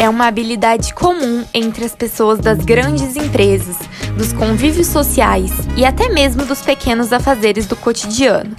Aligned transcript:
É 0.00 0.08
uma 0.08 0.28
habilidade 0.28 0.94
comum 0.94 1.44
entre 1.52 1.84
as 1.84 1.94
pessoas 1.94 2.38
das 2.38 2.64
grandes 2.64 3.16
empresas, 3.16 3.76
dos 4.16 4.32
convívios 4.32 4.86
sociais 4.86 5.52
e 5.76 5.84
até 5.84 6.08
mesmo 6.08 6.42
dos 6.46 6.62
pequenos 6.62 7.12
afazeres 7.12 7.66
do 7.66 7.76
cotidiano. 7.76 8.56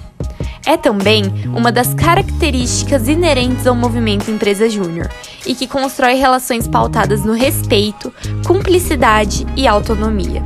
É 0.63 0.77
também 0.77 1.23
uma 1.47 1.71
das 1.71 1.95
características 1.95 3.07
inerentes 3.07 3.65
ao 3.65 3.73
movimento 3.73 4.29
Empresa 4.29 4.69
Júnior 4.69 5.09
e 5.43 5.55
que 5.55 5.67
constrói 5.67 6.13
relações 6.13 6.67
pautadas 6.67 7.25
no 7.25 7.33
respeito, 7.33 8.13
cumplicidade 8.45 9.43
e 9.57 9.67
autonomia. 9.67 10.43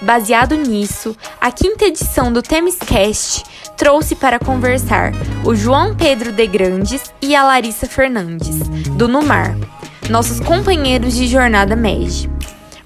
Baseado 0.00 0.56
nisso, 0.56 1.16
a 1.40 1.52
quinta 1.52 1.84
edição 1.84 2.32
do 2.32 2.42
Temiscast 2.42 3.44
trouxe 3.76 4.16
para 4.16 4.40
conversar 4.40 5.12
o 5.44 5.54
João 5.54 5.94
Pedro 5.94 6.32
de 6.32 6.48
Grandes 6.48 7.14
e 7.22 7.36
a 7.36 7.44
Larissa 7.44 7.86
Fernandes, 7.86 8.58
do 8.96 9.06
Numar, 9.06 9.56
nossos 10.10 10.40
companheiros 10.40 11.14
de 11.14 11.26
jornada 11.26 11.76
MEG. 11.76 12.30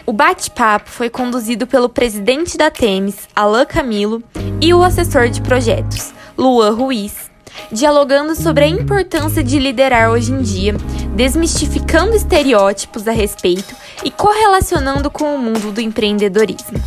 O 0.04 0.12
bate-papo 0.12 0.88
foi 0.88 1.10
conduzido 1.10 1.66
pelo 1.66 1.88
presidente 1.88 2.56
da 2.56 2.70
Temis, 2.70 3.28
Alain 3.34 3.66
Camilo, 3.66 4.22
e 4.60 4.72
o 4.72 4.82
assessor 4.82 5.28
de 5.28 5.40
projetos, 5.40 6.12
Luan 6.38 6.70
Ruiz, 6.70 7.30
dialogando 7.72 8.34
sobre 8.34 8.64
a 8.64 8.68
importância 8.68 9.42
de 9.42 9.58
liderar 9.58 10.10
hoje 10.10 10.32
em 10.32 10.42
dia, 10.42 10.74
desmistificando 11.14 12.14
estereótipos 12.14 13.08
a 13.08 13.12
respeito 13.12 13.74
e 14.04 14.10
correlacionando 14.10 15.10
com 15.10 15.34
o 15.34 15.38
mundo 15.38 15.72
do 15.72 15.80
empreendedorismo. 15.80 16.78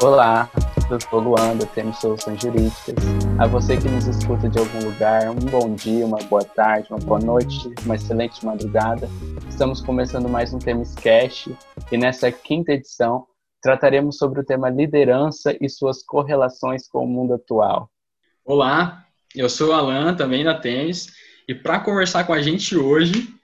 Olá, 0.00 0.48
eu 0.88 1.00
sou 1.00 1.18
Luanda, 1.18 1.66
temos 1.74 1.98
soluções 1.98 2.40
jurídicas. 2.40 2.94
A 3.36 3.48
você 3.48 3.76
que 3.76 3.88
nos 3.88 4.06
escuta 4.06 4.48
de 4.48 4.56
algum 4.56 4.84
lugar, 4.84 5.28
um 5.28 5.34
bom 5.34 5.74
dia, 5.74 6.06
uma 6.06 6.18
boa 6.18 6.44
tarde, 6.44 6.86
uma 6.88 7.00
boa 7.00 7.18
noite, 7.18 7.68
uma 7.84 7.96
excelente 7.96 8.46
madrugada. 8.46 9.08
Estamos 9.48 9.80
começando 9.80 10.28
mais 10.28 10.54
um 10.54 10.58
Temis 10.60 10.94
Cash 10.94 11.48
e 11.90 11.98
nessa 11.98 12.30
quinta 12.30 12.74
edição 12.74 13.26
trataremos 13.60 14.18
sobre 14.18 14.40
o 14.40 14.44
tema 14.44 14.70
liderança 14.70 15.56
e 15.60 15.68
suas 15.68 16.00
correlações 16.00 16.86
com 16.86 17.04
o 17.04 17.08
mundo 17.08 17.34
atual. 17.34 17.90
Olá, 18.44 19.04
eu 19.34 19.48
sou 19.48 19.70
o 19.70 19.72
Alan, 19.72 20.14
também 20.14 20.44
da 20.44 20.54
Temis, 20.54 21.08
e 21.48 21.56
para 21.56 21.80
conversar 21.80 22.24
com 22.24 22.32
a 22.32 22.40
gente 22.40 22.76
hoje, 22.76 23.34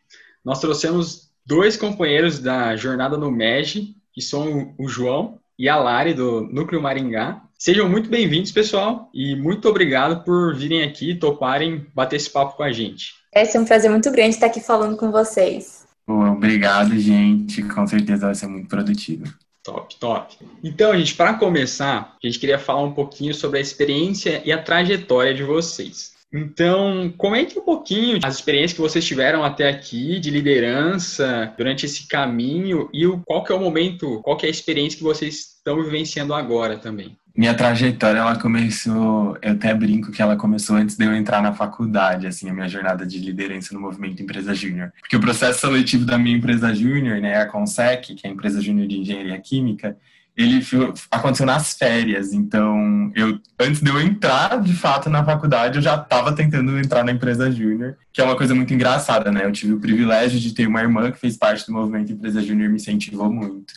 nós 0.45 0.61
trouxemos 0.61 1.33
dois 1.45 1.77
companheiros 1.77 2.39
da 2.39 2.77
jornada 2.77 3.17
no 3.17 3.29
MEG, 3.29 3.97
que 4.13 4.23
são 4.23 4.73
o 4.79 4.87
João 4.87 5.41
e 5.59 5.69
a 5.69 5.77
Lari, 5.77 6.15
do 6.15 6.43
Núcleo 6.43 6.83
Maringá. 6.83 7.43
Sejam 7.59 7.89
muito 7.89 8.11
bem-vindos, 8.11 8.53
pessoal, 8.53 9.09
e 9.15 9.35
muito 9.37 9.69
obrigado 9.69 10.25
por 10.25 10.55
virem 10.55 10.83
aqui 10.83 11.11
e 11.11 11.19
toparem 11.19 11.87
bater 11.95 12.17
esse 12.17 12.31
papo 12.31 12.57
com 12.57 12.63
a 12.63 12.73
gente. 12.73 13.15
É, 13.35 13.45
é 13.45 13.61
um 13.61 13.65
prazer 13.65 13.91
muito 13.91 14.11
grande 14.11 14.35
estar 14.35 14.47
aqui 14.47 14.61
falando 14.61 14.97
com 14.97 15.11
vocês. 15.11 15.87
Obrigado, 16.07 16.99
gente. 16.99 17.63
Com 17.63 17.87
certeza 17.87 18.27
vai 18.27 18.35
ser 18.35 18.47
muito 18.47 18.69
produtivo. 18.69 19.25
Top, 19.63 19.97
top. 19.99 20.37
Então, 20.63 20.95
gente, 20.97 21.15
para 21.15 21.35
começar, 21.35 22.17
a 22.23 22.27
gente 22.27 22.39
queria 22.39 22.59
falar 22.59 22.83
um 22.83 22.93
pouquinho 22.93 23.35
sobre 23.35 23.59
a 23.59 23.63
experiência 23.63 24.43
e 24.45 24.53
a 24.53 24.63
trajetória 24.63 25.33
de 25.33 25.43
vocês. 25.43 26.14
Então, 26.35 27.15
comente 27.17 27.57
um 27.57 27.63
pouquinho 27.63 28.19
as 28.25 28.35
experiências 28.35 28.73
que 28.73 28.81
vocês 28.81 29.05
tiveram 29.05 29.45
até 29.45 29.69
aqui 29.69 30.19
de 30.19 30.31
liderança 30.31 31.55
durante 31.57 31.87
esse 31.87 32.09
caminho 32.09 32.91
e 32.93 33.07
o, 33.07 33.21
qual 33.25 33.45
que 33.45 33.53
é 33.53 33.55
o 33.55 33.61
momento, 33.61 34.21
qual 34.23 34.37
que 34.37 34.45
é 34.45 34.49
a 34.49 34.51
experiência 34.51 34.99
que 34.99 35.05
vocês 35.05 35.55
estão 35.57 35.81
vivenciando 35.81 36.35
agora 36.35 36.77
também. 36.77 37.17
Minha 37.37 37.55
trajetória, 37.55 38.19
ela 38.19 38.39
começou, 38.39 39.37
eu 39.43 39.53
até 39.53 39.75
brinco 39.75 40.13
que 40.13 40.23
ela 40.23 40.37
começou 40.37 40.77
antes 40.77 40.97
de 40.97 41.05
eu 41.05 41.15
entrar 41.15 41.43
na 41.43 41.53
faculdade, 41.53 42.29
assim, 42.29 42.49
a 42.49 42.53
minha 42.53 42.69
jornada 42.69 43.05
de 43.05 43.19
liderança 43.19 43.75
no 43.75 43.81
movimento 43.81 44.23
Empresa 44.23 44.55
Júnior. 44.55 44.93
Porque 45.01 45.17
o 45.17 45.21
processo 45.21 45.61
seletivo 45.61 46.05
da 46.05 46.17
minha 46.17 46.37
empresa 46.37 46.73
júnior, 46.73 47.21
né, 47.21 47.37
a 47.41 47.47
Consec, 47.47 48.15
que 48.15 48.27
é 48.27 48.31
a 48.31 48.33
empresa 48.33 48.61
júnior 48.61 48.87
de 48.87 48.99
engenharia 48.99 49.39
química, 49.41 49.97
ele 50.37 50.65
aconteceu 51.11 51.47
nas 51.47 51.75
férias. 51.75 52.33
Então, 52.33 53.13
eu 53.15 53.39
antes 53.59 53.81
de 53.81 53.89
eu 53.89 54.01
entrar 54.01 54.61
de 54.61 54.75
fato 54.75 55.09
na 55.09 55.25
faculdade, 55.25 55.77
eu 55.77 55.83
já 55.83 55.95
estava 55.95 56.33
tentando 56.35 56.77
entrar 56.79 57.05
na 57.05 57.13
empresa 57.13 57.51
júnior, 57.51 57.97
que 58.13 58.21
é 58.21 58.25
uma 58.25 58.37
coisa 58.37 58.55
muito 58.55 58.75
engraçada, 58.75 59.31
né? 59.31 59.45
Eu 59.45 59.53
tive 59.53 59.75
o 59.75 59.81
privilégio 59.81 60.41
de 60.41 60.53
ter 60.53 60.67
uma 60.67 60.81
irmã 60.81 61.11
que 61.13 61.19
fez 61.19 61.37
parte 61.37 61.67
do 61.67 61.73
movimento 61.73 62.13
Empresa 62.13 62.43
Júnior 62.43 62.69
me 62.69 62.77
incentivou 62.77 63.33
muito. 63.33 63.75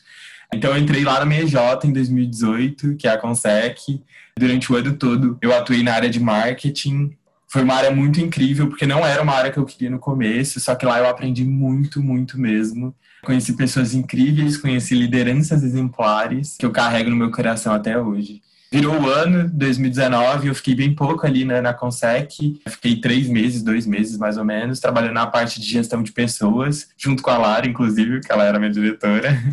Então, 0.53 0.71
eu 0.71 0.77
entrei 0.77 1.03
lá 1.03 1.19
na 1.19 1.25
MEJ 1.25 1.55
em 1.83 1.93
2018, 1.93 2.95
que 2.95 3.07
é 3.07 3.11
a 3.11 3.17
Consec. 3.17 4.01
Durante 4.37 4.71
o 4.71 4.75
ano 4.75 4.93
todo, 4.93 5.37
eu 5.41 5.55
atuei 5.55 5.83
na 5.83 5.93
área 5.93 6.09
de 6.09 6.19
marketing. 6.19 7.15
Foi 7.49 7.63
uma 7.63 7.75
área 7.75 7.91
muito 7.91 8.19
incrível, 8.19 8.67
porque 8.67 8.85
não 8.85 9.05
era 9.05 9.21
uma 9.21 9.33
área 9.33 9.51
que 9.51 9.57
eu 9.57 9.65
queria 9.65 9.89
no 9.89 9.99
começo, 9.99 10.59
só 10.59 10.73
que 10.75 10.85
lá 10.85 10.99
eu 10.99 11.07
aprendi 11.07 11.43
muito, 11.43 12.01
muito 12.01 12.39
mesmo. 12.39 12.95
Conheci 13.23 13.53
pessoas 13.53 13.93
incríveis, 13.93 14.57
conheci 14.57 14.95
lideranças 14.95 15.63
exemplares 15.63 16.55
que 16.57 16.65
eu 16.65 16.71
carrego 16.71 17.09
no 17.09 17.15
meu 17.15 17.31
coração 17.31 17.73
até 17.73 17.99
hoje. 17.99 18.41
Virou 18.69 18.99
o 18.99 19.09
ano, 19.09 19.49
2019, 19.53 20.49
eu 20.49 20.55
fiquei 20.55 20.75
bem 20.75 20.93
pouco 20.93 21.25
ali 21.25 21.45
né, 21.45 21.61
na 21.61 21.73
Consec. 21.73 22.59
Fiquei 22.67 22.99
três 22.99 23.29
meses, 23.29 23.63
dois 23.63 23.85
meses 23.85 24.17
mais 24.17 24.37
ou 24.37 24.43
menos, 24.43 24.81
trabalhando 24.81 25.13
na 25.13 25.25
parte 25.25 25.61
de 25.61 25.65
gestão 25.65 26.03
de 26.03 26.11
pessoas, 26.11 26.89
junto 26.97 27.23
com 27.23 27.29
a 27.29 27.37
Lara, 27.37 27.65
inclusive, 27.65 28.19
que 28.19 28.31
ela 28.31 28.43
era 28.43 28.59
minha 28.59 28.71
diretora. 28.71 29.37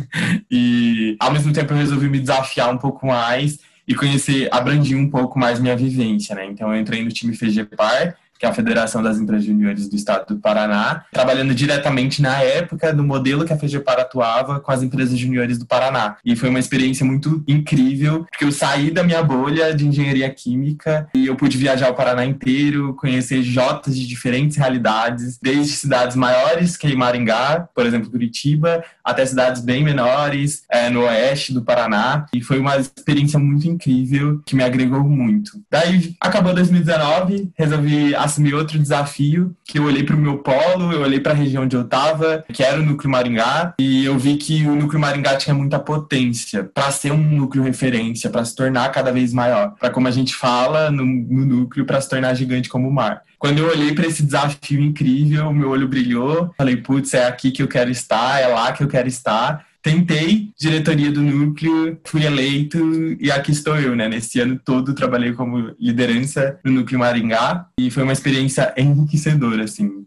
E 0.51 1.15
ao 1.19 1.31
mesmo 1.31 1.51
tempo 1.51 1.73
eu 1.73 1.77
resolvi 1.77 2.07
me 2.07 2.19
desafiar 2.19 2.73
um 2.73 2.77
pouco 2.77 3.07
mais 3.07 3.59
e 3.87 3.93
conhecer, 3.93 4.47
abrandir 4.51 4.97
um 4.97 5.09
pouco 5.09 5.37
mais 5.37 5.59
minha 5.59 5.75
vivência, 5.75 6.35
né? 6.35 6.45
Então 6.45 6.73
eu 6.73 6.79
entrei 6.79 7.03
no 7.03 7.11
time 7.11 7.35
FGPAR, 7.35 8.15
que 8.37 8.45
é 8.45 8.49
a 8.49 8.53
Federação 8.53 9.01
das 9.01 9.17
Empresas 9.17 9.45
Juniores 9.45 9.87
do 9.87 9.95
Estado 9.95 10.35
do 10.35 10.41
Paraná, 10.41 11.05
trabalhando 11.11 11.53
diretamente 11.53 12.21
na 12.21 12.41
época 12.41 12.93
do 12.93 13.03
modelo 13.03 13.45
que 13.45 13.53
a 13.53 13.57
FGPAR 13.57 13.99
atuava 13.99 14.59
com 14.59 14.71
as 14.71 14.83
empresas 14.83 15.17
juniores 15.17 15.57
do 15.57 15.65
Paraná. 15.65 16.17
E 16.23 16.35
foi 16.35 16.49
uma 16.49 16.59
experiência 16.59 17.05
muito 17.05 17.43
incrível, 17.47 18.25
porque 18.29 18.45
eu 18.45 18.51
saí 18.51 18.91
da 18.91 19.03
minha 19.03 19.23
bolha 19.23 19.73
de 19.73 19.87
engenharia 19.87 20.29
química 20.29 21.07
e 21.13 21.27
eu 21.27 21.35
pude 21.35 21.57
viajar 21.57 21.89
o 21.89 21.95
Paraná 21.95 22.25
inteiro, 22.25 22.93
conhecer 22.95 23.41
Jotas 23.43 23.95
de 23.95 24.05
diferentes 24.05 24.57
realidades, 24.57 25.37
desde 25.41 25.73
cidades 25.73 26.15
maiores 26.15 26.75
que 26.75 26.95
Maringá, 26.95 27.67
por 27.73 27.85
exemplo, 27.85 28.09
Curitiba, 28.09 28.83
até 29.03 29.25
cidades 29.25 29.61
bem 29.61 29.83
menores, 29.83 30.63
é, 30.69 30.89
no 30.89 31.01
oeste 31.01 31.53
do 31.53 31.61
Paraná. 31.61 32.25
E 32.33 32.41
foi 32.41 32.59
uma 32.59 32.77
experiência 32.77 33.39
muito 33.39 33.67
incrível 33.67 34.41
que 34.45 34.55
me 34.55 34.63
agregou 34.63 35.03
muito. 35.03 35.51
Daí 35.69 36.15
acabou 36.19 36.53
2019, 36.53 37.51
resolvi 37.57 38.15
assumi 38.25 38.53
outro 38.53 38.77
desafio, 38.77 39.55
que 39.63 39.79
eu 39.79 39.83
olhei 39.83 40.03
para 40.03 40.15
o 40.15 40.19
meu 40.19 40.39
polo, 40.39 40.91
eu 40.91 41.01
olhei 41.01 41.19
para 41.19 41.31
a 41.31 41.35
região 41.35 41.63
onde 41.63 41.75
eu 41.75 41.83
estava, 41.83 42.43
que 42.51 42.63
era 42.63 42.79
o 42.79 42.85
núcleo 42.85 43.09
Maringá, 43.09 43.73
e 43.79 44.05
eu 44.05 44.17
vi 44.17 44.37
que 44.37 44.65
o 44.65 44.75
núcleo 44.75 44.99
Maringá 44.99 45.37
tinha 45.37 45.53
muita 45.53 45.79
potência 45.79 46.63
para 46.63 46.91
ser 46.91 47.11
um 47.11 47.17
núcleo 47.17 47.63
referência, 47.63 48.29
para 48.29 48.43
se 48.43 48.55
tornar 48.55 48.91
cada 48.91 49.11
vez 49.11 49.33
maior, 49.33 49.75
para 49.79 49.89
como 49.89 50.07
a 50.07 50.11
gente 50.11 50.35
fala 50.35 50.91
no, 50.91 51.05
no 51.05 51.45
núcleo, 51.45 51.85
para 51.85 52.01
se 52.01 52.09
tornar 52.09 52.33
gigante 52.33 52.69
como 52.69 52.87
o 52.87 52.93
mar. 52.93 53.21
Quando 53.37 53.59
eu 53.59 53.69
olhei 53.69 53.93
para 53.93 54.07
esse 54.07 54.23
desafio 54.23 54.81
incrível, 54.81 55.53
meu 55.53 55.69
olho 55.69 55.87
brilhou, 55.87 56.51
falei, 56.57 56.77
putz, 56.77 57.13
é 57.13 57.27
aqui 57.27 57.51
que 57.51 57.61
eu 57.61 57.67
quero 57.67 57.91
estar, 57.91 58.39
é 58.39 58.47
lá 58.47 58.71
que 58.71 58.83
eu 58.83 58.87
quero 58.87 59.07
estar 59.07 59.65
tentei 59.85 60.51
diretoria 60.57 61.11
do 61.11 61.21
núcleo, 61.21 62.01
fui 62.05 62.25
eleito 62.25 62.79
e 63.19 63.31
aqui 63.31 63.51
estou 63.51 63.79
eu, 63.79 63.95
né? 63.95 64.09
Nesse 64.09 64.39
ano 64.39 64.59
todo 64.65 64.95
trabalhei 64.95 65.31
como 65.33 65.75
liderança 65.79 66.59
no 66.65 66.71
núcleo 66.71 66.97
Maringá 66.97 67.67
e 67.79 67.91
foi 67.91 68.01
uma 68.01 68.11
experiência 68.11 68.73
enriquecedora, 68.75 69.63
assim. 69.63 70.03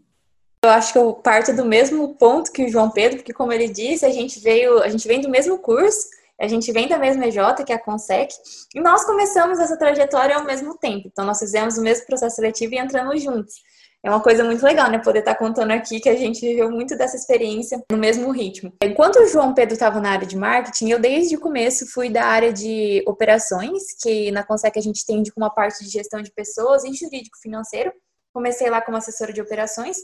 Eu 0.65 0.69
acho 0.71 0.91
que 0.91 0.99
eu 0.99 1.13
parto 1.13 1.55
do 1.55 1.63
mesmo 1.63 2.13
ponto 2.15 2.51
que 2.51 2.65
o 2.65 2.69
João 2.69 2.91
Pedro, 2.91 3.19
porque 3.19 3.31
como 3.31 3.53
ele 3.53 3.69
disse, 3.69 4.05
a 4.05 4.11
gente 4.11 4.41
veio, 4.41 4.83
a 4.83 4.89
gente 4.89 5.07
vem 5.07 5.21
do 5.21 5.29
mesmo 5.29 5.57
curso, 5.57 6.09
a 6.37 6.45
gente 6.45 6.69
vem 6.73 6.89
da 6.89 6.99
mesma 6.99 7.25
EJ, 7.27 7.63
que 7.65 7.71
é 7.71 7.75
a 7.75 7.79
Consec, 7.79 8.33
e 8.75 8.81
nós 8.81 9.05
começamos 9.05 9.59
essa 9.59 9.77
trajetória 9.77 10.35
ao 10.35 10.43
mesmo 10.43 10.77
tempo. 10.77 11.07
Então 11.07 11.23
nós 11.23 11.39
fizemos 11.39 11.77
o 11.77 11.81
mesmo 11.81 12.05
processo 12.05 12.35
seletivo 12.35 12.73
e 12.73 12.79
entramos 12.79 13.23
juntos 13.23 13.68
é 14.01 14.09
uma 14.09 14.21
coisa 14.21 14.43
muito 14.45 14.63
legal, 14.63 14.89
né? 14.89 14.97
Poder 14.99 15.19
estar 15.19 15.33
tá 15.33 15.39
contando 15.39 15.71
aqui 15.71 15.99
que 15.99 16.07
a 16.07 16.15
gente 16.15 16.39
viveu 16.39 16.71
muito 16.71 16.97
dessa 16.97 17.17
experiência 17.17 17.83
no 17.91 17.97
mesmo 17.97 18.31
ritmo. 18.31 18.73
Enquanto 18.81 19.17
o 19.17 19.27
João 19.27 19.53
Pedro 19.53 19.73
estava 19.73 19.99
na 19.99 20.11
área 20.11 20.25
de 20.25 20.37
marketing, 20.37 20.89
eu 20.89 20.99
desde 20.99 21.35
o 21.35 21.39
começo 21.39 21.85
fui 21.91 22.09
da 22.09 22.25
área 22.25 22.53
de 22.53 23.03
operações, 23.05 23.83
que 24.01 24.31
na 24.31 24.43
Consec 24.43 24.77
a 24.77 24.81
gente 24.81 25.05
tem 25.05 25.21
uma 25.35 25.49
parte 25.49 25.83
de 25.83 25.89
gestão 25.89 26.21
de 26.21 26.31
pessoas 26.31 26.85
e 26.85 26.93
jurídico 26.93 27.37
financeiro. 27.41 27.91
Comecei 28.33 28.69
lá 28.69 28.81
como 28.81 28.95
assessora 28.95 29.33
de 29.33 29.41
operações. 29.41 29.97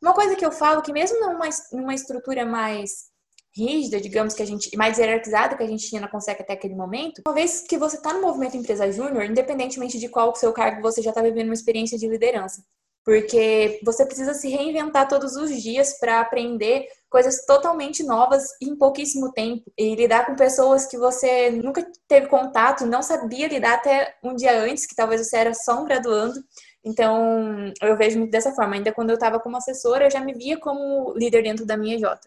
Uma 0.00 0.14
coisa 0.14 0.34
que 0.34 0.44
eu 0.44 0.50
falo 0.50 0.80
que 0.80 0.92
mesmo 0.92 1.20
numa, 1.20 1.48
numa 1.72 1.94
estrutura 1.94 2.46
mais 2.46 3.12
rígida, 3.54 4.00
digamos 4.00 4.32
que 4.32 4.42
a 4.42 4.46
gente 4.46 4.74
mais 4.78 4.96
hierarquizada 4.96 5.54
que 5.54 5.62
a 5.62 5.66
gente 5.66 5.86
tinha 5.86 6.00
na 6.00 6.08
Consec 6.08 6.40
até 6.40 6.54
aquele 6.54 6.74
momento, 6.74 7.20
uma 7.26 7.34
vez 7.34 7.60
que 7.68 7.76
você 7.76 7.96
está 7.96 8.14
no 8.14 8.22
movimento 8.22 8.56
empresa 8.56 8.90
júnior, 8.90 9.24
independentemente 9.24 9.98
de 9.98 10.08
qual 10.08 10.30
o 10.30 10.34
seu 10.34 10.54
cargo, 10.54 10.80
você 10.80 11.02
já 11.02 11.10
está 11.10 11.20
vivendo 11.20 11.48
uma 11.48 11.54
experiência 11.54 11.98
de 11.98 12.08
liderança 12.08 12.62
porque 13.04 13.80
você 13.84 14.06
precisa 14.06 14.32
se 14.32 14.48
reinventar 14.48 15.08
todos 15.08 15.34
os 15.36 15.50
dias 15.60 15.98
para 15.98 16.20
aprender 16.20 16.86
coisas 17.10 17.44
totalmente 17.44 18.02
novas 18.04 18.48
em 18.60 18.76
pouquíssimo 18.76 19.32
tempo. 19.32 19.64
E 19.76 19.94
lidar 19.94 20.24
com 20.24 20.36
pessoas 20.36 20.86
que 20.86 20.96
você 20.96 21.50
nunca 21.50 21.84
teve 22.06 22.28
contato, 22.28 22.86
não 22.86 23.02
sabia 23.02 23.48
lidar 23.48 23.74
até 23.74 24.14
um 24.22 24.34
dia 24.34 24.56
antes, 24.58 24.86
que 24.86 24.94
talvez 24.94 25.26
você 25.26 25.36
era 25.36 25.52
só 25.52 25.80
um 25.80 25.84
graduando. 25.84 26.42
Então, 26.84 27.72
eu 27.80 27.96
vejo 27.96 28.18
muito 28.18 28.30
dessa 28.30 28.52
forma. 28.52 28.76
Ainda 28.76 28.92
quando 28.92 29.10
eu 29.10 29.14
estava 29.14 29.40
como 29.40 29.56
assessora, 29.56 30.06
eu 30.06 30.10
já 30.10 30.20
me 30.20 30.32
via 30.32 30.58
como 30.58 31.12
líder 31.14 31.42
dentro 31.42 31.66
da 31.66 31.76
minha 31.76 31.98
J. 31.98 32.20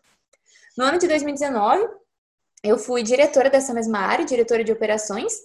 No 0.77 0.83
ano 0.83 0.99
de 0.99 1.07
2019, 1.07 1.87
eu 2.63 2.77
fui 2.77 3.01
diretora 3.01 3.49
dessa 3.49 3.73
mesma 3.73 3.99
área, 3.99 4.25
diretora 4.25 4.63
de 4.63 4.71
operações. 4.71 5.41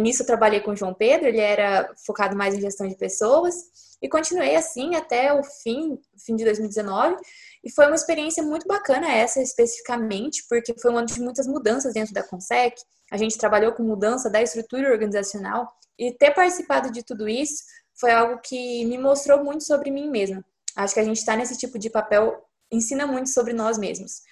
Nisso, 0.00 0.22
eu 0.22 0.26
trabalhei 0.26 0.60
com 0.60 0.70
o 0.70 0.76
João 0.76 0.94
Pedro, 0.94 1.26
ele 1.26 1.40
era 1.40 1.92
focado 2.06 2.36
mais 2.36 2.54
em 2.54 2.60
gestão 2.60 2.86
de 2.86 2.96
pessoas. 2.96 3.54
E 4.02 4.08
continuei 4.08 4.56
assim 4.56 4.96
até 4.96 5.32
o 5.32 5.44
fim, 5.44 5.96
fim 6.26 6.34
de 6.34 6.44
2019. 6.44 7.16
E 7.62 7.70
foi 7.70 7.86
uma 7.86 7.94
experiência 7.94 8.42
muito 8.42 8.66
bacana 8.66 9.08
essa 9.12 9.40
especificamente, 9.40 10.44
porque 10.48 10.74
foi 10.76 10.90
um 10.90 10.98
ano 10.98 11.06
de 11.06 11.20
muitas 11.20 11.46
mudanças 11.46 11.94
dentro 11.94 12.12
da 12.12 12.22
Consec. 12.22 12.74
A 13.12 13.16
gente 13.16 13.38
trabalhou 13.38 13.72
com 13.72 13.84
mudança 13.84 14.28
da 14.28 14.42
estrutura 14.42 14.90
organizacional. 14.90 15.72
E 15.96 16.12
ter 16.12 16.32
participado 16.32 16.90
de 16.90 17.04
tudo 17.04 17.28
isso 17.28 17.62
foi 17.94 18.10
algo 18.10 18.40
que 18.42 18.84
me 18.86 18.98
mostrou 18.98 19.44
muito 19.44 19.62
sobre 19.62 19.90
mim 19.90 20.10
mesma. 20.10 20.44
Acho 20.74 20.94
que 20.94 21.00
a 21.00 21.04
gente 21.04 21.18
está 21.18 21.36
nesse 21.36 21.56
tipo 21.56 21.78
de 21.78 21.88
papel, 21.88 22.42
ensina 22.72 23.06
muito 23.06 23.28
sobre 23.28 23.52
nós 23.52 23.78
mesmos. 23.78 24.22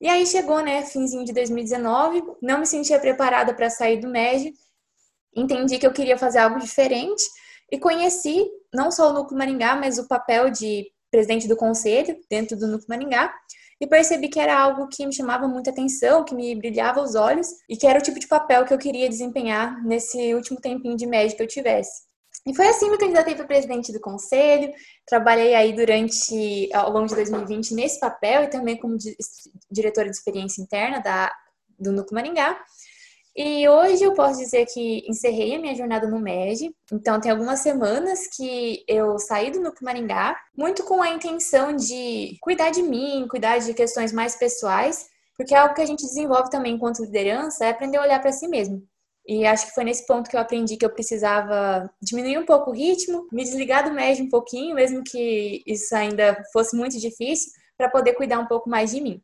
E 0.00 0.08
aí 0.08 0.24
chegou, 0.24 0.60
né, 0.60 0.84
finzinho 0.84 1.24
de 1.24 1.32
2019, 1.32 2.22
não 2.40 2.60
me 2.60 2.66
sentia 2.66 3.00
preparada 3.00 3.52
para 3.52 3.68
sair 3.68 3.98
do 3.98 4.08
MEG, 4.08 4.54
entendi 5.34 5.76
que 5.76 5.86
eu 5.86 5.92
queria 5.92 6.16
fazer 6.16 6.38
algo 6.38 6.60
diferente 6.60 7.24
e 7.72 7.78
conheci 7.78 8.48
não 8.72 8.90
só 8.90 9.10
o 9.10 9.12
Núcleo 9.12 9.38
Maringá, 9.38 9.76
mas 9.76 9.98
o 9.98 10.06
papel 10.06 10.50
de 10.50 10.86
presidente 11.10 11.48
do 11.48 11.56
conselho 11.56 12.16
dentro 12.30 12.56
do 12.56 12.66
Núcleo 12.66 12.88
Maringá 12.88 13.34
e 13.80 13.86
percebi 13.86 14.28
que 14.28 14.40
era 14.40 14.58
algo 14.58 14.88
que 14.88 15.06
me 15.06 15.14
chamava 15.14 15.46
muita 15.46 15.70
atenção, 15.70 16.24
que 16.24 16.34
me 16.34 16.54
brilhava 16.56 17.00
os 17.00 17.14
olhos 17.14 17.48
e 17.68 17.76
que 17.76 17.86
era 17.86 17.98
o 17.98 18.02
tipo 18.02 18.18
de 18.18 18.26
papel 18.26 18.64
que 18.64 18.74
eu 18.74 18.78
queria 18.78 19.08
desempenhar 19.08 19.82
nesse 19.84 20.34
último 20.34 20.60
tempinho 20.60 20.96
de 20.96 21.06
médio 21.06 21.36
que 21.36 21.42
eu 21.42 21.46
tivesse. 21.46 22.08
E 22.46 22.54
foi 22.54 22.66
assim 22.66 22.86
que 22.86 22.92
me 22.92 22.98
candidatei 22.98 23.34
para 23.34 23.46
presidente 23.46 23.92
do 23.92 24.00
conselho. 24.00 24.72
Trabalhei 25.06 25.54
aí 25.54 25.72
durante, 25.72 26.68
ao 26.72 26.90
longo 26.90 27.06
de 27.06 27.14
2020, 27.14 27.74
nesse 27.74 28.00
papel 28.00 28.44
e 28.44 28.48
também 28.48 28.76
como 28.76 28.96
diretora 29.70 30.08
de 30.08 30.16
experiência 30.16 30.62
interna 30.62 30.98
da, 31.00 31.32
do 31.78 31.92
Núcleo 31.92 32.14
Maringá. 32.14 32.58
E 33.40 33.68
hoje 33.68 34.02
eu 34.02 34.14
posso 34.14 34.40
dizer 34.40 34.66
que 34.66 35.08
encerrei 35.08 35.54
a 35.54 35.60
minha 35.60 35.72
jornada 35.72 36.08
no 36.08 36.18
MED. 36.18 36.74
Então, 36.92 37.20
tem 37.20 37.30
algumas 37.30 37.60
semanas 37.60 38.26
que 38.36 38.82
eu 38.88 39.16
saí 39.16 39.52
do 39.52 39.60
Núcleo 39.60 39.84
Maringá, 39.84 40.36
muito 40.56 40.82
com 40.82 41.00
a 41.00 41.10
intenção 41.10 41.76
de 41.76 42.36
cuidar 42.40 42.70
de 42.70 42.82
mim, 42.82 43.28
cuidar 43.30 43.58
de 43.58 43.72
questões 43.74 44.12
mais 44.12 44.34
pessoais, 44.34 45.06
porque 45.36 45.54
é 45.54 45.58
algo 45.58 45.72
que 45.72 45.80
a 45.80 45.86
gente 45.86 46.04
desenvolve 46.04 46.50
também 46.50 46.74
enquanto 46.74 47.04
liderança 47.04 47.64
é 47.64 47.70
aprender 47.70 47.98
a 47.98 48.02
olhar 48.02 48.20
para 48.20 48.32
si 48.32 48.48
mesmo. 48.48 48.82
E 49.24 49.46
acho 49.46 49.66
que 49.68 49.74
foi 49.74 49.84
nesse 49.84 50.04
ponto 50.04 50.28
que 50.28 50.34
eu 50.34 50.40
aprendi 50.40 50.76
que 50.76 50.84
eu 50.84 50.90
precisava 50.90 51.88
diminuir 52.02 52.38
um 52.38 52.44
pouco 52.44 52.72
o 52.72 52.74
ritmo, 52.74 53.28
me 53.30 53.44
desligar 53.44 53.84
do 53.84 53.94
médio 53.94 54.24
um 54.24 54.28
pouquinho, 54.28 54.74
mesmo 54.74 55.04
que 55.06 55.62
isso 55.64 55.94
ainda 55.94 56.42
fosse 56.52 56.76
muito 56.76 56.98
difícil, 56.98 57.52
para 57.76 57.88
poder 57.88 58.14
cuidar 58.14 58.40
um 58.40 58.48
pouco 58.48 58.68
mais 58.68 58.90
de 58.90 59.00
mim. 59.00 59.22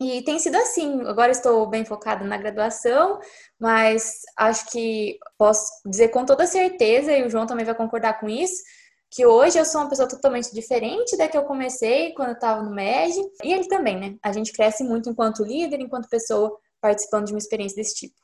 E 0.00 0.22
tem 0.22 0.38
sido 0.38 0.56
assim. 0.56 1.02
Agora 1.02 1.32
estou 1.32 1.66
bem 1.66 1.84
focada 1.84 2.24
na 2.24 2.36
graduação, 2.36 3.18
mas 3.58 4.22
acho 4.36 4.70
que 4.70 5.18
posso 5.36 5.70
dizer 5.84 6.08
com 6.08 6.24
toda 6.24 6.46
certeza, 6.46 7.12
e 7.12 7.26
o 7.26 7.30
João 7.30 7.46
também 7.46 7.64
vai 7.64 7.74
concordar 7.74 8.20
com 8.20 8.28
isso, 8.28 8.62
que 9.10 9.26
hoje 9.26 9.58
eu 9.58 9.64
sou 9.64 9.80
uma 9.80 9.90
pessoa 9.90 10.08
totalmente 10.08 10.52
diferente 10.52 11.16
da 11.16 11.26
que 11.26 11.36
eu 11.36 11.44
comecei 11.44 12.12
quando 12.12 12.28
eu 12.28 12.34
estava 12.34 12.62
no 12.62 12.70
MED. 12.70 13.14
E 13.42 13.52
ele 13.52 13.66
também, 13.66 13.98
né? 13.98 14.16
A 14.22 14.32
gente 14.32 14.52
cresce 14.52 14.84
muito 14.84 15.08
enquanto 15.10 15.44
líder, 15.44 15.80
enquanto 15.80 16.08
pessoa 16.08 16.56
participando 16.80 17.26
de 17.26 17.32
uma 17.32 17.38
experiência 17.38 17.76
desse 17.76 17.94
tipo. 17.94 18.14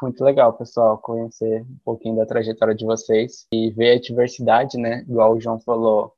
Muito 0.00 0.22
legal, 0.22 0.52
pessoal, 0.52 0.98
conhecer 0.98 1.62
um 1.62 1.78
pouquinho 1.84 2.16
da 2.16 2.26
trajetória 2.26 2.74
de 2.74 2.84
vocês 2.84 3.46
e 3.52 3.70
ver 3.72 3.96
a 3.96 4.00
diversidade, 4.00 4.78
né? 4.78 5.04
Igual 5.08 5.34
o 5.34 5.40
João 5.40 5.58
falou, 5.58 6.14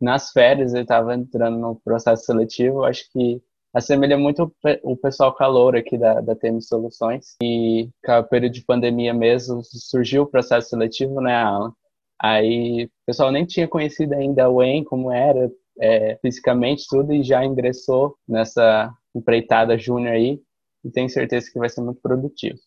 nas 0.00 0.32
férias 0.32 0.72
ele 0.72 0.82
estava 0.82 1.14
entrando 1.14 1.56
no 1.56 1.76
processo 1.76 2.24
seletivo, 2.24 2.82
acho 2.82 3.08
que 3.12 3.40
assemelha 3.74 4.16
muito 4.16 4.54
o 4.84 4.96
pessoal 4.96 5.34
calor 5.34 5.76
aqui 5.76 5.98
da, 5.98 6.20
da 6.20 6.36
TM 6.36 6.62
Soluções 6.62 7.34
e 7.42 7.90
com 8.04 8.12
o 8.12 8.24
período 8.24 8.52
de 8.52 8.64
pandemia 8.64 9.12
mesmo 9.12 9.60
surgiu 9.64 10.22
o 10.22 10.26
processo 10.26 10.70
seletivo, 10.70 11.20
né, 11.20 11.34
Alan? 11.34 11.74
Aí 12.22 12.84
o 12.84 12.90
pessoal 13.04 13.32
nem 13.32 13.44
tinha 13.44 13.66
conhecido 13.66 14.14
ainda 14.14 14.44
a 14.44 14.50
UEM, 14.50 14.84
como 14.84 15.10
era 15.10 15.50
é, 15.80 16.16
fisicamente 16.22 16.86
tudo, 16.88 17.12
e 17.12 17.24
já 17.24 17.44
ingressou 17.44 18.16
nessa 18.26 18.94
empreitada 19.14 19.76
júnior 19.76 20.12
aí, 20.12 20.40
e 20.84 20.90
tenho 20.90 21.08
certeza 21.08 21.50
que 21.50 21.58
vai 21.58 21.68
ser 21.68 21.80
muito 21.80 22.00
produtivo. 22.00 22.58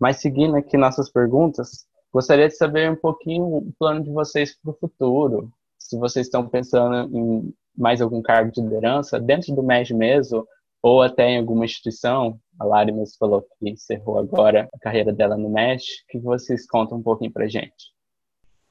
Mas 0.00 0.20
seguindo 0.20 0.56
aqui 0.56 0.76
nossas 0.78 1.10
perguntas, 1.10 1.86
gostaria 2.12 2.48
de 2.48 2.56
saber 2.56 2.90
um 2.90 2.96
pouquinho 2.96 3.44
o 3.44 3.72
plano 3.78 4.02
de 4.02 4.10
vocês 4.10 4.56
para 4.60 4.72
o 4.72 4.76
futuro. 4.76 5.52
Se 5.78 5.98
vocês 5.98 6.26
estão 6.26 6.48
pensando 6.48 7.16
em 7.16 7.54
mais 7.76 8.00
algum 8.00 8.22
cargo 8.22 8.50
de 8.50 8.60
liderança 8.60 9.18
dentro 9.20 9.54
do 9.54 9.62
MEG 9.62 9.94
mesmo, 9.94 10.46
ou 10.82 11.02
até 11.02 11.30
em 11.30 11.38
alguma 11.38 11.64
instituição. 11.64 12.38
A 12.58 12.64
Lari 12.64 12.92
mesmo 12.92 13.16
falou 13.18 13.42
que 13.42 13.70
encerrou 13.70 14.18
agora 14.18 14.68
a 14.72 14.78
carreira 14.78 15.12
dela 15.12 15.36
no 15.36 15.50
MEG. 15.50 15.82
O 15.82 16.12
que 16.12 16.18
vocês 16.18 16.66
contam 16.66 16.98
um 16.98 17.02
pouquinho 17.02 17.32
para 17.32 17.48
gente? 17.48 17.92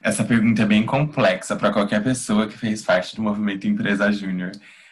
Essa 0.01 0.23
pergunta 0.23 0.61
é 0.61 0.65
bem 0.65 0.85
complexa 0.85 1.55
para 1.55 1.71
qualquer 1.71 2.03
pessoa 2.03 2.47
que 2.47 2.57
fez 2.57 2.81
parte 2.81 3.15
do 3.15 3.21
movimento 3.21 3.67
Empresa 3.67 4.11
Júnior, 4.11 4.51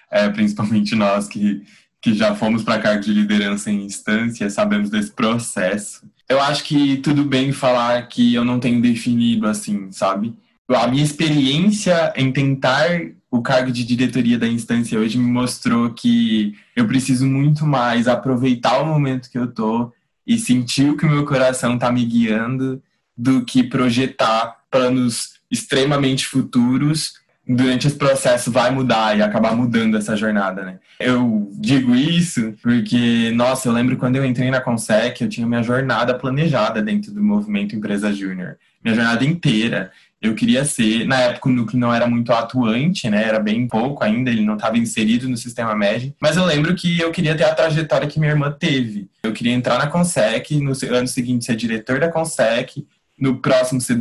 é, 0.10 0.30
principalmente 0.30 0.96
nós 0.96 1.28
que, 1.28 1.64
que 2.02 2.14
já 2.14 2.34
fomos 2.34 2.64
para 2.64 2.82
cargo 2.82 3.02
de 3.02 3.14
liderança 3.14 3.70
em 3.70 3.84
instância, 3.84 4.50
sabemos 4.50 4.90
desse 4.90 5.12
processo 5.12 6.10
eu 6.32 6.40
acho 6.40 6.64
que 6.64 6.96
tudo 6.98 7.26
bem 7.26 7.52
falar 7.52 8.08
que 8.08 8.34
eu 8.34 8.46
não 8.46 8.58
tenho 8.58 8.82
definido 8.82 9.46
assim, 9.48 9.92
sabe? 9.92 10.34
A 10.70 10.88
minha 10.88 11.04
experiência 11.04 12.14
em 12.16 12.32
tentar 12.32 12.88
o 13.32 13.42
cargo 13.42 13.72
de 13.72 13.86
diretoria 13.86 14.38
da 14.38 14.48
instância 14.48 15.00
hoje 15.00 15.18
me 15.18 15.32
mostrou 15.32 15.92
que 15.92 16.54
eu 16.76 16.86
preciso 16.86 17.26
muito 17.26 17.66
mais 17.66 18.08
aproveitar 18.08 18.80
o 18.82 18.86
momento 18.86 19.32
que 19.32 19.38
eu 19.38 19.48
tô 19.48 19.92
e 20.28 20.38
sentir 20.38 20.90
o 20.90 20.98
que 20.98 21.06
o 21.06 21.10
meu 21.10 21.26
coração 21.26 21.80
tá 21.80 21.90
me 21.90 22.06
guiando 22.06 22.84
do 23.18 23.46
que 23.46 23.64
projetar 23.64 24.58
planos 24.70 25.40
extremamente 25.50 26.28
futuros 26.28 27.22
durante 27.48 27.88
esse 27.88 27.98
processo 27.98 28.52
vai 28.52 28.72
mudar 28.72 29.18
e 29.18 29.22
acabar 29.22 29.56
mudando 29.56 29.98
essa 29.98 30.16
jornada, 30.16 30.64
né? 30.64 30.80
Eu 31.00 31.50
digo 31.54 31.96
isso 31.96 32.54
porque, 32.62 33.32
nossa, 33.34 33.68
eu 33.68 33.74
lembro 33.74 33.98
quando 33.98 34.16
eu 34.16 34.26
entrei 34.26 34.52
na 34.52 34.62
Consec, 34.62 35.22
eu 35.22 35.30
tinha 35.30 35.48
minha 35.48 35.64
jornada 35.64 36.14
planejada 36.14 36.82
dentro 36.82 37.12
do 37.12 37.24
movimento 37.24 37.76
Empresa 37.76 38.14
Júnior. 38.14 38.58
Minha 38.84 38.96
jornada 38.96 39.26
inteira. 39.26 39.92
Eu 40.22 40.36
queria 40.36 40.64
ser, 40.64 41.06
na 41.08 41.20
época 41.20 41.50
o 41.50 41.52
núcleo 41.52 41.80
não 41.80 41.94
era 41.94 42.06
muito 42.06 42.32
atuante, 42.32 43.10
né? 43.10 43.24
Era 43.24 43.40
bem 43.40 43.68
pouco 43.68 44.04
ainda, 44.04 44.30
ele 44.30 44.46
não 44.46 44.54
estava 44.56 44.78
inserido 44.78 45.28
no 45.28 45.36
sistema 45.36 45.76
MED. 45.76 46.16
Mas 46.22 46.38
eu 46.38 46.46
lembro 46.46 46.76
que 46.76 47.00
eu 47.00 47.12
queria 47.12 47.36
ter 47.36 47.44
a 47.44 47.56
trajetória 47.56 48.08
que 48.08 48.20
minha 48.20 48.32
irmã 48.32 48.52
teve. 48.52 49.10
Eu 49.24 49.34
queria 49.34 49.54
entrar 49.54 49.80
na 49.80 49.88
Consec, 49.88 50.60
no 50.60 50.74
ano 50.96 51.08
seguinte 51.08 51.46
ser 51.46 51.56
diretor 51.56 52.00
da 52.00 52.12
Consec, 52.12 52.86
no 53.20 53.38
próximo 53.38 53.82
ser, 53.82 53.98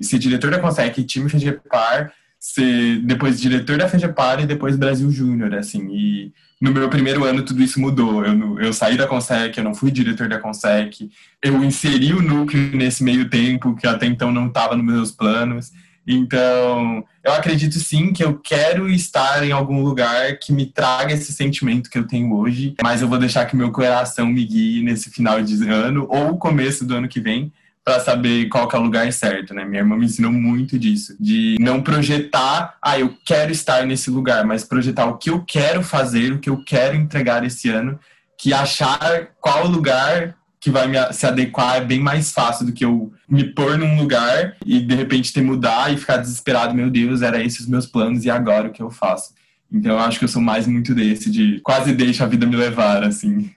ser 0.00 0.18
diretor 0.18 0.50
da 0.50 0.60
Consec, 0.60 1.02
time 1.02 1.28
FGPAR, 1.28 2.12
ser 2.44 3.00
depois 3.00 3.40
diretor 3.40 3.78
da 3.78 3.88
FEGEPAR 3.88 4.42
e 4.42 4.46
depois 4.46 4.76
Brasil 4.76 5.10
Júnior, 5.10 5.54
assim, 5.54 5.88
e 5.90 6.32
no 6.64 6.72
meu 6.72 6.88
primeiro 6.88 7.24
ano 7.24 7.42
tudo 7.42 7.62
isso 7.62 7.78
mudou, 7.78 8.24
eu, 8.24 8.58
eu 8.58 8.72
saí 8.72 8.96
da 8.96 9.06
Consec, 9.06 9.56
eu 9.56 9.62
não 9.62 9.74
fui 9.74 9.90
diretor 9.90 10.28
da 10.30 10.40
Consec, 10.40 11.10
eu 11.42 11.62
inseri 11.62 12.14
o 12.14 12.22
núcleo 12.22 12.74
nesse 12.74 13.04
meio 13.04 13.28
tempo, 13.28 13.76
que 13.76 13.86
até 13.86 14.06
então 14.06 14.32
não 14.32 14.46
estava 14.46 14.74
nos 14.74 14.86
meus 14.86 15.12
planos, 15.12 15.72
então, 16.06 17.04
eu 17.22 17.32
acredito 17.32 17.78
sim 17.78 18.12
que 18.12 18.24
eu 18.24 18.38
quero 18.38 18.88
estar 18.88 19.42
em 19.44 19.52
algum 19.52 19.82
lugar 19.82 20.38
que 20.38 20.52
me 20.52 20.64
traga 20.64 21.12
esse 21.12 21.32
sentimento 21.34 21.90
que 21.90 21.98
eu 21.98 22.06
tenho 22.06 22.34
hoje, 22.34 22.74
mas 22.82 23.02
eu 23.02 23.08
vou 23.08 23.18
deixar 23.18 23.44
que 23.44 23.56
meu 23.56 23.70
coração 23.70 24.26
me 24.26 24.44
guie 24.44 24.82
nesse 24.82 25.10
final 25.10 25.42
de 25.42 25.68
ano 25.68 26.06
ou 26.08 26.38
começo 26.38 26.86
do 26.86 26.94
ano 26.94 27.08
que 27.08 27.20
vem, 27.20 27.52
para 27.84 28.00
saber 28.00 28.48
qual 28.48 28.68
é 28.72 28.76
o 28.78 28.82
lugar 28.82 29.12
certo, 29.12 29.52
né? 29.52 29.64
Minha 29.64 29.82
irmã 29.82 29.96
me 29.96 30.06
ensinou 30.06 30.32
muito 30.32 30.78
disso, 30.78 31.14
de 31.20 31.56
não 31.60 31.82
projetar, 31.82 32.76
ah, 32.80 32.98
eu 32.98 33.14
quero 33.24 33.52
estar 33.52 33.84
nesse 33.84 34.10
lugar, 34.10 34.44
mas 34.44 34.64
projetar 34.64 35.04
o 35.04 35.18
que 35.18 35.28
eu 35.28 35.44
quero 35.46 35.82
fazer, 35.82 36.32
o 36.32 36.38
que 36.38 36.48
eu 36.48 36.64
quero 36.64 36.96
entregar 36.96 37.44
esse 37.44 37.68
ano, 37.68 37.98
que 38.38 38.54
achar 38.54 39.28
qual 39.38 39.66
lugar 39.66 40.34
que 40.58 40.70
vai 40.70 40.86
me, 40.86 40.96
se 41.12 41.26
adequar 41.26 41.76
é 41.76 41.84
bem 41.84 42.00
mais 42.00 42.32
fácil 42.32 42.64
do 42.64 42.72
que 42.72 42.86
eu 42.86 43.12
me 43.28 43.44
pôr 43.44 43.76
num 43.76 43.98
lugar 43.98 44.56
e 44.64 44.80
de 44.80 44.94
repente 44.94 45.30
ter 45.30 45.42
mudar 45.42 45.92
e 45.92 45.98
ficar 45.98 46.16
desesperado, 46.16 46.74
meu 46.74 46.88
Deus, 46.88 47.20
era 47.20 47.44
esses 47.44 47.60
os 47.60 47.66
meus 47.66 47.84
planos 47.84 48.24
e 48.24 48.30
agora 48.30 48.68
o 48.68 48.72
que 48.72 48.82
eu 48.82 48.90
faço? 48.90 49.34
Então 49.70 49.92
eu 49.92 49.98
acho 49.98 50.18
que 50.18 50.24
eu 50.24 50.28
sou 50.28 50.40
mais 50.40 50.66
muito 50.66 50.94
desse, 50.94 51.30
de 51.30 51.60
quase 51.62 51.92
deixa 51.92 52.24
a 52.24 52.26
vida 52.26 52.46
me 52.46 52.56
levar, 52.56 53.04
assim. 53.04 53.50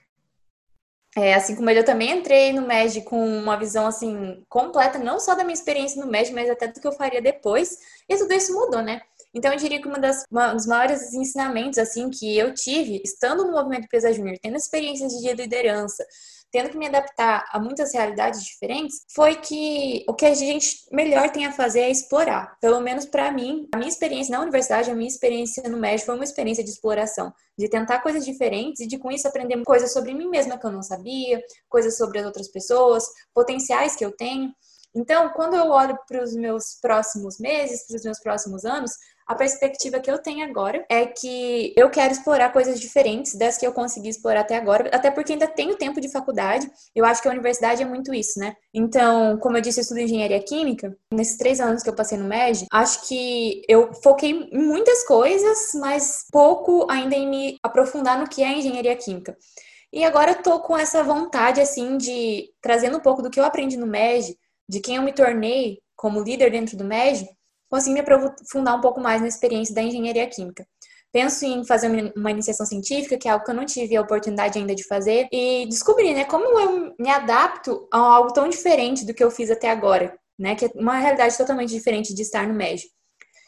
É, 1.20 1.34
assim 1.34 1.56
como 1.56 1.68
ele, 1.68 1.80
eu 1.80 1.84
também 1.84 2.12
entrei 2.12 2.52
no 2.52 2.62
MED 2.62 3.02
com 3.02 3.18
uma 3.18 3.56
visão 3.56 3.86
assim 3.88 4.44
completa, 4.48 5.00
não 5.00 5.18
só 5.18 5.34
da 5.34 5.42
minha 5.42 5.54
experiência 5.54 6.00
no 6.00 6.08
MED, 6.08 6.32
mas 6.32 6.48
até 6.48 6.68
do 6.68 6.80
que 6.80 6.86
eu 6.86 6.92
faria 6.92 7.20
depois. 7.20 7.76
E 8.08 8.16
tudo 8.16 8.32
isso 8.32 8.54
mudou, 8.54 8.80
né? 8.82 9.00
Então, 9.34 9.52
eu 9.52 9.58
diria 9.58 9.80
que 9.80 9.88
uma 9.88 9.98
das, 9.98 10.24
uma, 10.30 10.52
um 10.52 10.56
dos 10.56 10.66
maiores 10.66 11.12
ensinamentos, 11.12 11.78
assim, 11.78 12.08
que 12.08 12.38
eu 12.38 12.54
tive, 12.54 13.02
estando 13.04 13.44
no 13.44 13.52
movimento 13.52 13.84
Empresa 13.84 14.12
Júnior, 14.12 14.38
tendo 14.40 14.56
experiências 14.56 15.12
de 15.12 15.32
liderança, 15.34 16.06
tendo 16.50 16.70
que 16.70 16.78
me 16.78 16.86
adaptar 16.86 17.44
a 17.50 17.58
muitas 17.58 17.92
realidades 17.92 18.44
diferentes, 18.44 19.02
foi 19.14 19.36
que 19.36 20.04
o 20.08 20.14
que 20.14 20.26
a 20.26 20.34
gente 20.34 20.84
melhor 20.90 21.30
tem 21.30 21.46
a 21.46 21.52
fazer 21.52 21.80
é 21.80 21.90
explorar. 21.90 22.56
Pelo 22.60 22.80
menos 22.80 23.04
para 23.06 23.30
mim, 23.30 23.68
a 23.72 23.76
minha 23.76 23.88
experiência 23.88 24.32
na 24.36 24.42
universidade, 24.42 24.90
a 24.90 24.94
minha 24.94 25.08
experiência 25.08 25.62
no 25.68 25.76
médio 25.76 26.06
foi 26.06 26.14
uma 26.14 26.24
experiência 26.24 26.64
de 26.64 26.70
exploração, 26.70 27.32
de 27.58 27.68
tentar 27.68 28.00
coisas 28.00 28.24
diferentes 28.24 28.80
e 28.80 28.86
de 28.86 28.98
com 28.98 29.10
isso 29.10 29.28
aprender 29.28 29.62
coisas 29.64 29.92
sobre 29.92 30.14
mim 30.14 30.28
mesma 30.28 30.58
que 30.58 30.66
eu 30.66 30.72
não 30.72 30.82
sabia, 30.82 31.42
coisas 31.68 31.96
sobre 31.96 32.18
as 32.18 32.26
outras 32.26 32.48
pessoas, 32.48 33.04
potenciais 33.34 33.94
que 33.96 34.04
eu 34.04 34.12
tenho. 34.16 34.52
Então, 34.94 35.30
quando 35.30 35.54
eu 35.54 35.68
olho 35.68 35.96
para 36.08 36.22
os 36.22 36.34
meus 36.34 36.78
próximos 36.80 37.38
meses, 37.38 37.86
para 37.86 37.96
os 37.96 38.04
meus 38.04 38.18
próximos 38.20 38.64
anos, 38.64 38.92
a 39.28 39.34
perspectiva 39.34 40.00
que 40.00 40.10
eu 40.10 40.16
tenho 40.16 40.42
agora 40.48 40.86
é 40.88 41.04
que 41.04 41.74
eu 41.76 41.90
quero 41.90 42.12
explorar 42.12 42.50
coisas 42.50 42.80
diferentes 42.80 43.34
das 43.34 43.58
que 43.58 43.66
eu 43.66 43.74
consegui 43.74 44.08
explorar 44.08 44.40
até 44.40 44.56
agora, 44.56 44.88
até 44.90 45.10
porque 45.10 45.34
ainda 45.34 45.46
tenho 45.46 45.76
tempo 45.76 46.00
de 46.00 46.10
faculdade. 46.10 46.66
Eu 46.94 47.04
acho 47.04 47.20
que 47.20 47.28
a 47.28 47.30
universidade 47.30 47.82
é 47.82 47.84
muito 47.84 48.14
isso, 48.14 48.40
né? 48.40 48.56
Então, 48.72 49.38
como 49.38 49.58
eu 49.58 49.60
disse, 49.60 49.80
eu 49.80 49.82
estudo 49.82 50.00
engenharia 50.00 50.42
química. 50.42 50.96
Nesses 51.12 51.36
três 51.36 51.60
anos 51.60 51.82
que 51.82 51.90
eu 51.90 51.94
passei 51.94 52.16
no 52.16 52.24
MED, 52.24 52.64
acho 52.72 53.06
que 53.06 53.60
eu 53.68 53.92
foquei 54.02 54.30
em 54.30 54.62
muitas 54.62 55.06
coisas, 55.06 55.72
mas 55.74 56.24
pouco 56.32 56.90
ainda 56.90 57.14
em 57.14 57.28
me 57.28 57.58
aprofundar 57.62 58.18
no 58.18 58.28
que 58.28 58.42
é 58.42 58.56
engenharia 58.56 58.96
química. 58.96 59.36
E 59.92 60.04
agora 60.04 60.30
eu 60.30 60.42
tô 60.42 60.60
com 60.60 60.76
essa 60.76 61.02
vontade, 61.04 61.60
assim, 61.60 61.98
de 61.98 62.50
trazendo 62.62 62.96
um 62.96 63.00
pouco 63.00 63.20
do 63.20 63.30
que 63.30 63.38
eu 63.38 63.44
aprendi 63.44 63.76
no 63.76 63.86
MED, 63.86 64.34
de 64.66 64.80
quem 64.80 64.96
eu 64.96 65.02
me 65.02 65.12
tornei 65.12 65.80
como 65.94 66.22
líder 66.22 66.50
dentro 66.50 66.76
do 66.76 66.84
MED, 66.84 67.28
consegui 67.70 67.94
me 67.94 68.00
aprofundar 68.00 68.76
um 68.76 68.80
pouco 68.80 69.00
mais 69.00 69.20
na 69.20 69.28
experiência 69.28 69.74
da 69.74 69.82
engenharia 69.82 70.26
química. 70.26 70.66
Penso 71.10 71.46
em 71.46 71.64
fazer 71.64 72.12
uma 72.14 72.30
iniciação 72.30 72.66
científica, 72.66 73.16
que 73.16 73.28
é 73.28 73.30
algo 73.30 73.44
que 73.44 73.50
eu 73.50 73.54
não 73.54 73.64
tive 73.64 73.96
a 73.96 74.02
oportunidade 74.02 74.58
ainda 74.58 74.74
de 74.74 74.86
fazer, 74.86 75.26
e 75.32 75.66
descobrir, 75.66 76.12
né, 76.12 76.24
como 76.24 76.44
eu 76.60 76.94
me 76.98 77.08
adapto 77.08 77.88
a 77.92 77.98
algo 77.98 78.32
tão 78.32 78.48
diferente 78.48 79.06
do 79.06 79.14
que 79.14 79.24
eu 79.24 79.30
fiz 79.30 79.50
até 79.50 79.70
agora, 79.70 80.14
né, 80.38 80.54
que 80.54 80.66
é 80.66 80.70
uma 80.74 80.98
realidade 80.98 81.36
totalmente 81.36 81.70
diferente 81.70 82.14
de 82.14 82.22
estar 82.22 82.46
no 82.46 82.54
médio. 82.54 82.86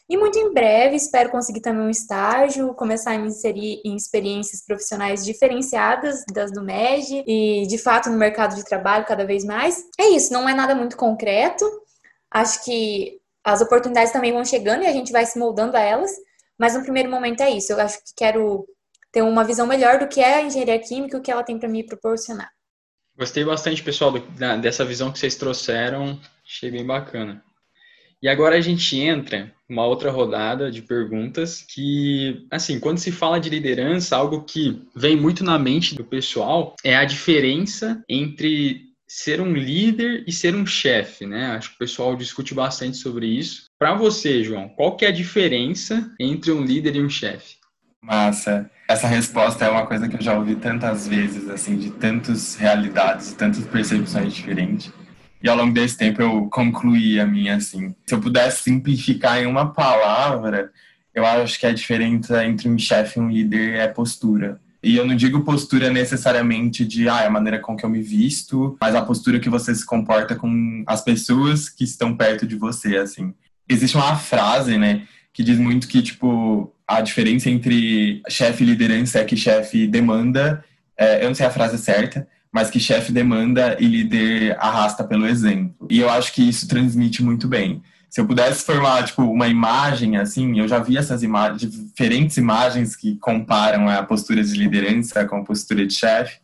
E 0.09 0.17
muito 0.17 0.37
em 0.37 0.53
breve, 0.53 0.97
espero 0.97 1.31
conseguir 1.31 1.61
também 1.61 1.83
um 1.85 1.91
estágio, 1.91 2.75
começar 2.75 3.13
a 3.13 3.19
me 3.19 3.29
inserir 3.29 3.81
em 3.85 3.95
experiências 3.95 4.65
profissionais 4.65 5.25
diferenciadas 5.25 6.25
das 6.33 6.51
do 6.51 6.65
MED 6.65 7.23
e, 7.25 7.65
de 7.69 7.79
fato, 7.79 8.11
no 8.11 8.17
mercado 8.17 8.57
de 8.57 8.65
trabalho 8.65 9.07
cada 9.07 9.25
vez 9.25 9.45
mais. 9.45 9.85
É 9.97 10.09
isso, 10.09 10.33
não 10.33 10.49
é 10.49 10.55
nada 10.55 10.75
muito 10.75 10.97
concreto. 10.97 11.65
Acho 12.29 12.65
que 12.65 13.20
as 13.45 13.61
oportunidades 13.61 14.13
também 14.13 14.33
vão 14.33 14.45
chegando 14.45 14.83
e 14.83 14.87
a 14.87 14.93
gente 14.93 15.13
vai 15.13 15.25
se 15.25 15.39
moldando 15.39 15.77
a 15.77 15.81
elas, 15.81 16.11
mas 16.59 16.75
no 16.75 16.83
primeiro 16.83 17.11
momento 17.11 17.43
é 17.43 17.51
isso. 17.51 17.73
Eu 17.73 17.81
acho 17.81 17.99
que 17.99 18.13
quero 18.17 18.67
ter 19.13 19.23
uma 19.23 19.45
visão 19.45 19.67
melhor 19.67 19.99
do 19.99 20.09
que 20.09 20.21
é 20.21 20.37
a 20.37 20.43
engenharia 20.43 20.79
química 20.79 21.17
e 21.17 21.21
o 21.21 21.23
que 21.23 21.31
ela 21.31 21.43
tem 21.43 21.59
para 21.59 21.69
me 21.69 21.85
proporcionar. 21.85 22.51
Gostei 23.17 23.45
bastante, 23.45 23.83
pessoal, 23.83 24.13
dessa 24.61 24.85
visão 24.85 25.13
que 25.13 25.19
vocês 25.19 25.35
trouxeram. 25.35 26.19
Achei 26.45 26.71
bem 26.71 26.87
bacana. 26.87 27.43
E 28.23 28.29
agora 28.29 28.57
a 28.57 28.61
gente 28.61 28.99
entra 28.99 29.53
uma 29.69 29.87
outra 29.87 30.11
rodada 30.11 30.71
de 30.71 30.83
perguntas 30.83 31.63
que, 31.63 32.47
assim, 32.51 32.79
quando 32.79 32.99
se 32.99 33.11
fala 33.11 33.41
de 33.41 33.49
liderança, 33.49 34.17
algo 34.17 34.45
que 34.45 34.87
vem 34.95 35.17
muito 35.17 35.43
na 35.43 35.59
mente 35.59 35.95
do 35.95 36.05
pessoal 36.05 36.75
é 36.85 36.95
a 36.95 37.05
diferença 37.05 38.03
entre 38.09 38.90
ser 39.13 39.41
um 39.41 39.53
líder 39.53 40.23
e 40.25 40.31
ser 40.31 40.55
um 40.55 40.65
chefe, 40.65 41.27
né? 41.27 41.47
Acho 41.47 41.71
que 41.71 41.75
o 41.75 41.79
pessoal 41.81 42.15
discute 42.15 42.55
bastante 42.55 42.97
sobre 42.97 43.27
isso. 43.27 43.65
Para 43.77 43.93
você, 43.93 44.45
João, 44.45 44.69
qual 44.69 44.97
que 44.97 45.05
é 45.05 45.09
a 45.09 45.13
diferença 45.13 46.15
entre 46.21 46.53
um 46.53 46.63
líder 46.63 46.95
e 46.95 47.03
um 47.03 47.11
chefe? 47.11 47.57
Massa. 48.01 48.71
Essa 48.89 49.09
resposta 49.09 49.65
é 49.65 49.69
uma 49.69 49.85
coisa 49.85 50.09
que 50.09 50.15
eu 50.15 50.23
já 50.23 50.39
ouvi 50.39 50.55
tantas 50.55 51.09
vezes, 51.09 51.49
assim, 51.49 51.77
de 51.77 51.91
tantas 51.91 52.55
realidades, 52.55 53.33
tantas 53.33 53.67
percepções 53.67 54.33
diferentes. 54.33 54.93
E 55.43 55.49
ao 55.49 55.57
longo 55.57 55.75
desse 55.75 55.97
tempo 55.97 56.23
eu 56.23 56.49
concluí 56.49 57.19
a 57.19 57.27
minha 57.27 57.57
assim. 57.57 57.93
Se 58.07 58.15
eu 58.15 58.21
pudesse 58.21 58.63
simplificar 58.63 59.43
em 59.43 59.47
uma 59.47 59.73
palavra, 59.73 60.71
eu 61.13 61.27
acho 61.27 61.59
que 61.59 61.67
a 61.67 61.73
diferença 61.73 62.45
entre 62.45 62.69
um 62.69 62.79
chefe 62.79 63.19
e 63.19 63.23
um 63.23 63.29
líder 63.29 63.75
é 63.75 63.89
postura. 63.89 64.61
E 64.83 64.97
eu 64.97 65.07
não 65.07 65.15
digo 65.15 65.45
postura 65.45 65.91
necessariamente 65.91 66.85
de 66.87 67.09
ah, 67.09 67.23
é 67.23 67.27
a 67.27 67.31
maneira 67.31 67.59
com 67.59 67.77
que 67.77 67.85
eu 67.85 67.91
me 67.91 68.01
visto, 68.01 68.77
mas 68.81 68.95
a 68.95 69.03
postura 69.03 69.39
que 69.39 69.51
você 69.51 69.75
se 69.75 69.85
comporta 69.85 70.35
com 70.35 70.83
as 70.87 71.03
pessoas 71.03 71.69
que 71.69 71.85
estão 71.85 72.17
perto 72.17 72.47
de 72.47 72.57
você, 72.57 72.97
assim. 72.97 73.35
Existe 73.69 73.97
uma 73.97 74.17
frase, 74.17 74.79
né, 74.79 75.07
que 75.33 75.45
diz 75.45 75.59
muito 75.59 75.87
que, 75.87 76.03
tipo, 76.03 76.75
a 76.89 77.01
diferença 77.01 77.51
entre 77.51 78.23
chefe 78.29 78.65
e 78.65 78.67
liderança 78.67 79.19
é 79.19 79.25
que 79.25 79.37
chefe 79.37 79.87
demanda, 79.87 80.65
é, 80.99 81.23
eu 81.23 81.29
não 81.29 81.35
sei 81.35 81.47
a 81.47 81.51
frase 81.51 81.79
certa, 81.79 82.27
mas 82.53 82.71
que 82.71 82.81
chefe 82.81 83.13
demanda 83.13 83.77
e 83.79 83.87
líder 83.87 84.57
arrasta 84.59 85.05
pelo 85.05 85.27
exemplo. 85.27 85.87
E 85.89 86.01
eu 86.01 86.11
acho 86.11 86.33
que 86.33 86.49
isso 86.49 86.67
transmite 86.67 87.23
muito 87.23 87.47
bem 87.47 87.83
se 88.11 88.21
eu 88.21 88.27
pudesse 88.27 88.65
formar 88.65 89.05
tipo 89.05 89.23
uma 89.23 89.47
imagem 89.47 90.17
assim, 90.17 90.59
eu 90.59 90.67
já 90.67 90.81
vi 90.81 90.99
essas 90.99 91.23
imagens, 91.23 91.71
diferentes 91.71 92.37
imagens 92.37 92.97
que 92.97 93.15
comparam 93.17 93.89
a 93.89 94.03
postura 94.03 94.43
de 94.43 94.53
liderança 94.55 95.25
com 95.25 95.37
a 95.37 95.45
postura 95.45 95.87
de 95.87 95.95
chefe. 95.95 96.39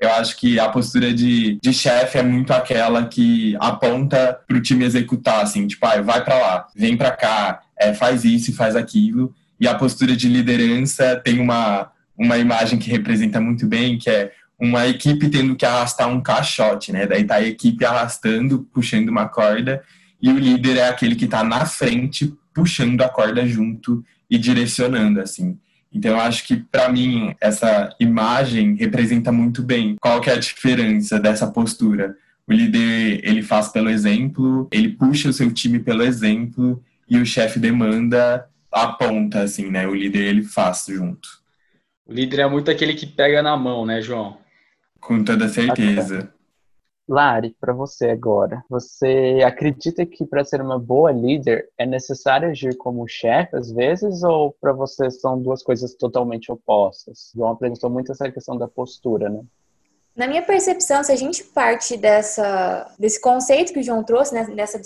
Eu 0.00 0.10
acho 0.12 0.34
que 0.38 0.58
a 0.58 0.66
postura 0.70 1.12
de, 1.12 1.58
de 1.62 1.74
chefe 1.74 2.16
é 2.16 2.22
muito 2.22 2.54
aquela 2.54 3.06
que 3.06 3.54
aponta 3.60 4.40
para 4.48 4.56
o 4.56 4.62
time 4.62 4.82
executar, 4.82 5.42
assim, 5.42 5.66
tipo, 5.66 5.84
ah, 5.84 6.00
vai 6.00 6.24
para 6.24 6.38
lá, 6.38 6.66
vem 6.74 6.96
para 6.96 7.10
cá, 7.10 7.60
é, 7.78 7.92
faz 7.92 8.24
isso 8.24 8.50
e 8.50 8.54
faz 8.54 8.74
aquilo. 8.74 9.34
E 9.60 9.68
a 9.68 9.74
postura 9.74 10.16
de 10.16 10.26
liderança 10.26 11.20
tem 11.22 11.38
uma, 11.38 11.90
uma 12.16 12.38
imagem 12.38 12.78
que 12.78 12.90
representa 12.90 13.38
muito 13.42 13.66
bem, 13.66 13.98
que 13.98 14.08
é 14.08 14.32
uma 14.58 14.86
equipe 14.86 15.28
tendo 15.28 15.54
que 15.54 15.66
arrastar 15.66 16.08
um 16.08 16.22
caixote, 16.22 16.92
né? 16.92 17.06
Daí 17.06 17.24
tá 17.24 17.34
a 17.34 17.46
equipe 17.46 17.84
arrastando, 17.84 18.66
puxando 18.72 19.10
uma 19.10 19.28
corda, 19.28 19.82
e 20.22 20.30
o 20.30 20.38
líder 20.38 20.76
é 20.76 20.88
aquele 20.88 21.14
que 21.14 21.24
está 21.24 21.42
na 21.42 21.64
frente, 21.64 22.34
puxando 22.54 23.00
a 23.02 23.08
corda 23.08 23.46
junto 23.46 24.04
e 24.28 24.36
direcionando, 24.36 25.20
assim. 25.20 25.58
Então, 25.92 26.12
eu 26.12 26.20
acho 26.20 26.46
que, 26.46 26.56
para 26.56 26.88
mim, 26.88 27.34
essa 27.40 27.94
imagem 27.98 28.76
representa 28.76 29.32
muito 29.32 29.62
bem 29.62 29.96
qual 30.00 30.20
que 30.20 30.30
é 30.30 30.34
a 30.34 30.38
diferença 30.38 31.18
dessa 31.18 31.46
postura. 31.48 32.16
O 32.46 32.52
líder, 32.52 33.20
ele 33.24 33.42
faz 33.42 33.68
pelo 33.68 33.90
exemplo, 33.90 34.68
ele 34.70 34.90
puxa 34.90 35.28
o 35.28 35.32
seu 35.32 35.52
time 35.52 35.80
pelo 35.80 36.02
exemplo, 36.02 36.82
e 37.08 37.18
o 37.18 37.26
chefe 37.26 37.58
demanda, 37.58 38.46
aponta, 38.70 39.42
assim, 39.42 39.68
né? 39.68 39.86
O 39.86 39.94
líder, 39.94 40.28
ele 40.28 40.44
faz 40.44 40.86
junto. 40.88 41.28
O 42.06 42.12
líder 42.12 42.40
é 42.40 42.48
muito 42.48 42.70
aquele 42.70 42.94
que 42.94 43.06
pega 43.06 43.42
na 43.42 43.56
mão, 43.56 43.84
né, 43.84 44.00
João? 44.00 44.38
Com 45.00 45.24
toda 45.24 45.48
certeza. 45.48 46.32
Lari, 47.10 47.56
para 47.60 47.72
você 47.72 48.10
agora, 48.10 48.64
você 48.70 49.40
acredita 49.44 50.06
que 50.06 50.24
para 50.24 50.44
ser 50.44 50.62
uma 50.62 50.78
boa 50.78 51.10
líder 51.10 51.68
é 51.76 51.84
necessário 51.84 52.48
agir 52.48 52.76
como 52.76 53.08
chefe 53.08 53.56
às 53.56 53.72
vezes 53.72 54.22
ou 54.22 54.52
para 54.60 54.72
você 54.72 55.10
são 55.10 55.42
duas 55.42 55.60
coisas 55.60 55.92
totalmente 55.96 56.52
opostas? 56.52 57.32
João 57.34 57.50
apresentou 57.50 57.90
muito 57.90 58.12
essa 58.12 58.30
questão 58.30 58.56
da 58.56 58.68
postura, 58.68 59.28
né? 59.28 59.42
Na 60.14 60.28
minha 60.28 60.42
percepção, 60.42 61.02
se 61.02 61.10
a 61.10 61.16
gente 61.16 61.42
parte 61.42 61.96
dessa, 61.96 62.94
desse 62.96 63.20
conceito 63.20 63.72
que 63.72 63.80
o 63.80 63.82
João 63.82 64.04
trouxe, 64.04 64.32
né, 64.32 64.44
dessa 64.54 64.80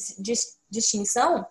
distinção, 0.70 1.44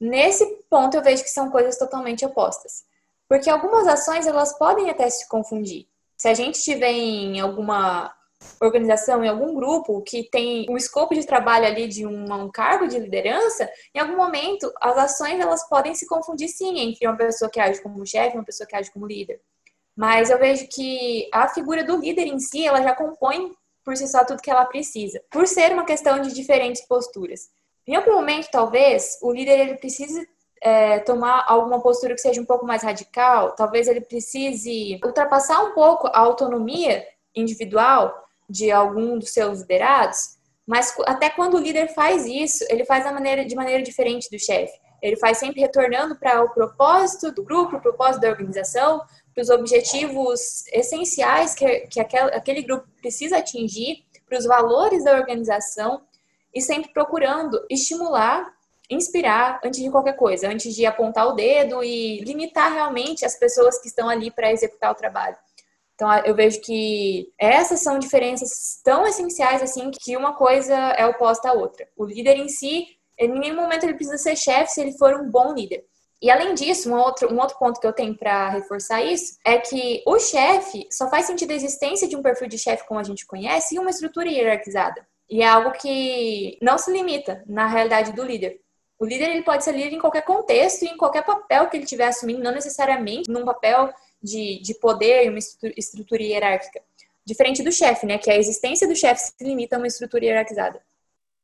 nesse 0.00 0.44
ponto 0.68 0.96
eu 0.96 1.02
vejo 1.02 1.22
que 1.22 1.30
são 1.30 1.48
coisas 1.48 1.78
totalmente 1.78 2.26
opostas. 2.26 2.84
Porque 3.28 3.48
algumas 3.48 3.86
ações 3.86 4.26
elas 4.26 4.58
podem 4.58 4.90
até 4.90 5.08
se 5.10 5.28
confundir. 5.28 5.86
Se 6.16 6.26
a 6.26 6.34
gente 6.34 6.60
tiver 6.60 6.90
em 6.90 7.38
alguma 7.38 8.12
organização, 8.60 9.24
em 9.24 9.28
algum 9.28 9.54
grupo 9.54 10.02
que 10.02 10.24
tem 10.24 10.66
um 10.68 10.76
escopo 10.76 11.14
de 11.14 11.26
trabalho 11.26 11.66
ali 11.66 11.86
de 11.86 12.06
um, 12.06 12.32
um, 12.32 12.50
cargo 12.50 12.86
de 12.86 12.98
liderança, 12.98 13.68
em 13.94 13.98
algum 13.98 14.16
momento 14.16 14.72
as 14.80 14.96
ações 14.96 15.40
elas 15.40 15.68
podem 15.68 15.94
se 15.94 16.06
confundir 16.06 16.48
sim 16.48 16.78
entre 16.78 17.06
uma 17.06 17.16
pessoa 17.16 17.50
que 17.50 17.60
age 17.60 17.82
como 17.82 18.06
chefe 18.06 18.34
e 18.36 18.38
uma 18.38 18.44
pessoa 18.44 18.66
que 18.66 18.76
age 18.76 18.90
como 18.90 19.06
líder. 19.06 19.40
Mas 19.96 20.30
eu 20.30 20.38
vejo 20.38 20.68
que 20.68 21.28
a 21.32 21.48
figura 21.48 21.82
do 21.82 21.96
líder 21.96 22.26
em 22.26 22.38
si, 22.38 22.64
ela 22.64 22.82
já 22.82 22.94
compõe 22.94 23.52
por 23.84 23.96
si 23.96 24.06
só 24.06 24.24
tudo 24.24 24.42
que 24.42 24.50
ela 24.50 24.64
precisa, 24.64 25.20
por 25.30 25.46
ser 25.46 25.72
uma 25.72 25.84
questão 25.84 26.20
de 26.20 26.32
diferentes 26.32 26.86
posturas. 26.86 27.48
Em 27.86 27.96
algum 27.96 28.12
momento, 28.12 28.48
talvez, 28.50 29.18
o 29.22 29.32
líder 29.32 29.58
ele 29.60 29.74
precise 29.76 30.28
é, 30.60 30.98
tomar 31.00 31.44
alguma 31.48 31.80
postura 31.80 32.14
que 32.14 32.20
seja 32.20 32.40
um 32.40 32.44
pouco 32.44 32.66
mais 32.66 32.82
radical, 32.82 33.54
talvez 33.54 33.88
ele 33.88 34.00
precise 34.00 35.00
ultrapassar 35.04 35.62
um 35.64 35.72
pouco 35.72 36.06
a 36.08 36.18
autonomia 36.18 37.04
individual 37.34 38.27
de 38.48 38.70
algum 38.70 39.18
dos 39.18 39.30
seus 39.30 39.60
liderados, 39.60 40.38
mas 40.66 40.94
até 41.06 41.30
quando 41.30 41.54
o 41.54 41.60
líder 41.60 41.88
faz 41.94 42.26
isso, 42.26 42.64
ele 42.68 42.84
faz 42.84 43.04
maneira, 43.04 43.44
de 43.44 43.54
maneira 43.54 43.82
diferente 43.82 44.30
do 44.30 44.38
chefe. 44.38 44.78
Ele 45.00 45.16
faz 45.16 45.38
sempre 45.38 45.60
retornando 45.60 46.16
para 46.16 46.42
o 46.42 46.50
propósito 46.50 47.32
do 47.32 47.42
grupo, 47.42 47.76
o 47.76 47.80
propósito 47.80 48.20
da 48.20 48.30
organização, 48.30 49.00
para 49.32 49.42
os 49.42 49.50
objetivos 49.50 50.66
essenciais 50.72 51.54
que, 51.54 51.80
que 51.86 52.00
aquele, 52.00 52.34
aquele 52.34 52.62
grupo 52.62 52.86
precisa 53.00 53.38
atingir, 53.38 54.04
para 54.28 54.38
os 54.38 54.44
valores 54.44 55.04
da 55.04 55.14
organização, 55.14 56.02
e 56.54 56.60
sempre 56.60 56.92
procurando 56.92 57.64
estimular 57.70 58.52
inspirar 58.90 59.60
antes 59.62 59.80
de 59.80 59.90
qualquer 59.90 60.14
coisa, 60.16 60.48
antes 60.48 60.74
de 60.74 60.86
apontar 60.86 61.26
o 61.28 61.32
dedo 61.32 61.84
e 61.84 62.20
limitar 62.20 62.72
realmente 62.72 63.24
as 63.24 63.38
pessoas 63.38 63.78
que 63.80 63.88
estão 63.88 64.08
ali 64.08 64.30
para 64.30 64.50
executar 64.50 64.90
o 64.90 64.94
trabalho. 64.94 65.36
Então, 65.98 66.16
eu 66.18 66.32
vejo 66.32 66.60
que 66.60 67.28
essas 67.36 67.80
são 67.80 67.98
diferenças 67.98 68.80
tão 68.84 69.04
essenciais 69.04 69.60
assim 69.60 69.90
que 69.90 70.16
uma 70.16 70.32
coisa 70.32 70.72
é 70.72 71.04
oposta 71.04 71.50
à 71.50 71.52
outra. 71.52 71.88
O 71.96 72.04
líder 72.04 72.36
em 72.36 72.48
si, 72.48 72.86
em 73.18 73.36
nenhum 73.36 73.56
momento 73.56 73.82
ele 73.82 73.94
precisa 73.94 74.16
ser 74.16 74.36
chefe 74.36 74.70
se 74.70 74.80
ele 74.80 74.96
for 74.96 75.12
um 75.14 75.28
bom 75.28 75.52
líder. 75.52 75.84
E 76.22 76.30
além 76.30 76.54
disso, 76.54 76.88
um 76.88 76.96
outro, 76.96 77.34
um 77.34 77.40
outro 77.40 77.58
ponto 77.58 77.80
que 77.80 77.86
eu 77.86 77.92
tenho 77.92 78.16
para 78.16 78.48
reforçar 78.48 79.02
isso 79.02 79.38
é 79.44 79.58
que 79.58 80.04
o 80.06 80.20
chefe 80.20 80.86
só 80.88 81.10
faz 81.10 81.26
sentido 81.26 81.50
a 81.50 81.56
existência 81.56 82.06
de 82.06 82.14
um 82.14 82.22
perfil 82.22 82.46
de 82.46 82.58
chefe 82.58 82.86
como 82.86 83.00
a 83.00 83.04
gente 83.04 83.26
conhece 83.26 83.74
em 83.74 83.80
uma 83.80 83.90
estrutura 83.90 84.28
hierarquizada. 84.28 85.04
E 85.28 85.42
é 85.42 85.48
algo 85.48 85.72
que 85.72 86.58
não 86.62 86.78
se 86.78 86.92
limita 86.92 87.42
na 87.44 87.66
realidade 87.66 88.12
do 88.12 88.22
líder. 88.22 88.60
O 89.00 89.04
líder 89.04 89.30
ele 89.30 89.42
pode 89.42 89.64
ser 89.64 89.72
líder 89.72 89.96
em 89.96 90.00
qualquer 90.00 90.22
contexto 90.22 90.84
e 90.84 90.88
em 90.88 90.96
qualquer 90.96 91.24
papel 91.24 91.68
que 91.68 91.76
ele 91.76 91.84
estiver 91.84 92.06
assumindo, 92.06 92.42
não 92.42 92.52
necessariamente 92.52 93.28
num 93.28 93.44
papel 93.44 93.92
de, 94.22 94.60
de 94.62 94.74
poder 94.74 95.26
e 95.26 95.28
uma 95.28 95.38
estrutura 95.76 96.22
hierárquica. 96.22 96.80
Diferente 97.24 97.62
do 97.62 97.70
chefe, 97.70 98.06
né? 98.06 98.18
Que 98.18 98.30
a 98.30 98.36
existência 98.36 98.88
do 98.88 98.96
chefe 98.96 99.20
se 99.20 99.44
limita 99.44 99.76
a 99.76 99.78
uma 99.78 99.86
estrutura 99.86 100.24
hierarquizada. 100.24 100.80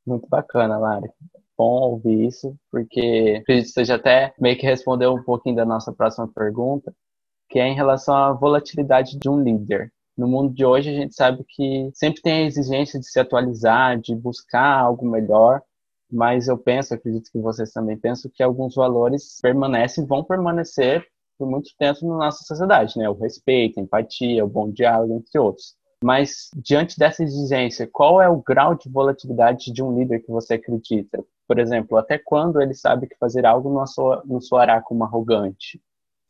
Muito 0.05 0.27
bacana, 0.27 0.77
Lari 0.77 1.09
bom 1.57 1.91
ouvir 1.91 2.27
isso, 2.27 2.57
porque 2.71 3.39
acredito 3.41 3.67
que 3.67 3.73
você 3.73 3.85
já 3.85 3.95
até 3.95 4.33
meio 4.39 4.57
que 4.57 4.65
respondeu 4.65 5.13
um 5.13 5.23
pouquinho 5.23 5.55
da 5.55 5.65
nossa 5.65 5.91
próxima 5.93 6.27
pergunta, 6.27 6.93
que 7.49 7.59
é 7.59 7.67
em 7.67 7.75
relação 7.75 8.15
à 8.15 8.33
volatilidade 8.33 9.17
de 9.17 9.29
um 9.29 9.41
líder. 9.41 9.91
No 10.17 10.27
mundo 10.27 10.53
de 10.53 10.65
hoje, 10.65 10.89
a 10.89 10.93
gente 10.93 11.15
sabe 11.15 11.43
que 11.47 11.89
sempre 11.93 12.21
tem 12.21 12.43
a 12.43 12.47
exigência 12.47 12.99
de 12.99 13.09
se 13.09 13.19
atualizar, 13.19 13.99
de 13.99 14.15
buscar 14.15 14.79
algo 14.79 15.09
melhor, 15.09 15.61
mas 16.11 16.47
eu 16.47 16.57
penso, 16.57 16.93
acredito 16.93 17.31
que 17.31 17.39
vocês 17.39 17.71
também 17.71 17.97
pensam, 17.97 18.31
que 18.33 18.43
alguns 18.43 18.75
valores 18.75 19.39
permanecem, 19.41 20.05
vão 20.05 20.23
permanecer 20.23 21.05
por 21.37 21.49
muito 21.49 21.69
tempo 21.77 22.07
na 22.07 22.17
nossa 22.17 22.43
sociedade, 22.43 22.97
né? 22.97 23.09
O 23.09 23.13
respeito, 23.13 23.79
a 23.79 23.83
empatia, 23.83 24.43
o 24.43 24.49
bom 24.49 24.69
diálogo, 24.71 25.15
entre 25.15 25.39
outros. 25.39 25.75
Mas, 26.03 26.49
diante 26.55 26.99
dessa 26.99 27.23
exigência, 27.23 27.89
qual 27.91 28.21
é 28.21 28.29
o 28.29 28.41
grau 28.41 28.75
de 28.75 28.89
volatilidade 28.89 29.71
de 29.71 29.81
um 29.81 29.97
líder 29.97 30.19
que 30.19 30.31
você 30.31 30.55
acredita? 30.55 31.23
Por 31.47 31.59
exemplo, 31.59 31.97
até 31.97 32.17
quando 32.17 32.61
ele 32.61 32.73
sabe 32.73 33.07
que 33.07 33.17
fazer 33.17 33.45
algo 33.45 33.73
não, 33.73 33.85
soa, 33.87 34.21
não 34.25 34.41
soará 34.41 34.81
como 34.81 35.03
arrogante? 35.03 35.81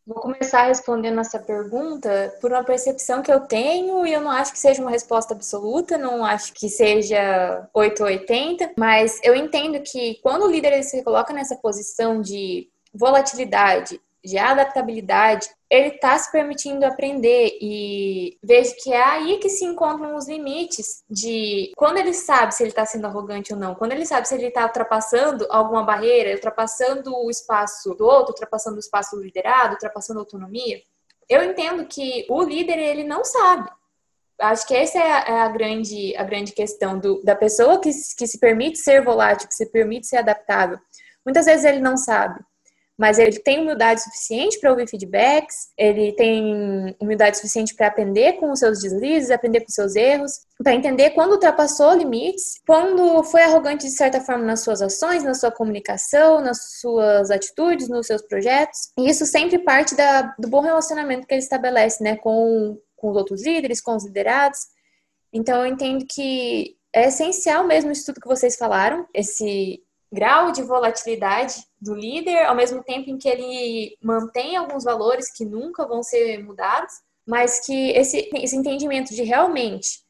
Vou 0.06 0.22
começar 0.22 0.68
respondendo 0.68 1.20
essa 1.20 1.40
pergunta 1.40 2.32
por 2.40 2.52
uma 2.52 2.64
percepção 2.64 3.24
que 3.24 3.32
eu 3.32 3.40
tenho 3.40 4.06
e 4.06 4.14
eu 4.14 4.22
não 4.22 4.30
acho 4.30 4.52
que 4.52 4.60
seja 4.60 4.80
uma 4.80 4.92
resposta 4.92 5.34
absoluta, 5.34 5.98
não 5.98 6.24
acho 6.24 6.54
que 6.54 6.70
seja 6.70 7.68
8 7.74 8.02
ou 8.02 8.06
80, 8.06 8.74
mas 8.78 9.20
eu 9.24 9.36
entendo 9.36 9.82
que 9.82 10.20
quando 10.22 10.44
o 10.44 10.52
líder 10.52 10.74
ele 10.74 10.84
se 10.84 11.04
coloca 11.04 11.34
nessa 11.34 11.56
posição 11.56 12.22
de 12.22 12.70
volatilidade, 12.94 14.00
de 14.26 14.38
adaptabilidade, 14.38 15.48
ele 15.70 15.90
está 15.90 16.18
se 16.18 16.32
permitindo 16.32 16.86
aprender 16.86 17.58
e 17.62 18.38
vejo 18.44 18.76
que 18.82 18.92
é 18.92 19.02
aí 19.02 19.38
que 19.38 19.50
se 19.50 19.64
encontram 19.66 20.16
os 20.16 20.28
limites 20.28 21.04
de 21.10 21.72
quando 21.76 21.98
ele 21.98 22.14
sabe 22.14 22.54
se 22.54 22.64
ele 22.64 22.72
está 22.72 22.86
sendo 22.86 23.06
arrogante 23.06 23.54
ou 23.54 23.60
não, 23.60 23.76
quando 23.76 23.92
ele 23.92 24.06
sabe 24.06 24.28
se 24.28 24.36
ele 24.36 24.48
está 24.48 24.66
ultrapassando 24.66 25.46
alguma 25.50 25.84
barreira, 25.84 26.34
ultrapassando 26.34 27.16
o 27.16 27.30
espaço 27.30 27.94
do 27.96 28.06
outro, 28.06 28.32
ultrapassando 28.32 28.78
o 28.78 28.80
espaço 28.80 29.16
do 29.16 29.24
liderado, 29.24 29.74
ultrapassando 29.74 30.20
a 30.20 30.24
autonomia. 30.24 30.82
Eu 31.30 31.44
entendo 31.44 31.86
que 31.86 32.26
o 32.30 32.44
líder 32.44 32.78
ele 32.78 33.04
não 33.04 33.24
sabe. 33.24 33.70
Acho 34.40 34.68
que 34.68 34.76
essa 34.76 34.98
é 35.00 35.12
a, 35.12 35.20
é 35.20 35.40
a 35.42 35.48
grande, 35.48 36.16
a 36.18 36.24
grande 36.24 36.52
questão 36.52 37.00
do, 37.00 37.22
da 37.24 37.36
pessoa 37.36 37.80
que, 37.80 37.90
que 38.18 38.28
se 38.28 38.40
permite 38.40 38.80
ser 38.80 39.04
volátil, 39.04 39.48
que 39.48 39.56
se 39.56 39.66
permite 39.72 40.08
ser 40.08 40.18
adaptável. 40.18 40.78
Muitas 41.26 41.46
vezes 41.46 41.66
ele 41.66 41.80
não 41.80 41.96
sabe 41.96 42.40
mas 42.98 43.20
ele 43.20 43.40
tem 43.40 43.60
humildade 43.60 44.02
suficiente 44.02 44.60
para 44.60 44.72
ouvir 44.72 44.88
feedbacks, 44.88 45.70
ele 45.78 46.14
tem 46.14 46.96
humildade 47.00 47.38
suficiente 47.38 47.76
para 47.76 47.88
aprender 47.88 48.34
com 48.34 48.52
os 48.52 48.60
seus 48.60 48.80
deslizes, 48.80 49.32
aprender 49.32 49.62
com 49.62 49.68
os 49.68 49.74
seus 49.74 49.96
erros, 49.96 50.32
para 50.64 50.74
entender 50.74 51.10
quando 51.12 51.34
ultrapassou 51.34 51.94
limites, 51.94 52.62
quando 52.66 53.22
foi 53.24 53.42
arrogante 53.42 53.86
de 53.86 53.92
certa 53.92 54.22
forma 54.22 54.46
nas 54.46 54.62
suas 54.62 54.82
ações, 54.82 55.24
na 55.24 55.34
sua 55.34 55.52
comunicação, 55.52 56.40
nas 56.40 56.80
suas 56.80 57.30
atitudes, 57.30 57.90
nos 57.90 58.08
seus 58.08 58.22
projetos. 58.22 58.92
E 58.98 59.10
isso 59.10 59.26
sempre 59.26 59.60
parte 59.60 59.94
da, 59.96 60.34
do 60.40 60.48
bom 60.48 60.62
relacionamento 60.62 61.28
que 61.28 61.34
ele 61.34 61.42
estabelece 61.42 62.02
né, 62.02 62.16
com, 62.16 62.80
com 62.96 63.10
os 63.10 63.18
outros 63.18 63.44
líderes, 63.44 63.82
com 63.82 63.96
os 63.96 64.06
liderados. 64.06 64.60
Então 65.34 65.60
eu 65.60 65.66
entendo 65.66 66.06
que 66.10 66.78
é 66.94 67.10
essencial 67.10 67.66
mesmo 67.66 67.92
isso 67.92 68.06
tudo 68.06 68.22
que 68.22 68.28
vocês 68.28 68.56
falaram, 68.56 69.06
esse 69.14 69.84
grau 70.12 70.52
de 70.52 70.62
volatilidade 70.62 71.56
do 71.80 71.94
líder, 71.94 72.46
ao 72.46 72.56
mesmo 72.56 72.84
tempo 72.84 73.10
em 73.10 73.18
que 73.18 73.28
ele 73.28 73.98
mantém 74.02 74.56
alguns 74.56 74.84
valores 74.84 75.32
que 75.32 75.46
nunca 75.46 75.86
vão 75.88 76.02
ser 76.04 76.44
mudados, 76.44 76.94
mas 77.26 77.66
que 77.66 77.92
esse, 77.92 78.30
esse 78.34 78.56
entendimento 78.56 79.14
de 79.14 79.24
realmente 79.24 80.06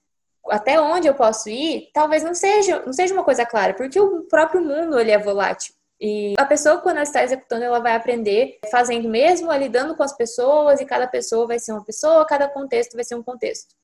até 0.50 0.80
onde 0.80 1.08
eu 1.08 1.16
posso 1.16 1.50
ir, 1.50 1.90
talvez 1.94 2.24
não 2.24 2.34
seja, 2.34 2.84
não 2.86 2.94
seja 2.94 3.14
uma 3.14 3.24
coisa 3.24 3.46
clara, 3.46 3.74
porque 3.74 4.00
o 4.00 4.22
próprio 4.24 4.62
mundo 4.62 5.00
ele 5.00 5.12
é 5.12 5.18
volátil. 5.18 5.74
E 6.00 6.34
a 6.38 6.46
pessoa, 6.46 6.78
quando 6.78 6.98
ela 6.98 7.04
está 7.04 7.24
executando, 7.24 7.64
ela 7.64 7.80
vai 7.80 7.96
aprender 7.96 8.60
fazendo 8.70 9.10
mesmo, 9.10 9.52
lidando 9.54 9.96
com 9.96 10.04
as 10.04 10.16
pessoas, 10.16 10.80
e 10.80 10.86
cada 10.86 11.08
pessoa 11.08 11.48
vai 11.48 11.58
ser 11.58 11.72
uma 11.72 11.84
pessoa, 11.84 12.26
cada 12.26 12.48
contexto 12.48 12.94
vai 12.96 13.04
ser 13.04 13.16
um 13.16 13.24
contexto. 13.24 13.75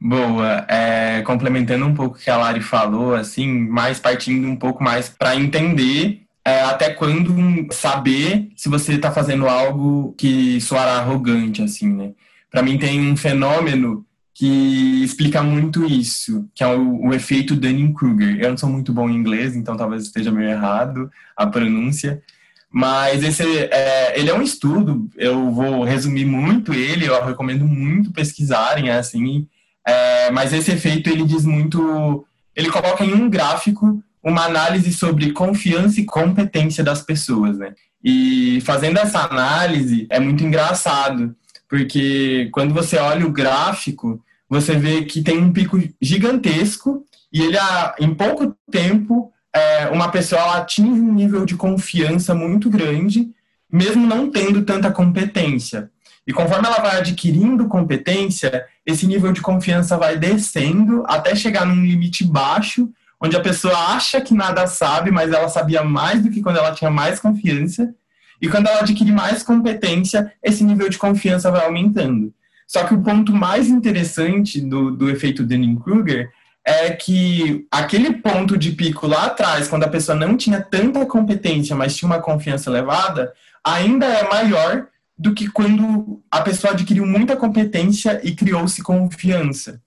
Boa. 0.00 0.64
É, 0.68 1.22
complementando 1.22 1.84
um 1.84 1.94
pouco 1.94 2.16
o 2.16 2.20
que 2.20 2.30
a 2.30 2.36
Lari 2.36 2.60
falou, 2.60 3.14
assim, 3.14 3.48
mais 3.48 3.98
partindo 3.98 4.46
um 4.46 4.56
pouco 4.56 4.82
mais 4.82 5.08
para 5.08 5.34
entender 5.34 6.22
é, 6.44 6.62
até 6.62 6.90
quando 6.90 7.34
saber 7.72 8.48
se 8.56 8.68
você 8.68 8.94
está 8.94 9.10
fazendo 9.10 9.48
algo 9.48 10.14
que 10.16 10.60
soará 10.60 10.92
arrogante, 10.92 11.62
assim, 11.62 11.92
né? 11.92 12.12
Para 12.50 12.62
mim 12.62 12.78
tem 12.78 13.00
um 13.00 13.16
fenômeno 13.16 14.06
que 14.32 15.02
explica 15.02 15.42
muito 15.42 15.84
isso, 15.84 16.48
que 16.54 16.62
é 16.62 16.66
o, 16.68 17.08
o 17.08 17.12
efeito 17.12 17.56
Dunning-Kruger. 17.56 18.38
Eu 18.40 18.50
não 18.50 18.56
sou 18.56 18.70
muito 18.70 18.92
bom 18.92 19.10
em 19.10 19.16
inglês, 19.16 19.56
então 19.56 19.76
talvez 19.76 20.04
esteja 20.04 20.30
meio 20.30 20.48
errado 20.48 21.10
a 21.36 21.44
pronúncia, 21.44 22.22
mas 22.70 23.24
esse 23.24 23.42
é, 23.42 24.18
ele 24.18 24.30
é 24.30 24.34
um 24.34 24.42
estudo. 24.42 25.08
Eu 25.16 25.50
vou 25.50 25.82
resumir 25.82 26.24
muito 26.24 26.72
ele. 26.72 27.06
Eu 27.06 27.24
recomendo 27.24 27.66
muito 27.66 28.12
pesquisarem, 28.12 28.90
assim, 28.90 29.48
é, 29.88 30.30
mas 30.30 30.52
esse 30.52 30.70
efeito 30.70 31.08
ele 31.08 31.24
diz 31.24 31.46
muito, 31.46 32.26
ele 32.54 32.70
coloca 32.70 33.02
em 33.02 33.14
um 33.14 33.30
gráfico 33.30 34.02
uma 34.22 34.44
análise 34.44 34.92
sobre 34.92 35.32
confiança 35.32 35.98
e 35.98 36.04
competência 36.04 36.84
das 36.84 37.00
pessoas, 37.00 37.56
né? 37.56 37.72
E 38.04 38.60
fazendo 38.66 38.98
essa 38.98 39.20
análise 39.20 40.06
é 40.10 40.20
muito 40.20 40.44
engraçado, 40.44 41.34
porque 41.66 42.50
quando 42.52 42.74
você 42.74 42.98
olha 42.98 43.26
o 43.26 43.32
gráfico, 43.32 44.22
você 44.46 44.76
vê 44.76 45.06
que 45.06 45.22
tem 45.22 45.38
um 45.38 45.52
pico 45.52 45.82
gigantesco 46.02 47.02
e 47.32 47.40
ele, 47.40 47.56
em 47.98 48.14
pouco 48.14 48.54
tempo, 48.70 49.32
é, 49.54 49.86
uma 49.88 50.10
pessoa 50.10 50.56
atinge 50.56 51.00
um 51.00 51.14
nível 51.14 51.46
de 51.46 51.56
confiança 51.56 52.34
muito 52.34 52.68
grande, 52.68 53.30
mesmo 53.72 54.06
não 54.06 54.30
tendo 54.30 54.66
tanta 54.66 54.90
competência. 54.90 55.90
E 56.28 56.32
conforme 56.34 56.68
ela 56.68 56.80
vai 56.80 56.98
adquirindo 56.98 57.68
competência, 57.68 58.66
esse 58.84 59.06
nível 59.06 59.32
de 59.32 59.40
confiança 59.40 59.96
vai 59.96 60.18
descendo 60.18 61.02
até 61.06 61.34
chegar 61.34 61.64
num 61.64 61.82
limite 61.82 62.22
baixo, 62.22 62.86
onde 63.18 63.34
a 63.34 63.40
pessoa 63.40 63.74
acha 63.94 64.20
que 64.20 64.34
nada 64.34 64.66
sabe, 64.66 65.10
mas 65.10 65.32
ela 65.32 65.48
sabia 65.48 65.82
mais 65.82 66.22
do 66.22 66.30
que 66.30 66.42
quando 66.42 66.58
ela 66.58 66.72
tinha 66.72 66.90
mais 66.90 67.18
confiança. 67.18 67.94
E 68.42 68.46
quando 68.46 68.66
ela 68.66 68.80
adquire 68.80 69.10
mais 69.10 69.42
competência, 69.42 70.30
esse 70.42 70.62
nível 70.62 70.90
de 70.90 70.98
confiança 70.98 71.50
vai 71.50 71.64
aumentando. 71.64 72.30
Só 72.66 72.84
que 72.84 72.92
o 72.92 73.00
ponto 73.00 73.32
mais 73.32 73.68
interessante 73.68 74.60
do, 74.60 74.90
do 74.90 75.08
efeito 75.08 75.42
Dunning-Kruger 75.42 76.30
é 76.62 76.90
que 76.90 77.66
aquele 77.70 78.12
ponto 78.12 78.58
de 78.58 78.72
pico 78.72 79.06
lá 79.06 79.24
atrás, 79.24 79.66
quando 79.66 79.84
a 79.84 79.88
pessoa 79.88 80.14
não 80.14 80.36
tinha 80.36 80.60
tanta 80.60 81.06
competência, 81.06 81.74
mas 81.74 81.96
tinha 81.96 82.06
uma 82.06 82.20
confiança 82.20 82.68
elevada, 82.68 83.32
ainda 83.64 84.04
é 84.04 84.28
maior 84.28 84.88
do 85.18 85.34
que 85.34 85.48
quando 85.48 86.22
a 86.30 86.40
pessoa 86.40 86.72
adquiriu 86.72 87.06
muita 87.06 87.36
competência 87.36 88.20
e 88.22 88.34
criou-se 88.34 88.82
confiança. 88.82 89.80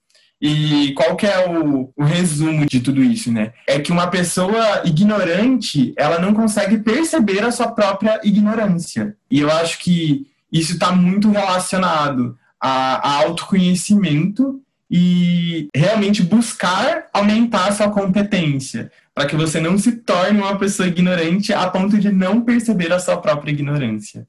E 0.44 0.92
qual 0.94 1.14
que 1.14 1.24
é 1.24 1.48
o, 1.48 1.92
o, 1.96 2.04
resumo 2.04 2.66
de 2.66 2.80
tudo 2.80 3.02
isso, 3.02 3.30
né? 3.30 3.52
É 3.64 3.78
que 3.78 3.92
uma 3.92 4.08
pessoa 4.08 4.82
ignorante, 4.84 5.94
ela 5.96 6.18
não 6.18 6.34
consegue 6.34 6.78
perceber 6.78 7.44
a 7.44 7.52
sua 7.52 7.68
própria 7.68 8.20
ignorância. 8.24 9.16
E 9.30 9.38
eu 9.38 9.48
acho 9.50 9.78
que 9.78 10.26
isso 10.50 10.72
está 10.72 10.90
muito 10.90 11.30
relacionado 11.30 12.36
a, 12.60 13.08
a 13.08 13.22
autoconhecimento 13.22 14.60
e 14.90 15.68
realmente 15.74 16.24
buscar 16.24 17.06
aumentar 17.14 17.68
a 17.68 17.72
sua 17.72 17.90
competência, 17.90 18.90
para 19.14 19.26
que 19.26 19.36
você 19.36 19.60
não 19.60 19.78
se 19.78 19.92
torne 19.92 20.40
uma 20.40 20.58
pessoa 20.58 20.88
ignorante 20.88 21.52
a 21.52 21.70
ponto 21.70 21.98
de 21.98 22.10
não 22.10 22.42
perceber 22.42 22.92
a 22.92 22.98
sua 22.98 23.16
própria 23.16 23.52
ignorância. 23.52 24.26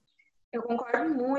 Eu 0.54 0.62
concordo 0.62 0.93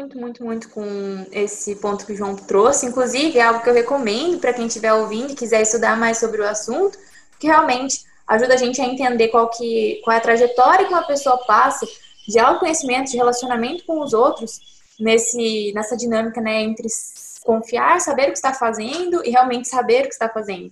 muito, 0.05 0.19
muito, 0.19 0.45
muito 0.45 0.69
com 0.69 1.27
esse 1.33 1.77
ponto 1.77 2.05
que 2.05 2.13
o 2.13 2.17
João 2.17 2.37
trouxe. 2.37 2.87
Inclusive, 2.87 3.39
é 3.39 3.43
algo 3.43 3.63
que 3.63 3.71
eu 3.71 3.75
recomendo 3.75 4.39
para 4.39 4.53
quem 4.53 4.67
estiver 4.67 4.93
ouvindo 4.93 5.33
e 5.33 5.35
quiser 5.35 5.63
estudar 5.63 5.97
mais 5.97 6.19
sobre 6.19 6.43
o 6.43 6.47
assunto, 6.47 6.99
que 7.41 7.47
realmente 7.47 8.05
ajuda 8.27 8.55
a 8.55 8.57
gente 8.57 8.81
a 8.81 8.85
entender 8.85 9.29
qual, 9.29 9.49
que, 9.49 10.01
qual 10.05 10.15
é 10.15 10.19
a 10.19 10.23
trajetória 10.23 10.87
que 10.87 10.93
uma 10.93 11.07
pessoa 11.07 11.39
passa 11.47 11.87
de 12.29 12.39
autoconhecimento, 12.39 13.11
de 13.11 13.17
relacionamento 13.17 13.85
com 13.85 14.01
os 14.03 14.13
outros, 14.13 14.61
nesse, 15.01 15.73
nessa 15.75 15.97
dinâmica 15.97 16.41
né, 16.41 16.63
entre 16.63 16.87
confiar, 17.43 18.01
saber 18.01 18.25
o 18.25 18.33
que 18.33 18.39
está 18.39 18.53
fazendo 18.53 19.25
e 19.25 19.31
realmente 19.31 19.69
saber 19.69 20.01
o 20.01 20.09
que 20.09 20.15
está 20.15 20.29
fazendo. 20.29 20.71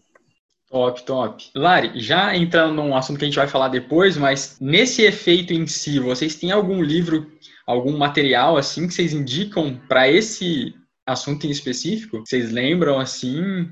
Top, 0.71 1.03
top. 1.03 1.51
Lari, 1.55 2.01
já 2.01 2.35
entrando 2.35 2.75
num 2.75 2.97
assunto 2.97 3.19
que 3.19 3.25
a 3.25 3.29
gente 3.29 3.37
vai 3.37 3.47
falar 3.47 3.69
depois, 3.69 4.17
mas 4.17 4.57
nesse 4.59 5.03
efeito 5.03 5.53
em 5.53 5.67
si, 5.67 5.99
vocês 5.99 6.35
têm 6.35 6.51
algum 6.51 6.83
livro, 6.83 7.31
algum 7.67 7.97
material 7.97 8.57
assim 8.57 8.87
que 8.87 8.95
vocês 8.95 9.13
indicam 9.13 9.81
para 9.89 10.09
esse 10.09 10.75
assunto 11.07 11.47
em 11.47 11.51
específico? 11.51 12.21
Vocês 12.21 12.51
lembram 12.51 12.99
assim? 12.99 13.71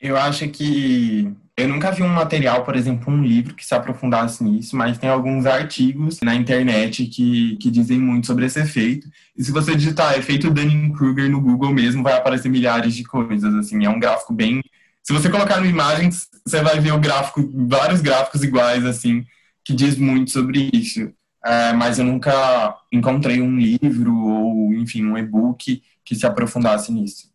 Eu 0.00 0.16
acho 0.16 0.48
que 0.48 1.32
eu 1.56 1.68
nunca 1.68 1.92
vi 1.92 2.02
um 2.02 2.08
material, 2.08 2.64
por 2.64 2.74
exemplo, 2.74 3.12
um 3.12 3.22
livro 3.22 3.54
que 3.54 3.64
se 3.64 3.74
aprofundasse 3.74 4.42
nisso, 4.42 4.76
mas 4.76 4.98
tem 4.98 5.08
alguns 5.08 5.46
artigos 5.46 6.20
na 6.20 6.34
internet 6.34 7.06
que, 7.06 7.56
que 7.56 7.70
dizem 7.70 7.98
muito 7.98 8.26
sobre 8.26 8.44
esse 8.44 8.60
efeito. 8.60 9.08
E 9.36 9.44
se 9.44 9.52
você 9.52 9.76
digitar 9.76 10.18
efeito 10.18 10.50
Dunning-Kruger 10.50 11.30
no 11.30 11.40
Google 11.40 11.72
mesmo, 11.72 12.02
vai 12.02 12.14
aparecer 12.14 12.48
milhares 12.48 12.94
de 12.94 13.04
coisas, 13.04 13.54
assim. 13.54 13.84
É 13.84 13.88
um 13.88 14.00
gráfico 14.00 14.32
bem... 14.32 14.60
Se 15.02 15.12
você 15.12 15.30
colocar 15.30 15.60
no 15.60 15.66
imagens, 15.66 16.28
você 16.44 16.60
vai 16.60 16.80
ver 16.80 16.92
o 16.92 16.98
gráfico, 16.98 17.48
vários 17.68 18.00
gráficos 18.00 18.42
iguais, 18.42 18.84
assim, 18.84 19.24
que 19.64 19.72
diz 19.74 19.96
muito 19.96 20.32
sobre 20.32 20.70
isso. 20.72 21.12
É, 21.44 21.72
mas 21.74 21.98
eu 21.98 22.04
nunca 22.06 22.78
encontrei 22.90 23.42
um 23.42 23.58
livro 23.58 24.16
ou, 24.16 24.72
enfim, 24.74 25.04
um 25.04 25.18
e-book 25.18 25.82
que 26.02 26.14
se 26.14 26.26
aprofundasse 26.26 26.90
nisso. 26.90 27.30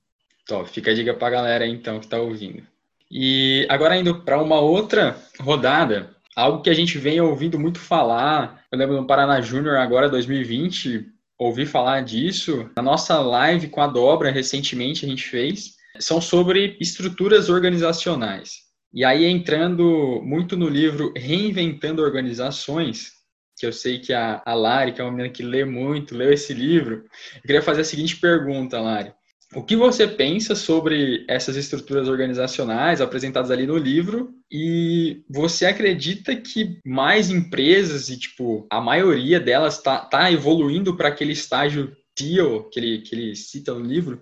Top, 0.47 0.67
fica 0.67 0.89
a 0.89 0.93
dica 0.95 1.13
pra 1.13 1.29
galera 1.29 1.67
então 1.67 1.99
que 1.99 2.07
tá 2.07 2.17
ouvindo. 2.19 2.63
E 3.11 3.67
agora 3.69 3.97
indo 3.97 4.21
para 4.21 4.41
uma 4.41 4.59
outra 4.59 5.15
rodada, 5.39 6.15
algo 6.35 6.61
que 6.61 6.69
a 6.69 6.73
gente 6.73 6.97
vem 6.97 7.21
ouvindo 7.21 7.59
muito 7.59 7.79
falar, 7.79 8.63
eu 8.71 8.79
lembro 8.79 8.95
no 8.95 9.05
Paraná 9.05 9.41
Júnior 9.41 9.77
agora 9.77 10.09
2020, 10.09 11.05
ouvi 11.37 11.65
falar 11.67 12.01
disso. 12.01 12.69
Na 12.75 12.81
nossa 12.81 13.19
live 13.19 13.69
com 13.69 13.81
a 13.81 13.87
Dobra 13.87 14.31
recentemente 14.31 15.05
a 15.05 15.09
gente 15.09 15.27
fez, 15.27 15.75
são 15.99 16.19
sobre 16.19 16.77
estruturas 16.79 17.49
organizacionais. 17.49 18.69
E 18.91 19.05
aí 19.05 19.25
entrando 19.25 20.19
muito 20.23 20.57
no 20.57 20.67
livro 20.67 21.13
Reinventando 21.15 22.01
Organizações, 22.01 23.18
que 23.59 23.65
eu 23.65 23.73
sei 23.73 23.99
que 23.99 24.13
a, 24.13 24.41
a 24.45 24.53
Lari, 24.53 24.93
que 24.93 25.01
é 25.01 25.03
uma 25.03 25.11
menina 25.11 25.29
que 25.29 25.43
lê 25.43 25.65
muito, 25.65 26.15
leu 26.15 26.31
esse 26.31 26.53
livro, 26.53 27.03
eu 27.35 27.41
queria 27.41 27.61
fazer 27.61 27.81
a 27.81 27.85
seguinte 27.85 28.15
pergunta, 28.15 28.79
Lari. 28.79 29.11
O 29.53 29.63
que 29.63 29.75
você 29.75 30.07
pensa 30.07 30.53
sobre 30.53 31.25
essas 31.27 31.55
estruturas 31.55 32.07
organizacionais 32.07 33.01
apresentadas 33.01 33.49
ali 33.49 33.65
no 33.65 33.77
livro 33.77 34.31
e 34.51 35.23
você 35.27 35.65
acredita 35.65 36.35
que 36.35 36.79
mais 36.85 37.31
empresas 37.31 38.09
e 38.09 38.17
tipo 38.17 38.67
a 38.69 38.79
maioria 38.79 39.39
delas 39.39 39.77
está 39.77 39.97
tá 39.97 40.31
evoluindo 40.31 40.95
para 40.95 41.09
aquele 41.09 41.33
estágio 41.33 41.91
TEAL 42.15 42.69
que 42.69 42.79
ele, 42.79 43.01
que 43.01 43.15
ele 43.15 43.35
cita 43.35 43.73
no 43.73 43.79
livro? 43.79 44.21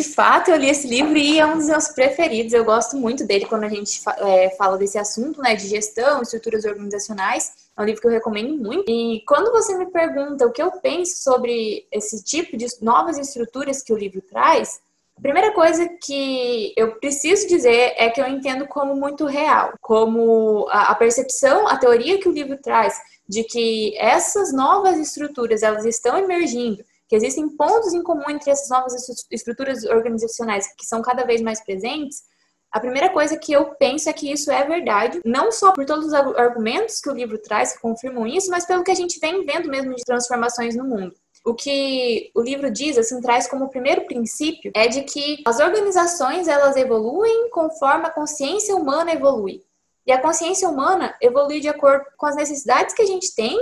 De 0.00 0.08
fato, 0.14 0.50
eu 0.50 0.56
li 0.56 0.70
esse 0.70 0.88
livro 0.88 1.14
e 1.18 1.38
é 1.38 1.44
um 1.44 1.58
dos 1.58 1.66
meus 1.66 1.88
preferidos. 1.88 2.54
Eu 2.54 2.64
gosto 2.64 2.96
muito 2.96 3.26
dele 3.26 3.44
quando 3.44 3.64
a 3.64 3.68
gente 3.68 4.00
é, 4.16 4.48
fala 4.56 4.78
desse 4.78 4.96
assunto, 4.96 5.42
né, 5.42 5.54
de 5.54 5.68
gestão, 5.68 6.22
estruturas 6.22 6.64
organizacionais. 6.64 7.52
É 7.76 7.82
um 7.82 7.84
livro 7.84 8.00
que 8.00 8.06
eu 8.06 8.10
recomendo 8.10 8.56
muito. 8.56 8.90
E 8.90 9.22
quando 9.28 9.52
você 9.52 9.76
me 9.76 9.84
pergunta 9.90 10.46
o 10.46 10.52
que 10.52 10.62
eu 10.62 10.72
penso 10.72 11.22
sobre 11.22 11.86
esse 11.92 12.24
tipo 12.24 12.56
de 12.56 12.66
novas 12.80 13.18
estruturas 13.18 13.82
que 13.82 13.92
o 13.92 13.96
livro 13.98 14.22
traz, 14.22 14.80
a 15.18 15.20
primeira 15.20 15.52
coisa 15.52 15.86
que 16.02 16.72
eu 16.78 16.92
preciso 16.92 17.46
dizer 17.46 17.92
é 17.98 18.08
que 18.08 18.22
eu 18.22 18.26
entendo 18.26 18.66
como 18.66 18.96
muito 18.96 19.26
real, 19.26 19.74
como 19.82 20.66
a, 20.70 20.94
percepção, 20.94 21.68
a 21.68 21.76
teoria 21.76 22.18
que 22.18 22.26
o 22.26 22.32
livro 22.32 22.56
traz 22.56 22.98
de 23.28 23.44
que 23.44 23.94
essas 23.98 24.50
novas 24.50 24.98
estruturas 24.98 25.62
elas 25.62 25.84
estão 25.84 26.16
emergindo 26.16 26.82
que 27.10 27.16
existem 27.16 27.48
pontos 27.48 27.92
em 27.92 28.04
comum 28.04 28.30
entre 28.30 28.52
essas 28.52 28.68
novas 28.68 28.94
estruturas 29.32 29.84
organizacionais 29.84 30.72
que 30.78 30.86
são 30.86 31.02
cada 31.02 31.24
vez 31.24 31.42
mais 31.42 31.60
presentes, 31.60 32.22
a 32.70 32.78
primeira 32.78 33.10
coisa 33.10 33.36
que 33.36 33.52
eu 33.52 33.74
penso 33.74 34.08
é 34.08 34.12
que 34.12 34.30
isso 34.30 34.48
é 34.48 34.64
verdade, 34.64 35.20
não 35.24 35.50
só 35.50 35.72
por 35.72 35.84
todos 35.84 36.06
os 36.06 36.14
argumentos 36.14 37.00
que 37.00 37.10
o 37.10 37.12
livro 37.12 37.36
traz 37.36 37.72
que 37.72 37.80
confirmam 37.80 38.28
isso, 38.28 38.48
mas 38.48 38.64
pelo 38.64 38.84
que 38.84 38.92
a 38.92 38.94
gente 38.94 39.18
vem 39.18 39.44
vendo 39.44 39.68
mesmo 39.68 39.92
de 39.92 40.04
transformações 40.04 40.76
no 40.76 40.84
mundo. 40.84 41.12
O 41.44 41.52
que 41.52 42.30
o 42.32 42.42
livro 42.42 42.70
diz, 42.70 42.96
assim, 42.96 43.20
traz 43.20 43.48
como 43.48 43.70
primeiro 43.70 44.06
princípio 44.06 44.70
é 44.72 44.86
de 44.86 45.02
que 45.02 45.42
as 45.44 45.58
organizações 45.58 46.46
elas 46.46 46.76
evoluem 46.76 47.50
conforme 47.50 48.06
a 48.06 48.10
consciência 48.10 48.76
humana 48.76 49.12
evolui. 49.12 49.64
E 50.06 50.12
a 50.12 50.20
consciência 50.20 50.68
humana 50.68 51.12
evolui 51.20 51.58
de 51.58 51.68
acordo 51.68 52.04
com 52.16 52.26
as 52.26 52.36
necessidades 52.36 52.94
que 52.94 53.02
a 53.02 53.06
gente 53.06 53.34
tem 53.34 53.58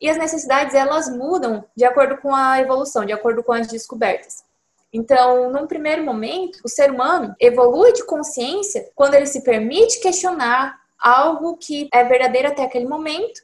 e 0.00 0.08
as 0.08 0.16
necessidades 0.16 0.74
elas 0.74 1.08
mudam 1.08 1.64
de 1.76 1.84
acordo 1.84 2.16
com 2.18 2.34
a 2.34 2.60
evolução, 2.60 3.04
de 3.04 3.12
acordo 3.12 3.42
com 3.42 3.52
as 3.52 3.66
descobertas. 3.66 4.42
Então, 4.92 5.52
num 5.52 5.66
primeiro 5.66 6.02
momento, 6.04 6.58
o 6.64 6.68
ser 6.68 6.90
humano 6.90 7.34
evolui 7.38 7.92
de 7.92 8.04
consciência 8.04 8.90
quando 8.94 9.14
ele 9.14 9.26
se 9.26 9.42
permite 9.42 10.00
questionar 10.00 10.76
algo 10.98 11.56
que 11.56 11.88
é 11.92 12.02
verdadeiro 12.04 12.48
até 12.48 12.64
aquele 12.64 12.86
momento 12.86 13.40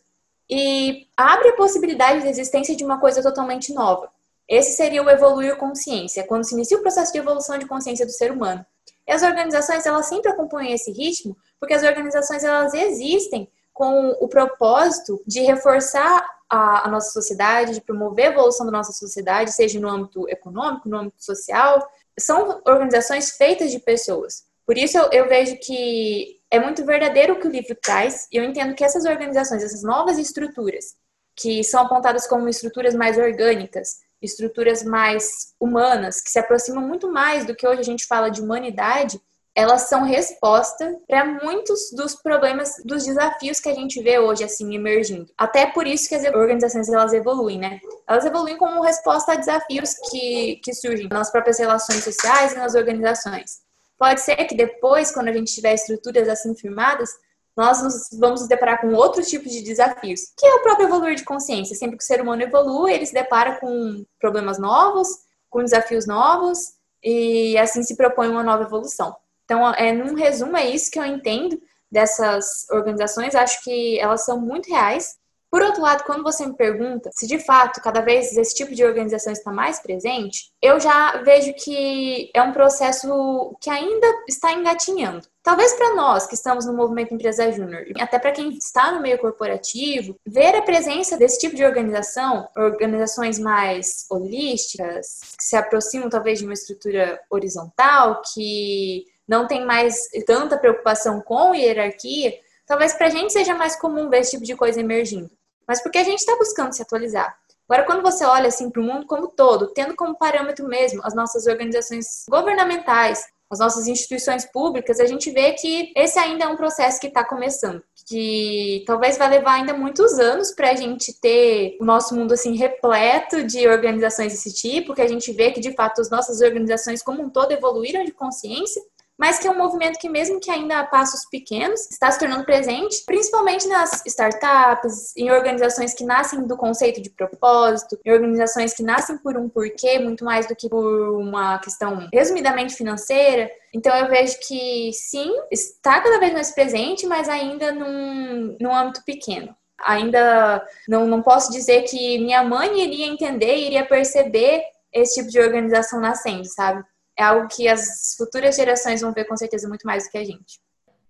e 0.51 1.07
abre 1.17 1.51
a 1.51 1.57
possibilidade 1.57 2.23
da 2.23 2.31
existência 2.31 2.75
de 2.75 2.85
uma 2.85 2.99
coisa 2.99 3.23
totalmente 3.23 3.73
nova. 3.73 4.11
Esse 4.49 4.77
seria 4.77 5.03
o 5.03 5.11
evoluir 5.11 5.57
consciência, 5.57 6.25
quando 6.25 6.45
se 6.45 6.55
inicia 6.55 6.79
o 6.79 6.83
processo 6.83 7.13
de 7.13 7.19
evolução 7.19 7.59
de 7.59 7.67
consciência 7.67 8.07
do 8.07 8.13
ser 8.13 8.31
humano. 8.31 8.65
E 9.07 9.13
as 9.13 9.23
organizações, 9.23 9.87
elas 9.87 10.07
sempre 10.07 10.31
acompanham 10.31 10.73
esse 10.73 10.91
ritmo, 10.93 11.37
porque 11.61 11.75
as 11.75 11.83
organizações, 11.83 12.45
elas 12.45 12.75
existem 12.75 13.49
com 13.77 14.17
o 14.21 14.27
propósito 14.27 15.23
de 15.27 15.43
reforçar 15.43 16.27
a, 16.49 16.89
a, 16.89 16.91
nossa 16.91 17.11
sociedade, 17.11 17.75
de 17.75 17.83
promover 17.83 18.29
a 18.29 18.31
evolução 18.31 18.65
da 18.65 18.73
nossa 18.73 18.91
sociedade, 18.91 19.53
seja 19.53 19.79
no 19.79 19.87
âmbito 19.87 20.27
econômico, 20.31 20.89
no 20.89 20.97
âmbito 20.97 21.23
social. 21.23 21.87
São 22.19 22.63
organizações 22.65 23.33
feitas 23.33 23.71
de 23.71 23.79
pessoas. 23.79 24.45
Por 24.65 24.79
isso 24.79 24.97
eu, 24.97 25.11
eu 25.13 25.29
vejo 25.29 25.59
que 25.59 26.41
é 26.51 26.59
muito 26.59 26.87
verdadeiro 26.87 27.35
o 27.35 27.39
que 27.39 27.47
o 27.47 27.51
livro 27.51 27.77
traz, 27.83 28.27
e 28.33 28.39
eu 28.39 28.45
entendo 28.45 28.75
que 28.75 28.83
essas 28.83 29.05
organizações, 29.05 29.63
essas 29.63 29.83
novas 29.83 30.17
estruturas, 30.17 30.97
que 31.37 31.63
são 31.63 31.83
apontadas 31.83 32.27
como 32.27 32.49
estruturas 32.49 32.95
mais 32.95 33.19
orgânicas, 33.19 33.97
estruturas 34.23 34.83
mais 34.83 35.53
humanas, 35.61 36.23
que 36.23 36.31
se 36.31 36.39
aproximam 36.39 36.83
muito 36.83 37.13
mais 37.13 37.45
do 37.45 37.55
que 37.55 37.69
hoje 37.69 37.81
a 37.81 37.85
gente 37.85 38.07
fala 38.07 38.31
de 38.31 38.41
humanidade, 38.41 39.21
elas 39.57 39.89
são 39.89 40.05
resposta 40.05 40.99
para 41.09 41.25
muitos 41.25 41.91
dos 41.93 42.15
problemas, 42.15 42.75
dos 42.85 43.07
desafios 43.07 43.59
que 43.59 43.71
a 43.71 43.75
gente 43.75 44.03
vê 44.03 44.19
hoje 44.19 44.45
assim 44.45 44.75
emergindo. 44.75 45.33
Até 45.37 45.65
por 45.65 45.87
isso 45.87 46.07
que 46.11 46.15
as 46.15 46.27
organizações 46.27 46.91
elas 46.91 47.15
evoluem, 47.15 47.59
né? 47.59 47.81
Elas 48.07 48.27
evoluem 48.27 48.59
como 48.59 48.83
resposta 48.83 49.33
a 49.33 49.37
desafios 49.37 49.95
que, 50.11 50.57
que 50.63 50.75
surgem 50.75 51.09
nas 51.09 51.33
próprias 51.33 51.59
relações 51.59 52.05
sociais 52.05 52.53
e 52.53 52.59
nas 52.59 52.75
organizações. 52.75 53.63
Pode 53.99 54.21
ser 54.21 54.37
que 54.45 54.55
depois, 54.55 55.11
quando 55.11 55.29
a 55.29 55.33
gente 55.33 55.55
tiver 55.55 55.73
estruturas 55.73 56.29
assim 56.29 56.55
firmadas, 56.55 57.09
nós 57.57 57.83
nos, 57.83 58.11
vamos 58.13 58.41
nos 58.41 58.49
deparar 58.51 58.83
com 58.83 58.93
outros 58.93 59.27
tipos 59.27 59.51
de 59.51 59.63
desafios, 59.63 60.21
que 60.37 60.47
é 60.47 60.55
o 60.57 60.63
próprio 60.63 60.87
evoluir 60.87 61.15
de 61.15 61.25
consciência. 61.25 61.75
Sempre 61.75 61.97
que 61.97 62.05
o 62.05 62.07
ser 62.07 62.21
humano 62.21 62.43
evolui, 62.43 62.93
ele 62.93 63.07
se 63.07 63.15
depara 63.15 63.59
com 63.59 64.05
problemas 64.21 64.59
novos, 64.59 65.09
com 65.49 65.65
desafios 65.65 66.07
novos, 66.07 66.59
e 67.03 67.57
assim 67.57 67.83
se 67.83 67.97
propõe 67.97 68.29
uma 68.29 68.43
nova 68.43 68.65
evolução. 68.65 69.17
Então, 69.47 69.73
é, 69.75 69.93
num 69.93 70.15
resumo, 70.15 70.57
é 70.57 70.69
isso 70.69 70.91
que 70.91 70.99
eu 70.99 71.05
entendo 71.07 71.59
dessas 71.91 72.67
organizações. 72.71 73.35
Acho 73.35 73.63
que 73.63 73.99
elas 73.99 74.25
são 74.25 74.39
muito 74.39 74.69
reais. 74.69 75.17
Por 75.49 75.63
outro 75.63 75.81
lado, 75.81 76.05
quando 76.05 76.25
você 76.25 76.45
me 76.45 76.57
pergunta 76.57 77.09
se 77.15 77.27
de 77.27 77.39
fato 77.39 77.81
cada 77.81 78.01
vez 78.01 78.37
esse 78.37 78.55
tipo 78.55 78.75
de 78.75 78.85
organização 78.85 79.33
está 79.33 79.53
mais 79.53 79.79
presente, 79.79 80.51
eu 80.61 80.79
já 80.81 81.23
vejo 81.23 81.55
que 81.55 82.31
é 82.35 82.43
um 82.43 82.53
processo 82.53 83.57
que 83.61 83.71
ainda 83.71 84.07
está 84.29 84.53
engatinhando. 84.53 85.27
Talvez 85.43 85.73
para 85.75 85.95
nós 85.95 86.27
que 86.27 86.35
estamos 86.35 86.67
no 86.67 86.75
movimento 86.75 87.15
Empresa 87.15 87.51
Júnior, 87.53 87.87
até 87.99 88.19
para 88.19 88.33
quem 88.33 88.51
está 88.51 88.91
no 88.91 89.01
meio 89.01 89.19
corporativo, 89.19 90.19
ver 90.27 90.57
a 90.57 90.63
presença 90.63 91.17
desse 91.17 91.39
tipo 91.39 91.55
de 91.55 91.65
organização, 91.65 92.49
organizações 92.57 93.39
mais 93.39 94.05
holísticas, 94.11 95.21
que 95.39 95.45
se 95.45 95.57
aproximam 95.57 96.11
talvez 96.11 96.41
de 96.41 96.45
uma 96.45 96.55
estrutura 96.55 97.21
horizontal, 97.31 98.21
que 98.35 99.05
não 99.27 99.47
tem 99.47 99.65
mais 99.65 100.09
tanta 100.27 100.59
preocupação 100.59 101.21
com 101.21 101.55
hierarquia, 101.55 102.33
talvez 102.67 102.93
para 102.95 103.07
a 103.07 103.11
gente 103.11 103.33
seja 103.33 103.55
mais 103.55 103.77
comum 103.77 104.09
ver 104.09 104.21
esse 104.21 104.33
tipo 104.33 104.45
de 104.45 104.57
coisa 104.57 104.81
emergindo. 104.81 105.31
Mas 105.67 105.83
porque 105.83 105.99
a 105.99 106.05
gente 106.05 106.21
está 106.21 106.37
buscando 106.37 106.73
se 106.73 106.83
atualizar. 106.83 107.37
Agora, 107.69 107.85
quando 107.85 108.03
você 108.03 108.25
olha 108.25 108.47
assim 108.47 108.71
para 108.71 108.81
o 108.81 108.85
mundo 108.85 109.07
como 109.07 109.27
todo, 109.29 109.73
tendo 109.73 109.97
como 109.97 110.17
parâmetro 110.17 110.69
mesmo 110.69 111.01
as 111.05 111.15
nossas 111.15 111.47
organizações 111.47 112.25
governamentais, 112.31 113.27
as 113.51 113.59
nossas 113.59 113.87
instituições 113.87 114.45
públicas, 114.45 114.99
a 114.99 115.07
gente 115.07 115.31
vê 115.31 115.53
que 115.53 115.93
esse 115.97 116.19
ainda 116.19 116.45
é 116.45 116.49
um 116.49 116.57
processo 116.57 117.01
que 117.01 117.07
está 117.07 117.25
começando, 117.25 117.83
que 118.07 118.83
talvez 118.87 119.17
vai 119.17 119.29
levar 119.29 119.55
ainda 119.55 119.73
muitos 119.73 120.19
anos 120.19 120.53
para 120.53 120.71
a 120.71 120.75
gente 120.75 121.13
ter 121.21 121.77
o 121.81 121.85
nosso 121.85 122.15
mundo 122.15 122.35
assim 122.35 122.57
repleto 122.57 123.45
de 123.45 123.67
organizações 123.69 124.33
desse 124.33 124.53
tipo, 124.53 124.95
que 124.95 125.03
a 125.03 125.09
gente 125.09 125.33
vê 125.33 125.53
que 125.53 125.61
de 125.61 125.73
fato 125.73 126.01
as 126.01 126.11
nossas 126.11 126.41
organizações 126.41 127.03
como 127.03 127.23
um 127.23 127.31
todo 127.31 127.53
evoluíram 127.53 128.05
de 128.05 128.13
consciência, 128.13 128.83
mas 129.19 129.39
que 129.39 129.49
é 129.49 129.51
um 129.51 129.57
movimento 129.57 129.99
que, 129.99 130.09
mesmo 130.09 130.39
que 130.41 130.51
ainda 130.51 130.81
a 130.81 130.85
passos 130.85 131.25
pequenos, 131.31 131.91
está 131.91 132.11
se 132.11 132.19
tornando 132.19 132.45
presente, 132.45 133.03
principalmente 133.07 133.67
nas 133.67 134.05
startups, 134.07 135.17
em 135.17 135.31
organizações 135.31 135.95
que 135.95 136.05
nascem 136.05 136.47
do 136.47 136.57
conceito 136.57 137.01
de 137.01 137.11
propósito, 137.11 137.99
em 138.05 138.13
organizações 138.13 138.75
que 138.75 138.83
nascem 138.83 139.17
por 139.19 139.37
um 139.37 139.49
porquê, 139.49 139.99
muito 139.99 140.25
mais 140.25 140.47
do 140.47 140.55
que 140.55 140.69
por 140.69 141.19
uma 141.19 141.59
questão 141.59 142.09
resumidamente 142.13 142.75
financeira. 142.75 143.51
Então 143.73 143.97
eu 143.97 144.09
vejo 144.09 144.39
que 144.47 144.91
sim, 144.93 145.33
está 145.51 146.01
cada 146.01 146.19
vez 146.19 146.33
mais 146.33 146.51
presente, 146.51 147.07
mas 147.07 147.29
ainda 147.29 147.73
num, 147.73 148.57
num 148.61 148.75
âmbito 148.75 149.03
pequeno. 149.05 149.55
Ainda 149.79 150.67
não, 150.89 151.07
não 151.07 151.23
posso 151.23 151.51
dizer 151.53 151.83
que 151.83 152.19
minha 152.19 152.43
mãe 152.43 152.81
iria 152.81 153.07
entender, 153.07 153.57
iria 153.57 153.85
perceber 153.85 154.63
esse 154.93 155.21
tipo 155.21 155.31
de 155.31 155.39
organização 155.39 156.01
nascendo, 156.01 156.45
sabe? 156.47 156.83
É 157.19 157.25
algo 157.25 157.49
que 157.49 157.67
as 157.67 158.15
futuras 158.17 158.57
gerações 158.57 159.01
vão 159.01 159.13
ver 159.13 159.25
com 159.25 159.37
certeza 159.37 159.69
muito 159.69 159.87
mais 159.87 160.05
do 160.05 160.11
que 160.11 160.19
a 160.19 160.25
gente. 160.25 160.61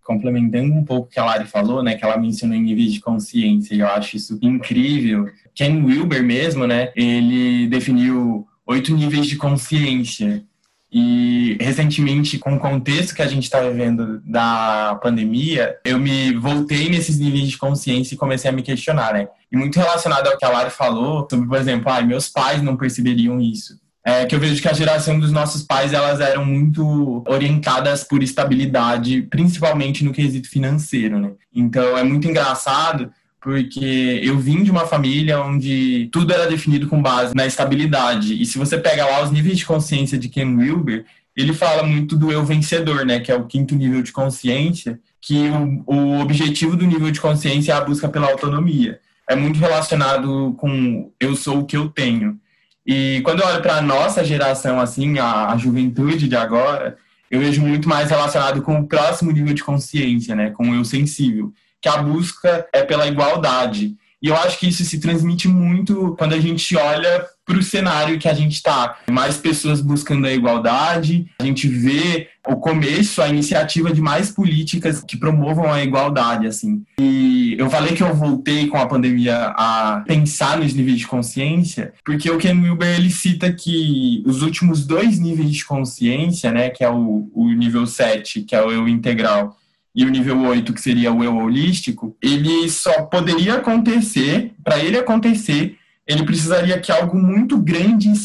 Complementando 0.04 0.72
um 0.72 0.84
pouco 0.84 1.08
o 1.08 1.10
que 1.10 1.18
a 1.18 1.24
Lari 1.24 1.46
falou, 1.46 1.82
né, 1.82 1.96
que 1.96 2.04
ela 2.04 2.16
mencionou 2.16 2.56
em 2.56 2.62
níveis 2.62 2.92
de 2.92 3.00
consciência, 3.00 3.74
e 3.74 3.80
eu 3.80 3.88
acho 3.88 4.16
isso 4.16 4.38
incrível. 4.40 5.28
Ken 5.52 5.82
Wilber 5.84 6.22
mesmo, 6.22 6.64
né, 6.64 6.92
ele 6.94 7.66
definiu 7.66 8.46
oito 8.64 8.94
níveis 8.94 9.26
de 9.26 9.36
consciência. 9.36 10.44
E 10.92 11.58
recentemente, 11.60 12.38
com 12.38 12.54
o 12.54 12.60
contexto 12.60 13.16
que 13.16 13.20
a 13.20 13.26
gente 13.26 13.42
está 13.42 13.60
vivendo 13.60 14.22
da 14.24 14.98
pandemia, 15.02 15.76
eu 15.84 15.98
me 15.98 16.32
voltei 16.34 16.88
nesses 16.88 17.18
níveis 17.18 17.48
de 17.48 17.58
consciência 17.58 18.14
e 18.14 18.18
comecei 18.18 18.48
a 18.48 18.52
me 18.52 18.62
questionar, 18.62 19.12
né? 19.12 19.28
E 19.50 19.56
muito 19.56 19.76
relacionado 19.76 20.28
ao 20.28 20.38
que 20.38 20.44
a 20.44 20.48
Lari 20.48 20.70
falou, 20.70 21.26
sobre, 21.28 21.48
por 21.48 21.58
exemplo, 21.58 21.90
ah, 21.90 22.00
meus 22.00 22.28
pais 22.28 22.62
não 22.62 22.76
perceberiam 22.76 23.40
isso 23.40 23.76
é, 24.06 24.24
que 24.24 24.36
eu 24.36 24.38
vejo 24.38 24.62
que 24.62 24.68
a 24.68 24.72
geração 24.72 25.18
dos 25.18 25.32
nossos 25.32 25.64
pais 25.64 25.92
elas 25.92 26.20
eram 26.20 26.44
muito 26.44 27.24
orientadas 27.26 28.04
por 28.04 28.22
estabilidade, 28.22 29.22
principalmente 29.22 30.04
no 30.04 30.12
quesito 30.12 30.48
financeiro, 30.48 31.18
né? 31.18 31.32
Então 31.52 31.98
é 31.98 32.04
muito 32.04 32.28
engraçado 32.28 33.10
porque 33.40 34.20
eu 34.22 34.38
vim 34.38 34.62
de 34.62 34.70
uma 34.70 34.86
família 34.86 35.42
onde 35.42 36.08
tudo 36.12 36.32
era 36.32 36.46
definido 36.46 36.86
com 36.86 37.02
base 37.02 37.34
na 37.34 37.46
estabilidade. 37.46 38.40
E 38.40 38.46
se 38.46 38.58
você 38.58 38.78
pega 38.78 39.04
lá 39.04 39.24
os 39.24 39.32
níveis 39.32 39.58
de 39.58 39.66
consciência 39.66 40.16
de 40.16 40.28
Ken 40.28 40.56
Wilber, 40.56 41.04
ele 41.36 41.52
fala 41.52 41.82
muito 41.82 42.16
do 42.16 42.30
eu 42.30 42.44
vencedor, 42.44 43.04
né? 43.04 43.18
Que 43.18 43.32
é 43.32 43.34
o 43.34 43.46
quinto 43.46 43.74
nível 43.74 44.02
de 44.02 44.12
consciência, 44.12 45.00
que 45.20 45.48
o, 45.48 45.82
o 45.92 46.20
objetivo 46.20 46.76
do 46.76 46.86
nível 46.86 47.10
de 47.10 47.20
consciência 47.20 47.72
é 47.72 47.74
a 47.74 47.80
busca 47.80 48.08
pela 48.08 48.30
autonomia. 48.30 49.00
É 49.28 49.34
muito 49.34 49.58
relacionado 49.58 50.54
com 50.58 51.10
eu 51.18 51.34
sou 51.34 51.58
o 51.58 51.64
que 51.64 51.76
eu 51.76 51.88
tenho. 51.88 52.38
E 52.86 53.20
quando 53.24 53.40
eu 53.40 53.46
olho 53.46 53.62
para 53.62 53.78
a 53.78 53.82
nossa 53.82 54.24
geração, 54.24 54.80
assim, 54.80 55.18
a, 55.18 55.48
a, 55.48 55.56
juventude 55.56 56.28
de 56.28 56.36
agora, 56.36 56.96
eu 57.28 57.40
vejo 57.40 57.60
muito 57.60 57.88
mais 57.88 58.10
relacionado 58.10 58.62
com 58.62 58.78
o 58.78 58.86
próximo 58.86 59.32
nível 59.32 59.52
de 59.52 59.64
consciência, 59.64 60.36
né, 60.36 60.50
com 60.50 60.70
o 60.70 60.74
eu 60.74 60.84
sensível, 60.84 61.52
que 61.80 61.88
a 61.88 61.96
busca 61.98 62.66
é 62.72 62.84
pela 62.84 63.08
igualdade. 63.08 63.96
E 64.26 64.28
eu 64.28 64.36
acho 64.36 64.58
que 64.58 64.66
isso 64.66 64.84
se 64.84 64.98
transmite 64.98 65.46
muito 65.46 66.16
quando 66.18 66.32
a 66.32 66.40
gente 66.40 66.76
olha 66.76 67.24
para 67.44 67.56
o 67.56 67.62
cenário 67.62 68.18
que 68.18 68.28
a 68.28 68.34
gente 68.34 68.54
está. 68.54 68.98
Mais 69.08 69.36
pessoas 69.36 69.80
buscando 69.80 70.26
a 70.26 70.32
igualdade, 70.32 71.30
a 71.38 71.44
gente 71.44 71.68
vê 71.68 72.26
o 72.44 72.56
começo, 72.56 73.22
a 73.22 73.28
iniciativa 73.28 73.92
de 73.92 74.00
mais 74.00 74.32
políticas 74.32 75.00
que 75.00 75.16
promovam 75.16 75.72
a 75.72 75.80
igualdade, 75.80 76.48
assim. 76.48 76.82
E 76.98 77.54
eu 77.56 77.70
falei 77.70 77.94
que 77.94 78.02
eu 78.02 78.12
voltei 78.16 78.66
com 78.66 78.76
a 78.76 78.86
pandemia 78.88 79.54
a 79.56 80.02
pensar 80.04 80.58
nos 80.58 80.74
níveis 80.74 80.98
de 80.98 81.06
consciência, 81.06 81.94
porque 82.04 82.28
o 82.28 82.36
Ken 82.36 82.60
Wilber, 82.60 82.98
ele 82.98 83.10
cita 83.10 83.52
que 83.52 84.24
os 84.26 84.42
últimos 84.42 84.84
dois 84.84 85.20
níveis 85.20 85.52
de 85.52 85.64
consciência, 85.64 86.50
né, 86.50 86.70
que 86.70 86.82
é 86.82 86.90
o, 86.90 87.30
o 87.32 87.48
nível 87.52 87.86
7, 87.86 88.42
que 88.42 88.56
é 88.56 88.60
o 88.60 88.72
eu 88.72 88.88
integral, 88.88 89.56
e 89.96 90.04
o 90.04 90.10
nível 90.10 90.42
8, 90.42 90.74
que 90.74 90.80
seria 90.80 91.10
o 91.10 91.24
eu 91.24 91.34
holístico, 91.34 92.14
ele 92.22 92.68
só 92.68 93.04
poderia 93.04 93.54
acontecer, 93.54 94.52
para 94.62 94.78
ele 94.78 94.98
acontecer, 94.98 95.78
ele 96.06 96.22
precisaria 96.22 96.78
que 96.78 96.92
algo 96.92 97.18
muito 97.18 97.56
grande 97.56 98.12
e 98.12 98.16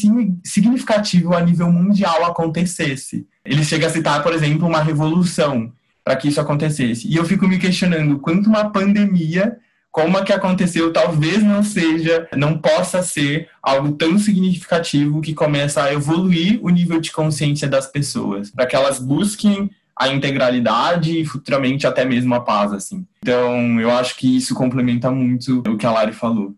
significativo 0.44 1.34
a 1.34 1.40
nível 1.40 1.72
mundial 1.72 2.26
acontecesse. 2.26 3.26
Ele 3.42 3.64
chega 3.64 3.86
a 3.86 3.90
citar, 3.90 4.22
por 4.22 4.34
exemplo, 4.34 4.68
uma 4.68 4.82
revolução 4.82 5.72
para 6.04 6.14
que 6.14 6.28
isso 6.28 6.40
acontecesse. 6.40 7.08
E 7.08 7.16
eu 7.16 7.24
fico 7.24 7.48
me 7.48 7.58
questionando 7.58 8.18
quanto 8.18 8.50
uma 8.50 8.70
pandemia, 8.70 9.56
como 9.90 10.18
a 10.18 10.24
que 10.24 10.32
aconteceu, 10.32 10.92
talvez 10.92 11.42
não 11.42 11.62
seja, 11.62 12.28
não 12.36 12.58
possa 12.58 13.02
ser 13.02 13.48
algo 13.62 13.92
tão 13.92 14.18
significativo 14.18 15.22
que 15.22 15.32
começa 15.32 15.82
a 15.82 15.92
evoluir 15.92 16.60
o 16.62 16.68
nível 16.68 17.00
de 17.00 17.10
consciência 17.10 17.66
das 17.66 17.86
pessoas, 17.86 18.50
para 18.50 18.66
que 18.66 18.76
elas 18.76 18.98
busquem 18.98 19.70
a 19.96 20.08
integralidade 20.08 21.20
e 21.20 21.24
futuramente 21.24 21.86
até 21.86 22.04
mesmo 22.04 22.34
a 22.34 22.40
paz, 22.40 22.72
assim. 22.72 23.06
Então, 23.22 23.80
eu 23.80 23.90
acho 23.90 24.16
que 24.16 24.36
isso 24.36 24.54
complementa 24.54 25.10
muito 25.10 25.60
o 25.60 25.76
que 25.76 25.86
a 25.86 25.92
Lari 25.92 26.12
falou. 26.12 26.54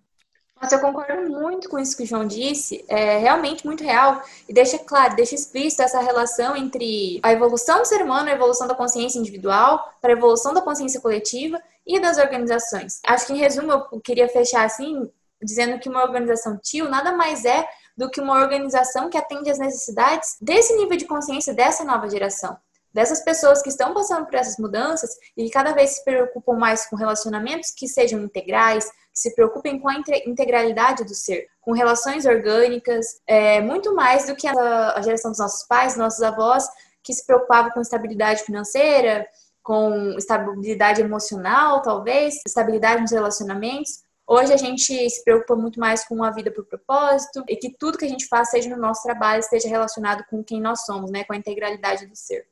Nossa, 0.61 0.77
eu 0.77 0.81
concordo 0.81 1.31
muito 1.31 1.69
com 1.69 1.79
isso 1.79 1.95
que 1.95 2.05
o 2.05 2.07
João 2.07 2.27
disse, 2.27 2.83
é 2.89 3.19
realmente 3.19 3.67
muito 3.67 3.85
real 3.85 4.23
e 4.49 4.53
deixa 4.53 4.79
claro, 4.79 5.15
deixa 5.15 5.35
explícito 5.35 5.83
essa 5.83 6.01
relação 6.01 6.57
entre 6.57 7.21
a 7.23 7.33
evolução 7.33 7.81
do 7.81 7.85
ser 7.85 8.03
humano, 8.03 8.31
a 8.31 8.33
evolução 8.33 8.67
da 8.67 8.75
consciência 8.75 9.19
individual, 9.19 9.93
para 10.01 10.15
a 10.15 10.17
evolução 10.17 10.55
da 10.55 10.63
consciência 10.63 11.03
coletiva 11.03 11.61
e 11.87 12.01
das 12.01 12.17
organizações. 12.17 13.01
Acho 13.07 13.27
que 13.27 13.35
em 13.35 13.39
resumo 13.39 13.73
eu 13.73 14.01
queria 14.01 14.27
fechar 14.27 14.65
assim, 14.65 15.07
dizendo 15.43 15.79
que 15.79 15.89
uma 15.89 16.03
organização 16.03 16.57
TIO 16.57 16.89
nada 16.89 17.13
mais 17.13 17.45
é 17.45 17.69
do 17.95 18.09
que 18.09 18.21
uma 18.21 18.41
organização 18.41 19.11
que 19.11 19.19
atende 19.19 19.51
às 19.51 19.59
necessidades 19.59 20.37
desse 20.41 20.75
nível 20.77 20.97
de 20.97 21.05
consciência 21.05 21.53
dessa 21.53 21.85
nova 21.85 22.09
geração 22.09 22.57
dessas 22.95 23.21
pessoas 23.25 23.61
que 23.61 23.69
estão 23.69 23.93
passando 23.93 24.25
por 24.25 24.37
essas 24.37 24.57
mudanças 24.57 25.11
e 25.37 25.45
que 25.45 25.51
cada 25.51 25.73
vez 25.73 25.97
se 25.97 26.05
preocupam 26.05 26.57
mais 26.57 26.87
com 26.87 26.95
relacionamentos 26.95 27.73
que 27.73 27.89
sejam 27.89 28.21
integrais, 28.21 28.85
que 28.89 29.19
se 29.19 29.35
preocupem 29.35 29.81
com 29.81 29.89
a 29.89 29.97
integralidade 30.25 31.05
do 31.05 31.15
ser, 31.15 31.49
com 31.61 31.73
relações 31.73 32.25
orgânicas, 32.25 33.21
é, 33.27 33.61
muito 33.61 33.95
mais 33.95 34.27
do 34.27 34.37
que 34.37 34.47
a, 34.47 34.93
a 34.93 35.03
geração 35.03 35.33
dos 35.33 35.41
nossos 35.41 35.67
pais, 35.67 35.97
nossos 35.97 36.23
avós, 36.23 36.69
que 37.03 37.13
se 37.13 37.27
preocupavam 37.27 37.73
com 37.73 37.81
estabilidade 37.81 38.45
financeira, 38.45 39.27
com 39.63 40.15
estabilidade 40.17 41.01
emocional, 41.01 41.83
talvez, 41.83 42.37
estabilidade 42.47 43.03
nos 43.03 43.11
relacionamentos. 43.11 44.05
Hoje 44.27 44.53
a 44.53 44.57
gente 44.57 45.11
se 45.11 45.25
preocupa 45.25 45.57
muito 45.57 45.81
mais 45.81 46.07
com 46.07 46.23
a 46.23 46.31
vida 46.31 46.51
por 46.51 46.65
propósito 46.65 47.45
e 47.49 47.57
que 47.57 47.77
tudo 47.77 47.99
que 47.99 48.05
a 48.05 48.09
gente 48.09 48.27
faz, 48.27 48.51
seja 48.51 48.71
no 48.71 48.81
nosso 48.81 49.03
trabalho, 49.03 49.41
esteja 49.41 49.69
relacionado 49.69 50.25
com 50.31 50.43
quem 50.43 50.61
nós 50.61 50.85
somos, 50.85 51.11
né, 51.11 51.25
com 51.25 51.33
a 51.33 51.37
integralidade 51.37 52.07
do 52.07 52.17
ser. 52.17 52.47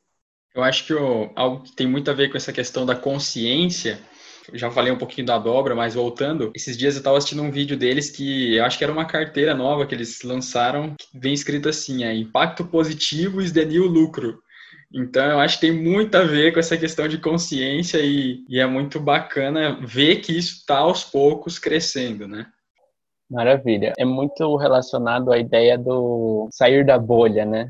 Eu 0.55 0.63
acho 0.63 0.85
que 0.85 0.93
o, 0.93 1.31
algo 1.35 1.63
que 1.63 1.75
tem 1.75 1.87
muito 1.87 2.11
a 2.11 2.13
ver 2.13 2.29
com 2.29 2.37
essa 2.37 2.53
questão 2.53 2.85
da 2.85 2.95
consciência, 2.95 3.99
já 4.53 4.69
falei 4.69 4.91
um 4.91 4.97
pouquinho 4.97 5.25
da 5.25 5.37
dobra, 5.37 5.73
mas 5.73 5.95
voltando, 5.95 6.51
esses 6.55 6.77
dias 6.77 6.93
eu 6.93 6.99
estava 6.99 7.17
assistindo 7.17 7.41
um 7.41 7.51
vídeo 7.51 7.75
deles 7.75 8.11
que 8.11 8.55
eu 8.55 8.63
acho 8.63 8.77
que 8.77 8.83
era 8.83 8.93
uma 8.93 9.05
carteira 9.05 9.55
nova 9.55 9.85
que 9.85 9.95
eles 9.95 10.21
lançaram, 10.21 10.93
que 10.97 11.07
vem 11.17 11.33
escrito 11.33 11.69
assim, 11.69 12.03
é 12.03 12.13
impacto 12.13 12.65
positivo 12.65 13.41
the 13.51 13.65
new 13.65 13.85
lucro. 13.85 14.39
Então, 14.93 15.25
eu 15.25 15.39
acho 15.39 15.59
que 15.59 15.67
tem 15.67 15.71
muito 15.71 16.13
a 16.15 16.23
ver 16.23 16.53
com 16.53 16.59
essa 16.59 16.77
questão 16.77 17.07
de 17.07 17.17
consciência 17.17 17.97
e, 17.97 18.45
e 18.47 18.59
é 18.59 18.67
muito 18.67 18.99
bacana 18.99 19.79
ver 19.83 20.17
que 20.17 20.37
isso 20.37 20.57
está 20.57 20.77
aos 20.77 21.03
poucos 21.03 21.57
crescendo, 21.57 22.27
né? 22.27 22.45
Maravilha. 23.27 23.93
É 23.97 24.05
muito 24.05 24.55
relacionado 24.55 25.31
à 25.31 25.39
ideia 25.39 25.79
do 25.79 26.47
sair 26.51 26.85
da 26.85 26.99
bolha, 26.99 27.43
né? 27.43 27.65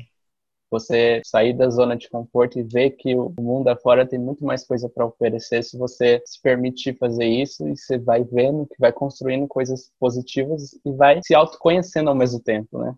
Você 0.74 1.20
sair 1.24 1.52
da 1.52 1.70
zona 1.70 1.96
de 1.96 2.08
conforto 2.08 2.58
e 2.58 2.64
ver 2.64 2.90
que 2.90 3.14
o 3.14 3.32
mundo 3.38 3.68
afora 3.68 4.06
tem 4.06 4.18
muito 4.18 4.44
mais 4.44 4.66
coisa 4.66 4.88
para 4.88 5.06
oferecer 5.06 5.62
se 5.62 5.78
você 5.78 6.20
se 6.24 6.40
permitir 6.42 6.98
fazer 6.98 7.26
isso 7.26 7.68
e 7.68 7.76
você 7.76 7.96
vai 7.96 8.24
vendo 8.24 8.66
que 8.66 8.74
vai 8.80 8.92
construindo 8.92 9.46
coisas 9.46 9.92
positivas 10.00 10.72
e 10.84 10.92
vai 10.92 11.20
se 11.24 11.34
autoconhecendo 11.34 12.10
ao 12.10 12.16
mesmo 12.16 12.40
tempo, 12.40 12.78
né? 12.78 12.94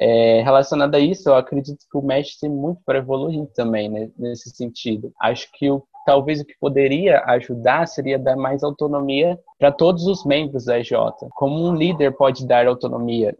É, 0.00 0.42
relacionado 0.42 0.94
a 0.94 1.00
isso, 1.00 1.28
eu 1.28 1.34
acredito 1.34 1.84
que 1.90 1.98
o 1.98 2.02
Mesh 2.02 2.36
tem 2.38 2.48
muito 2.48 2.80
para 2.84 2.98
evoluir 2.98 3.48
também 3.54 3.88
né, 3.88 4.08
nesse 4.16 4.50
sentido. 4.50 5.12
Acho 5.20 5.48
que 5.54 5.68
o, 5.68 5.82
talvez 6.06 6.40
o 6.40 6.44
que 6.44 6.54
poderia 6.60 7.24
ajudar 7.24 7.88
seria 7.88 8.16
dar 8.16 8.36
mais 8.36 8.62
autonomia 8.62 9.36
para 9.58 9.72
todos 9.72 10.06
os 10.06 10.24
membros 10.24 10.66
da 10.66 10.78
EJ. 10.78 10.92
Como 11.34 11.66
um 11.66 11.74
líder 11.74 12.16
pode 12.16 12.46
dar 12.46 12.68
autonomia 12.68 13.36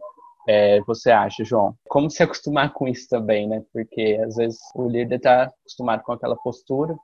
é, 0.47 0.79
você 0.81 1.11
acha, 1.11 1.43
João? 1.43 1.75
Como 1.87 2.09
se 2.09 2.23
acostumar 2.23 2.71
com 2.73 2.87
isso 2.87 3.07
também, 3.09 3.47
né? 3.47 3.61
Porque 3.73 4.19
às 4.25 4.35
vezes 4.35 4.57
o 4.75 4.87
líder 4.87 5.15
está 5.15 5.43
acostumado 5.43 6.03
com 6.03 6.11
aquela 6.11 6.35
postura. 6.35 6.95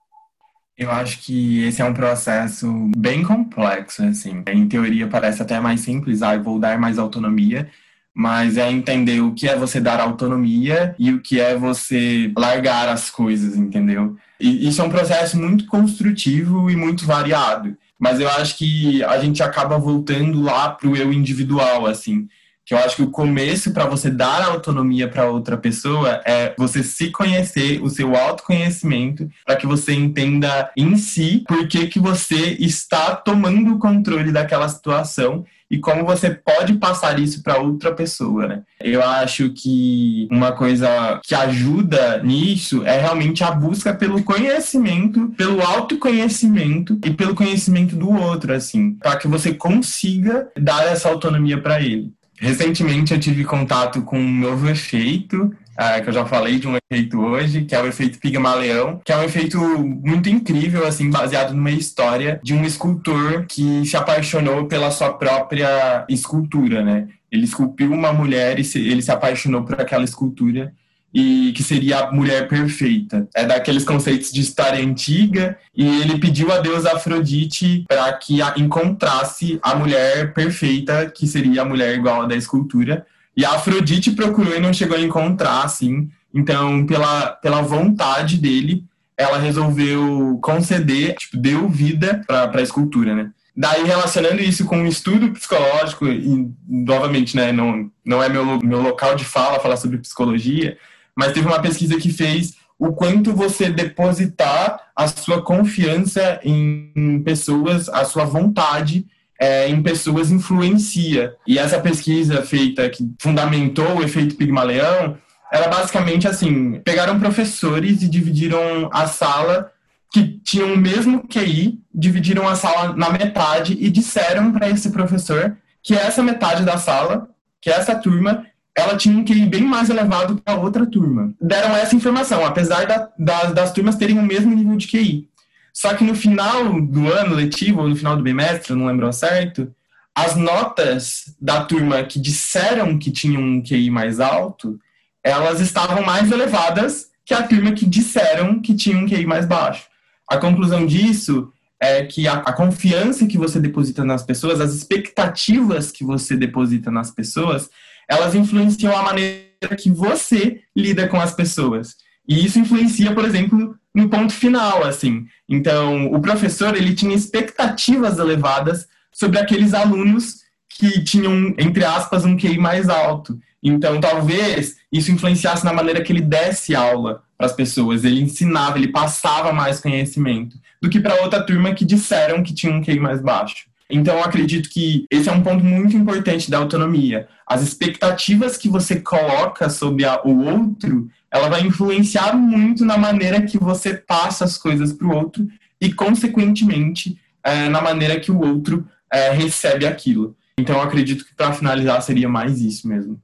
Eu 0.78 0.92
acho 0.92 1.20
que 1.20 1.64
esse 1.64 1.82
é 1.82 1.86
um 1.86 1.94
processo 1.94 2.68
bem 2.98 3.24
complexo, 3.24 4.04
assim. 4.04 4.44
Em 4.48 4.68
teoria 4.68 5.08
parece 5.08 5.42
até 5.42 5.60
mais 5.60 5.82
simples, 5.82 6.22
ah, 6.22 6.38
vou 6.38 6.60
dar 6.60 6.78
mais 6.78 7.00
autonomia, 7.00 7.70
mas 8.14 8.58
é 8.58 8.70
entender 8.70 9.22
o 9.22 9.34
que 9.34 9.48
é 9.48 9.56
você 9.56 9.80
dar 9.80 10.02
autonomia 10.02 10.94
e 11.00 11.14
o 11.14 11.22
que 11.22 11.40
é 11.40 11.56
você 11.56 12.32
largar 12.38 12.90
as 12.90 13.10
coisas, 13.10 13.56
entendeu? 13.56 14.18
E 14.40 14.68
isso 14.68 14.82
é 14.82 14.84
um 14.84 14.90
processo 14.90 15.40
muito 15.40 15.66
construtivo 15.68 16.70
e 16.70 16.76
muito 16.76 17.06
variado. 17.06 17.78
Mas 17.98 18.20
eu 18.20 18.28
acho 18.28 18.58
que 18.58 19.02
a 19.06 19.18
gente 19.20 19.42
acaba 19.42 19.78
voltando 19.78 20.42
lá 20.42 20.70
para 20.70 20.90
o 20.90 20.96
eu 20.98 21.14
individual, 21.14 21.86
assim 21.86 22.28
que 22.66 22.74
eu 22.74 22.80
acho 22.80 22.96
que 22.96 23.04
o 23.04 23.12
começo 23.12 23.72
para 23.72 23.86
você 23.86 24.10
dar 24.10 24.44
autonomia 24.44 25.08
para 25.08 25.30
outra 25.30 25.56
pessoa 25.56 26.22
é 26.26 26.54
você 26.58 26.82
se 26.84 27.12
conhecer, 27.12 27.82
o 27.82 27.90
seu 27.90 28.16
autoconhecimento, 28.16 29.30
para 29.46 29.56
que 29.56 29.68
você 29.68 29.94
entenda 29.94 30.72
em 30.76 30.96
si 30.98 31.44
por 31.48 31.68
que, 31.68 31.88
que 31.88 32.00
você 32.00 32.58
está 32.60 33.16
tomando 33.16 33.76
o 33.76 33.80
controle 33.80 34.32
daquela 34.32 34.68
situação 34.68 35.46
e 35.70 35.80
como 35.80 36.06
você 36.06 36.30
pode 36.30 36.76
passar 36.76 37.20
isso 37.20 37.42
para 37.42 37.60
outra 37.60 37.92
pessoa, 37.92 38.48
né? 38.48 38.64
Eu 38.80 39.04
acho 39.04 39.50
que 39.50 40.28
uma 40.32 40.52
coisa 40.52 41.20
que 41.24 41.34
ajuda 41.34 42.22
nisso 42.24 42.86
é 42.86 43.00
realmente 43.00 43.44
a 43.44 43.52
busca 43.52 43.94
pelo 43.94 44.24
conhecimento, 44.24 45.30
pelo 45.36 45.62
autoconhecimento 45.62 47.00
e 47.04 47.10
pelo 47.10 47.34
conhecimento 47.34 47.96
do 47.96 48.12
outro, 48.12 48.54
assim, 48.54 48.94
para 48.94 49.18
que 49.18 49.28
você 49.28 49.54
consiga 49.54 50.48
dar 50.56 50.86
essa 50.86 51.10
autonomia 51.10 51.60
para 51.60 51.82
ele. 51.82 52.14
Recentemente 52.38 53.14
eu 53.14 53.20
tive 53.20 53.44
contato 53.44 54.02
com 54.02 54.20
um 54.20 54.40
novo 54.40 54.70
efeito, 54.70 55.44
uh, 55.44 56.04
que 56.04 56.10
eu 56.10 56.14
já 56.14 56.26
falei 56.26 56.60
de 56.60 56.68
um 56.68 56.76
efeito 56.76 57.20
hoje, 57.20 57.64
que 57.64 57.74
é 57.74 57.82
o 57.82 57.88
efeito 57.88 58.20
Pigmaleão, 58.20 59.02
que 59.04 59.12
é 59.12 59.18
um 59.18 59.24
efeito 59.24 59.58
muito 59.60 60.30
incrível, 60.30 60.86
assim, 60.86 61.10
baseado 61.10 61.54
numa 61.54 61.72
história 61.72 62.40
de 62.44 62.54
um 62.54 62.66
escultor 62.66 63.46
que 63.48 63.86
se 63.86 63.96
apaixonou 63.96 64.66
pela 64.66 64.92
sua 64.92 65.14
própria 65.14 66.06
escultura, 66.10 66.84
né? 66.84 67.08
Ele 67.32 67.46
esculpiu 67.46 67.92
uma 67.92 68.14
mulher 68.14 68.60
e 68.60 68.64
se, 68.64 68.80
ele 68.80 69.02
se 69.02 69.12
apaixonou 69.12 69.64
por 69.64 69.80
aquela 69.80 70.04
escultura 70.04 70.74
e 71.16 71.54
que 71.54 71.64
seria 71.64 72.00
a 72.00 72.12
mulher 72.12 72.50
perfeita. 72.50 73.26
É 73.34 73.46
daqueles 73.46 73.86
conceitos 73.86 74.34
de 74.34 74.42
história 74.42 74.86
antiga 74.86 75.58
e 75.74 76.02
ele 76.02 76.20
pediu 76.20 76.52
a 76.52 76.60
deusa 76.60 76.92
Afrodite 76.92 77.86
para 77.88 78.12
que 78.12 78.42
a 78.42 78.54
encontrasse 78.58 79.58
a 79.62 79.74
mulher 79.76 80.34
perfeita, 80.34 81.10
que 81.10 81.26
seria 81.26 81.62
a 81.62 81.66
mulher 81.66 81.96
igual 81.96 82.24
a 82.24 82.26
da 82.26 82.36
escultura. 82.36 83.06
E 83.38 83.46
a 83.46 83.52
Afrodite 83.52 84.12
procurou 84.12 84.58
e 84.58 84.60
não 84.60 84.74
chegou 84.74 84.98
a 84.98 85.02
encontrar, 85.02 85.64
assim. 85.64 86.10
Então, 86.34 86.86
pela, 86.86 87.28
pela 87.28 87.62
vontade 87.62 88.38
dele, 88.38 88.84
ela 89.18 89.38
resolveu 89.38 90.38
conceder, 90.44 91.16
tipo, 91.16 91.38
deu 91.38 91.70
vida 91.70 92.22
para 92.28 92.60
a 92.60 92.62
escultura, 92.62 93.16
né? 93.16 93.32
Daí, 93.56 93.86
relacionando 93.86 94.42
isso 94.42 94.66
com 94.66 94.80
um 94.80 94.88
estudo 94.88 95.32
psicológico, 95.32 96.06
e 96.08 96.52
novamente, 96.68 97.38
né, 97.38 97.54
não, 97.54 97.90
não 98.06 98.22
é 98.22 98.28
meu, 98.28 98.60
meu 98.60 98.82
local 98.82 99.16
de 99.16 99.24
fala 99.24 99.62
falar 99.62 99.78
sobre 99.78 99.98
psicologia, 99.98 100.78
mas 101.16 101.34
teve 101.34 101.48
uma 101.48 101.62
pesquisa 101.62 101.98
que 101.98 102.12
fez 102.12 102.56
o 102.78 102.92
quanto 102.92 103.34
você 103.34 103.70
depositar 103.70 104.80
a 104.96 105.08
sua 105.08 105.42
confiança 105.42 106.40
em 106.44 107.22
pessoas, 107.24 107.88
a 107.90 108.04
sua 108.04 108.26
vontade 108.26 109.06
é, 109.40 109.70
em 109.70 109.82
pessoas 109.82 110.32
influencia. 110.32 111.34
E 111.48 111.58
essa 111.58 111.80
pesquisa 111.80 112.42
feita 112.42 112.90
que 112.90 113.10
fundamentou 113.20 113.98
o 113.98 114.04
efeito 114.04 114.36
Pigmaleão 114.36 115.18
era 115.52 115.68
basicamente 115.68 116.28
assim: 116.28 116.80
pegaram 116.82 117.20
professores 117.20 118.02
e 118.02 118.10
dividiram 118.10 118.90
a 118.92 119.08
sala 119.08 119.72
que 120.12 120.40
tinham 120.44 120.74
o 120.74 120.78
mesmo 120.78 121.28
QI, 121.28 121.80
dividiram 121.94 122.48
a 122.48 122.56
sala 122.56 122.96
na 122.96 123.10
metade 123.10 123.78
e 123.80 123.90
disseram 123.90 124.52
para 124.52 124.70
esse 124.70 124.90
professor 124.90 125.58
que 125.84 125.94
essa 125.94 126.24
metade 126.24 126.64
da 126.64 126.78
sala, 126.78 127.28
que 127.62 127.70
essa 127.70 127.96
turma 127.96 128.46
ela 128.78 128.98
tinha 128.98 129.18
um 129.18 129.24
QI 129.24 129.46
bem 129.46 129.64
mais 129.64 129.90
elevado 129.90 130.36
que 130.36 130.42
a 130.46 130.56
outra 130.56 130.86
turma. 130.86 131.34
Deram 131.40 131.76
essa 131.76 131.96
informação, 131.96 132.46
apesar 132.46 132.86
da, 132.86 133.10
da, 133.18 133.44
das 133.46 133.72
turmas 133.72 133.96
terem 133.96 134.20
o 134.20 134.24
mesmo 134.24 134.54
nível 134.54 134.76
de 134.76 134.88
QI. 134.88 135.30
Só 135.74 135.94
que 135.94 136.04
no 136.04 136.16
final 136.16 136.82
do 136.82 137.12
ano 137.12 137.36
letivo, 137.36 137.82
ou 137.82 137.90
no 137.90 137.96
final 137.96 138.18
do 138.18 138.24
bimestre, 138.24 138.74
não 138.74 138.88
lembro 138.88 139.12
certo, 139.14 139.74
as 140.14 140.36
notas 140.36 141.36
da 141.40 141.64
turma 141.64 142.04
que 142.04 142.20
disseram 142.20 142.98
que 142.98 143.12
tinham 143.12 143.42
um 143.42 143.62
QI 143.62 143.90
mais 143.90 144.20
alto, 144.20 144.80
elas 145.24 145.60
estavam 145.60 146.04
mais 146.04 146.32
elevadas 146.32 147.08
que 147.26 147.34
a 147.34 147.44
turma 147.44 147.72
que 147.72 147.86
disseram 147.86 148.62
que 148.62 148.76
tinha 148.76 148.98
um 148.98 149.08
QI 149.08 149.26
mais 149.26 149.46
baixo. 149.46 149.88
A 150.30 150.38
conclusão 150.38 150.86
disso 150.86 151.52
é 151.82 152.06
que 152.06 152.28
a, 152.28 152.36
a, 152.36 152.54
confiança 152.54 153.28
que 153.28 153.38
você 153.38 153.60
deposita 153.60 154.06
nas 154.06 154.24
pessoas, 154.24 154.62
as 154.62 154.74
expectativas 154.74 155.92
que 155.92 156.04
você 156.04 156.38
deposita 156.38 156.90
nas 156.90 157.12
pessoas, 157.12 157.70
elas 158.08 158.36
influenciam 158.36 158.96
a 158.96 159.04
maneira 159.04 159.76
que 159.78 159.90
você 159.90 160.62
lida 160.76 161.08
com 161.08 161.20
as 161.20 161.34
pessoas. 161.34 161.96
E 162.28 162.46
isso 162.46 162.60
influencia, 162.60 163.14
por 163.14 163.26
exemplo, 163.26 163.76
no 163.94 164.10
ponto 164.10 164.34
final, 164.34 164.84
assim. 164.84 165.26
Então, 165.48 166.12
o 166.12 166.20
professor, 166.20 166.76
ele 166.76 166.94
tinha 166.94 167.16
expectativas 167.16 168.18
elevadas 168.18 168.88
sobre 169.12 169.40
aqueles 169.40 169.74
alunos 169.74 170.44
que 170.68 171.04
tinham, 171.04 171.56
entre 171.58 171.86
aspas, 171.86 172.26
um 172.26 172.36
QI 172.36 172.58
mais 172.58 172.90
alto. 172.90 173.40
Então, 173.64 174.00
talvez 174.00 174.76
isso 174.92 175.12
influenciasse 175.12 175.64
na 175.64 175.74
maneira 175.74 176.02
que 176.04 176.12
ele 176.12 176.22
desse 176.22 176.76
aula 176.76 177.24
para 177.38 177.48
as 177.48 177.54
pessoas. 177.54 178.04
Ele 178.04 178.22
ensinava, 178.22 178.78
ele 178.78 178.90
passava 178.90 179.54
mais 179.54 179.80
conhecimento 179.80 180.58
do 180.82 180.90
que 180.90 181.00
para 181.00 181.22
outra 181.22 181.42
turma 181.42 181.74
que 181.74 181.86
disseram 181.86 182.44
que 182.44 182.54
tinha 182.54 182.74
um 182.74 182.84
QI 182.84 183.00
mais 183.00 183.22
baixo. 183.22 183.66
Então, 183.90 184.18
eu 184.18 184.24
acredito 184.24 184.70
que 184.70 185.06
esse 185.12 185.30
é 185.30 185.32
um 185.32 185.44
ponto 185.44 185.64
muito 185.64 185.96
importante 185.96 186.50
da 186.50 186.58
autonomia. 186.58 187.28
As 187.46 187.62
expectativas 187.62 188.58
que 188.58 188.68
você 188.68 189.00
coloca 189.00 189.70
sobre 189.70 190.06
a, 190.06 190.22
o 190.24 190.44
outro, 190.44 191.08
ela 191.30 191.50
vai 191.50 191.62
influenciar 191.62 192.36
muito 192.36 192.84
na 192.84 192.98
maneira 192.98 193.44
que 193.44 193.60
você 193.60 193.94
passa 193.94 194.44
as 194.44 194.58
coisas 194.58 194.92
para 194.92 195.08
o 195.08 195.16
outro 195.16 195.48
e, 195.80 195.94
consequentemente, 195.94 197.20
é, 197.44 197.70
na 197.70 197.80
maneira 197.80 198.20
que 198.20 198.32
o 198.32 198.40
outro 198.40 198.88
é, 199.12 199.30
recebe 199.30 199.86
aquilo. 199.86 200.36
Então, 200.60 200.78
eu 200.78 200.82
acredito 200.82 201.24
que, 201.24 201.36
para 201.36 201.54
finalizar, 201.54 202.02
seria 202.02 202.28
mais 202.28 202.60
isso 202.62 202.88
mesmo. 202.88 203.22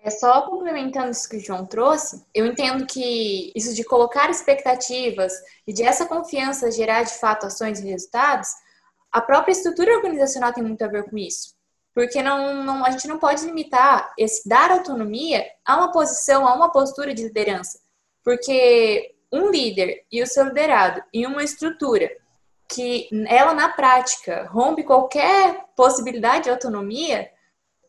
É 0.00 0.10
só 0.10 0.42
complementando 0.42 1.10
isso 1.10 1.28
que 1.28 1.36
o 1.36 1.44
João 1.44 1.66
trouxe, 1.66 2.24
eu 2.32 2.46
entendo 2.46 2.86
que 2.86 3.52
isso 3.54 3.74
de 3.74 3.82
colocar 3.82 4.30
expectativas 4.30 5.32
e 5.66 5.72
de 5.72 5.82
essa 5.82 6.06
confiança 6.06 6.70
gerar 6.70 7.02
de 7.02 7.18
fato 7.18 7.46
ações 7.46 7.80
e 7.80 7.90
resultados 7.90 8.48
a 9.12 9.20
própria 9.20 9.52
estrutura 9.52 9.96
organizacional 9.96 10.52
tem 10.52 10.62
muito 10.62 10.82
a 10.82 10.88
ver 10.88 11.04
com 11.08 11.16
isso. 11.16 11.56
Porque 11.94 12.22
não, 12.22 12.62
não, 12.62 12.84
a 12.84 12.90
gente 12.90 13.08
não 13.08 13.18
pode 13.18 13.44
limitar 13.44 14.12
esse 14.16 14.48
dar 14.48 14.70
autonomia 14.70 15.44
a 15.66 15.76
uma 15.76 15.90
posição, 15.90 16.46
a 16.46 16.54
uma 16.54 16.70
postura 16.70 17.12
de 17.12 17.24
liderança. 17.24 17.80
Porque 18.22 19.14
um 19.32 19.50
líder 19.50 20.04
e 20.10 20.22
o 20.22 20.26
seu 20.26 20.44
liderado 20.44 21.02
em 21.12 21.26
uma 21.26 21.42
estrutura 21.42 22.10
que 22.68 23.08
ela 23.26 23.54
na 23.54 23.70
prática 23.70 24.46
rompe 24.50 24.84
qualquer 24.84 25.64
possibilidade 25.74 26.44
de 26.44 26.50
autonomia, 26.50 27.30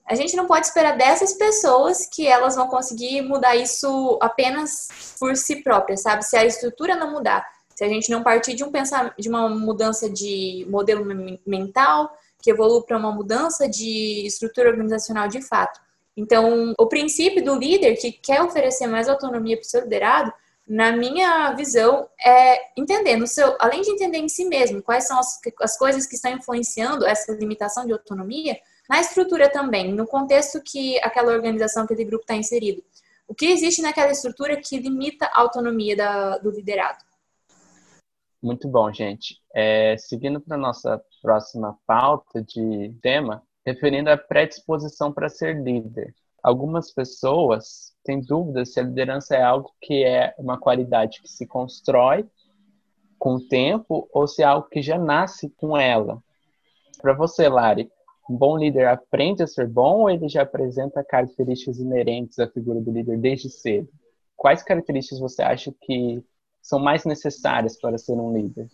a 0.08 0.16
gente 0.16 0.36
não 0.36 0.48
pode 0.48 0.66
esperar 0.66 0.98
dessas 0.98 1.34
pessoas 1.34 2.08
que 2.08 2.26
elas 2.26 2.56
vão 2.56 2.68
conseguir 2.68 3.22
mudar 3.22 3.56
isso 3.56 4.18
apenas 4.22 4.88
por 5.20 5.36
si 5.36 5.62
próprias, 5.62 6.02
sabe? 6.02 6.24
Se 6.24 6.38
a 6.38 6.46
estrutura 6.46 6.96
não 6.96 7.12
mudar, 7.12 7.46
se 7.80 7.86
a 7.86 7.88
gente 7.88 8.12
não 8.12 8.22
partir 8.22 8.56
de 8.56 8.64
um 8.66 8.72
pensar 8.74 9.16
de 9.18 9.30
uma 9.30 9.48
mudança 9.48 10.10
de 10.10 10.68
modelo 10.70 11.06
mental 11.48 12.12
que 12.42 12.52
evolui 12.52 12.82
para 12.82 12.98
uma 12.98 13.10
mudança 13.10 13.70
de 13.70 14.26
estrutura 14.28 14.70
organizacional 14.70 15.30
de 15.30 15.42
fato. 15.42 15.80
Então, 16.16 16.74
o 16.78 16.88
princípio 16.88 17.42
do 17.42 17.56
líder 17.56 17.96
que 17.96 18.12
quer 18.12 18.42
oferecer 18.42 18.86
mais 18.86 19.08
autonomia 19.08 19.56
para 19.56 19.66
o 19.66 19.66
seu 19.66 19.82
liderado, 19.84 20.34
na 20.68 20.92
minha 20.92 21.54
visão, 21.54 22.10
é 22.22 22.60
entender 22.78 23.16
no 23.16 23.26
seu, 23.26 23.56
além 23.58 23.82
de 23.82 23.92
entender 23.92 24.18
em 24.18 24.28
si 24.28 24.44
mesmo 24.44 24.84
quais 24.84 25.08
são 25.08 25.18
as, 25.18 25.40
as 25.62 25.78
coisas 25.78 26.06
que 26.06 26.16
estão 26.16 26.34
influenciando 26.34 27.08
essa 27.08 27.32
limitação 27.32 27.86
de 27.86 27.94
autonomia, 27.94 28.60
na 28.90 29.00
estrutura 29.00 29.50
também, 29.50 29.94
no 29.94 30.06
contexto 30.06 30.62
que 30.62 31.00
aquela 31.00 31.32
organização, 31.32 31.86
aquele 31.86 32.04
grupo 32.04 32.24
está 32.24 32.36
inserido. 32.36 32.84
O 33.26 33.34
que 33.34 33.46
existe 33.46 33.82
naquela 33.82 34.12
estrutura 34.12 34.58
que 34.58 34.78
limita 34.78 35.28
a 35.28 35.40
autonomia 35.40 35.96
da, 35.96 36.38
do 36.40 36.52
liderado? 36.52 37.08
Muito 38.42 38.68
bom, 38.70 38.92
gente. 38.92 39.38
É, 39.54 39.98
seguindo 39.98 40.40
para 40.40 40.56
nossa 40.58 41.02
próxima 41.22 41.78
pauta 41.86 42.42
de 42.42 42.94
tema, 43.02 43.44
referindo 43.66 44.10
à 44.10 44.18
predisposição 44.18 45.12
para 45.12 45.30
ser 45.30 45.62
líder. 45.62 46.16
Algumas 46.42 46.94
pessoas 46.94 47.94
têm 48.04 48.22
dúvidas 48.22 48.72
se 48.72 48.80
a 48.80 48.84
liderança 48.84 49.36
é 49.36 49.44
algo 49.44 49.74
que 49.82 50.06
é 50.06 50.34
uma 50.38 50.58
qualidade 50.58 51.22
que 51.22 51.28
se 51.28 51.46
constrói 51.46 52.26
com 53.18 53.36
o 53.36 53.48
tempo 53.48 54.10
ou 54.14 54.26
se 54.26 54.42
é 54.42 54.46
algo 54.46 54.70
que 54.70 54.82
já 54.82 54.98
nasce 54.98 55.50
com 55.58 55.78
ela. 55.78 56.24
Para 57.02 57.14
você, 57.14 57.50
Lari, 57.50 57.92
um 58.30 58.38
bom 58.38 58.58
líder 58.58 58.88
aprende 58.88 59.44
a 59.44 59.48
ser 59.48 59.68
bom 59.68 60.02
ou 60.02 60.10
ele 60.10 60.30
já 60.30 60.44
apresenta 60.44 61.04
características 61.04 61.80
inerentes 61.80 62.40
à 62.40 62.48
figura 62.48 62.80
do 62.80 62.92
líder 62.92 63.18
desde 63.18 63.50
cedo? 63.50 63.90
Quais 64.38 64.64
características 64.64 65.20
você 65.20 65.42
acha 65.42 65.74
que 65.82 66.24
são 66.62 66.80
mais 66.80 67.06
necessárias 67.06 67.80
para 67.80 67.98
ser 67.98 68.14
um 68.14 68.34
líder? 68.34 68.70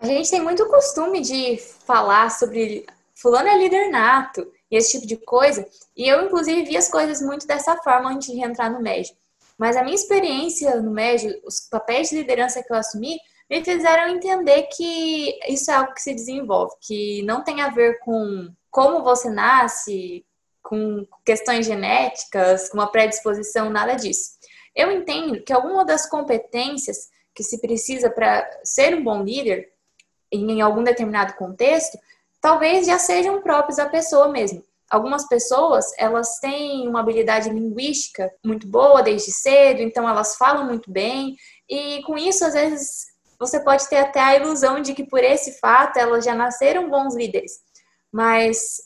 A 0.00 0.06
gente 0.06 0.30
tem 0.30 0.42
muito 0.42 0.66
costume 0.66 1.20
de 1.20 1.56
falar 1.58 2.30
sobre 2.30 2.84
fulano 3.14 3.48
é 3.48 3.56
líder 3.56 3.90
nato 3.90 4.46
e 4.70 4.76
esse 4.76 4.92
tipo 4.92 5.06
de 5.06 5.16
coisa, 5.16 5.66
e 5.96 6.06
eu 6.08 6.24
inclusive 6.26 6.64
vi 6.64 6.76
as 6.76 6.90
coisas 6.90 7.22
muito 7.22 7.46
dessa 7.46 7.76
forma 7.78 8.10
antes 8.10 8.32
de 8.32 8.42
entrar 8.42 8.70
no 8.70 8.82
médio. 8.82 9.14
Mas 9.56 9.76
a 9.76 9.82
minha 9.82 9.94
experiência 9.94 10.80
no 10.82 10.90
médio, 10.90 11.40
os 11.46 11.60
papéis 11.60 12.10
de 12.10 12.16
liderança 12.16 12.62
que 12.62 12.70
eu 12.70 12.76
assumi, 12.76 13.18
me 13.48 13.64
fizeram 13.64 14.08
entender 14.08 14.64
que 14.64 15.38
isso 15.48 15.70
é 15.70 15.74
algo 15.74 15.94
que 15.94 16.02
se 16.02 16.12
desenvolve, 16.12 16.74
que 16.82 17.22
não 17.22 17.42
tem 17.42 17.62
a 17.62 17.70
ver 17.70 17.98
com 18.00 18.52
como 18.70 19.02
você 19.02 19.30
nasce, 19.30 20.26
com 20.62 21.06
questões 21.24 21.64
genéticas, 21.64 22.68
com 22.68 22.76
uma 22.76 22.90
predisposição, 22.90 23.70
nada 23.70 23.94
disso. 23.94 24.32
Eu 24.76 24.92
entendo 24.92 25.42
que 25.42 25.52
alguma 25.52 25.86
das 25.86 26.06
competências 26.06 27.08
que 27.34 27.42
se 27.42 27.60
precisa 27.60 28.10
para 28.10 28.46
ser 28.62 28.94
um 28.94 29.02
bom 29.02 29.22
líder 29.22 29.72
em 30.30 30.60
algum 30.60 30.84
determinado 30.84 31.34
contexto, 31.34 31.98
talvez 32.40 32.86
já 32.86 32.98
sejam 32.98 33.40
próprios 33.40 33.78
da 33.78 33.88
pessoa 33.88 34.28
mesmo. 34.28 34.62
Algumas 34.88 35.26
pessoas, 35.26 35.90
elas 35.98 36.38
têm 36.38 36.86
uma 36.86 37.00
habilidade 37.00 37.48
linguística 37.48 38.32
muito 38.44 38.68
boa 38.68 39.02
desde 39.02 39.32
cedo, 39.32 39.80
então 39.80 40.08
elas 40.08 40.36
falam 40.36 40.66
muito 40.66 40.90
bem, 40.90 41.36
e 41.68 42.02
com 42.02 42.16
isso, 42.16 42.44
às 42.44 42.54
vezes, 42.54 43.06
você 43.38 43.58
pode 43.58 43.88
ter 43.88 43.96
até 43.96 44.20
a 44.20 44.36
ilusão 44.36 44.80
de 44.80 44.94
que 44.94 45.04
por 45.04 45.24
esse 45.24 45.58
fato 45.58 45.98
elas 45.98 46.24
já 46.24 46.34
nasceram 46.34 46.88
bons 46.88 47.16
líderes. 47.16 47.60
Mas 48.12 48.80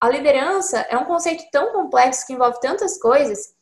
a 0.00 0.08
liderança 0.08 0.80
é 0.88 0.96
um 0.96 1.04
conceito 1.04 1.44
tão 1.50 1.72
complexo 1.72 2.26
que 2.26 2.32
envolve 2.32 2.60
tantas 2.60 2.98
coisas 2.98 3.54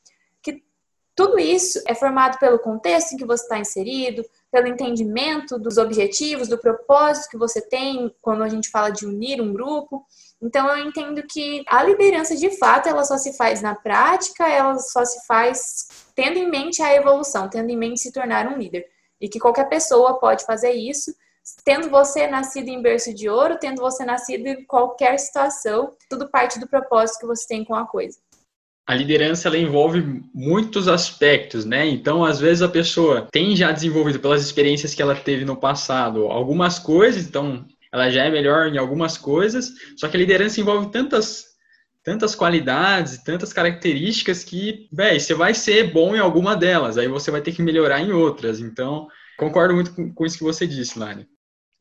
tudo 1.18 1.36
isso 1.36 1.82
é 1.84 1.96
formado 1.96 2.38
pelo 2.38 2.60
contexto 2.60 3.12
em 3.12 3.16
que 3.16 3.24
você 3.24 3.42
está 3.42 3.58
inserido, 3.58 4.24
pelo 4.52 4.68
entendimento 4.68 5.58
dos 5.58 5.76
objetivos, 5.76 6.46
do 6.46 6.56
propósito 6.56 7.30
que 7.30 7.36
você 7.36 7.60
tem 7.60 8.14
quando 8.22 8.44
a 8.44 8.48
gente 8.48 8.70
fala 8.70 8.90
de 8.90 9.04
unir 9.04 9.40
um 9.42 9.52
grupo. 9.52 10.06
Então 10.40 10.68
eu 10.68 10.86
entendo 10.86 11.20
que 11.24 11.64
a 11.66 11.82
liderança 11.82 12.36
de 12.36 12.56
fato 12.56 12.88
ela 12.88 13.02
só 13.02 13.18
se 13.18 13.36
faz 13.36 13.60
na 13.60 13.74
prática, 13.74 14.48
ela 14.48 14.78
só 14.78 15.04
se 15.04 15.26
faz 15.26 15.88
tendo 16.14 16.38
em 16.38 16.48
mente 16.48 16.80
a 16.82 16.94
evolução, 16.94 17.50
tendo 17.50 17.68
em 17.68 17.76
mente 17.76 17.98
se 17.98 18.12
tornar 18.12 18.46
um 18.46 18.56
líder. 18.56 18.86
E 19.20 19.28
que 19.28 19.40
qualquer 19.40 19.68
pessoa 19.68 20.20
pode 20.20 20.44
fazer 20.44 20.70
isso 20.70 21.12
tendo 21.64 21.90
você 21.90 22.28
nascido 22.28 22.68
em 22.68 22.80
berço 22.80 23.12
de 23.12 23.28
ouro, 23.28 23.58
tendo 23.58 23.80
você 23.80 24.04
nascido 24.04 24.46
em 24.46 24.64
qualquer 24.64 25.18
situação, 25.18 25.94
tudo 26.08 26.30
parte 26.30 26.60
do 26.60 26.68
propósito 26.68 27.18
que 27.18 27.26
você 27.26 27.44
tem 27.48 27.64
com 27.64 27.74
a 27.74 27.86
coisa. 27.86 28.18
A 28.88 28.94
liderança 28.94 29.48
ela 29.48 29.58
envolve 29.58 30.22
muitos 30.34 30.88
aspectos, 30.88 31.66
né? 31.66 31.86
Então, 31.86 32.24
às 32.24 32.40
vezes 32.40 32.62
a 32.62 32.68
pessoa 32.70 33.28
tem 33.30 33.54
já 33.54 33.70
desenvolvido 33.70 34.18
pelas 34.18 34.42
experiências 34.42 34.94
que 34.94 35.02
ela 35.02 35.14
teve 35.14 35.44
no 35.44 35.58
passado 35.58 36.24
algumas 36.28 36.78
coisas, 36.78 37.26
então 37.26 37.66
ela 37.92 38.08
já 38.08 38.24
é 38.24 38.30
melhor 38.30 38.66
em 38.68 38.78
algumas 38.78 39.18
coisas, 39.18 39.70
só 39.94 40.08
que 40.08 40.16
a 40.16 40.20
liderança 40.20 40.58
envolve 40.58 40.90
tantas 40.90 41.48
tantas 42.02 42.34
qualidades, 42.34 43.22
tantas 43.22 43.52
características 43.52 44.42
que, 44.42 44.88
véi, 44.90 45.20
você 45.20 45.34
vai 45.34 45.52
ser 45.52 45.92
bom 45.92 46.16
em 46.16 46.18
alguma 46.18 46.56
delas, 46.56 46.96
aí 46.96 47.06
você 47.06 47.30
vai 47.30 47.42
ter 47.42 47.52
que 47.52 47.60
melhorar 47.60 48.00
em 48.00 48.12
outras. 48.12 48.60
Então, 48.60 49.06
concordo 49.36 49.74
muito 49.74 49.94
com, 49.94 50.14
com 50.14 50.24
isso 50.24 50.38
que 50.38 50.44
você 50.44 50.66
disse, 50.66 50.98
Lani. 50.98 51.28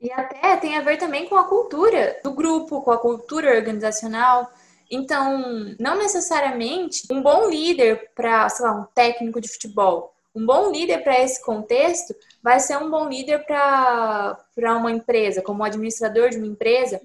E 0.01 0.11
até 0.11 0.57
tem 0.57 0.77
a 0.77 0.81
ver 0.81 0.97
também 0.97 1.29
com 1.29 1.37
a 1.37 1.45
cultura 1.45 2.19
do 2.21 2.33
grupo, 2.33 2.81
com 2.81 2.91
a 2.91 2.97
cultura 2.97 3.55
organizacional. 3.55 4.51
Então, 4.89 5.75
não 5.79 5.97
necessariamente 5.97 7.03
um 7.11 7.21
bom 7.21 7.49
líder 7.49 8.11
para, 8.15 8.47
sei 8.49 8.65
lá, 8.65 8.73
um 8.73 8.85
técnico 8.85 9.41
de 9.41 9.49
futebol, 9.49 10.13
um 10.37 10.45
bom 10.45 10.71
líder 10.71 11.03
para 11.03 11.19
esse 11.19 11.43
contexto 11.43 12.15
vai 12.43 12.59
ser 12.59 12.77
um 12.77 12.91
bom 12.91 13.09
líder 13.09 13.43
para 13.45 14.37
uma 14.77 14.91
empresa, 14.91 15.41
como 15.41 15.63
administrador 15.63 16.29
de 16.29 16.37
uma 16.37 16.45
empresa, 16.45 17.01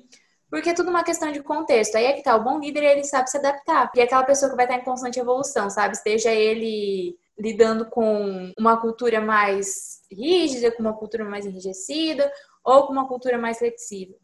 porque 0.50 0.68
é 0.68 0.74
tudo 0.74 0.90
uma 0.90 1.02
questão 1.02 1.32
de 1.32 1.42
contexto. 1.42 1.96
Aí 1.96 2.04
é 2.04 2.12
que 2.12 2.22
tá, 2.22 2.36
o 2.36 2.44
bom 2.44 2.60
líder 2.60 2.84
ele 2.84 3.04
sabe 3.04 3.30
se 3.30 3.38
adaptar. 3.38 3.90
E 3.96 4.00
é 4.00 4.02
aquela 4.02 4.22
pessoa 4.22 4.50
que 4.50 4.56
vai 4.56 4.66
estar 4.66 4.76
em 4.76 4.84
constante 4.84 5.18
evolução, 5.18 5.70
sabe? 5.70 5.94
Esteja 5.94 6.30
ele 6.30 7.16
lidando 7.38 7.86
com 7.86 8.52
uma 8.58 8.78
cultura 8.78 9.18
mais 9.18 10.02
rígida, 10.12 10.70
com 10.70 10.82
uma 10.82 10.92
cultura 10.92 11.24
mais 11.24 11.46
enrijecida, 11.46 12.30
ou 12.62 12.86
com 12.86 12.92
uma 12.92 13.08
cultura 13.08 13.38
mais 13.38 13.56
flexível? 13.58 14.18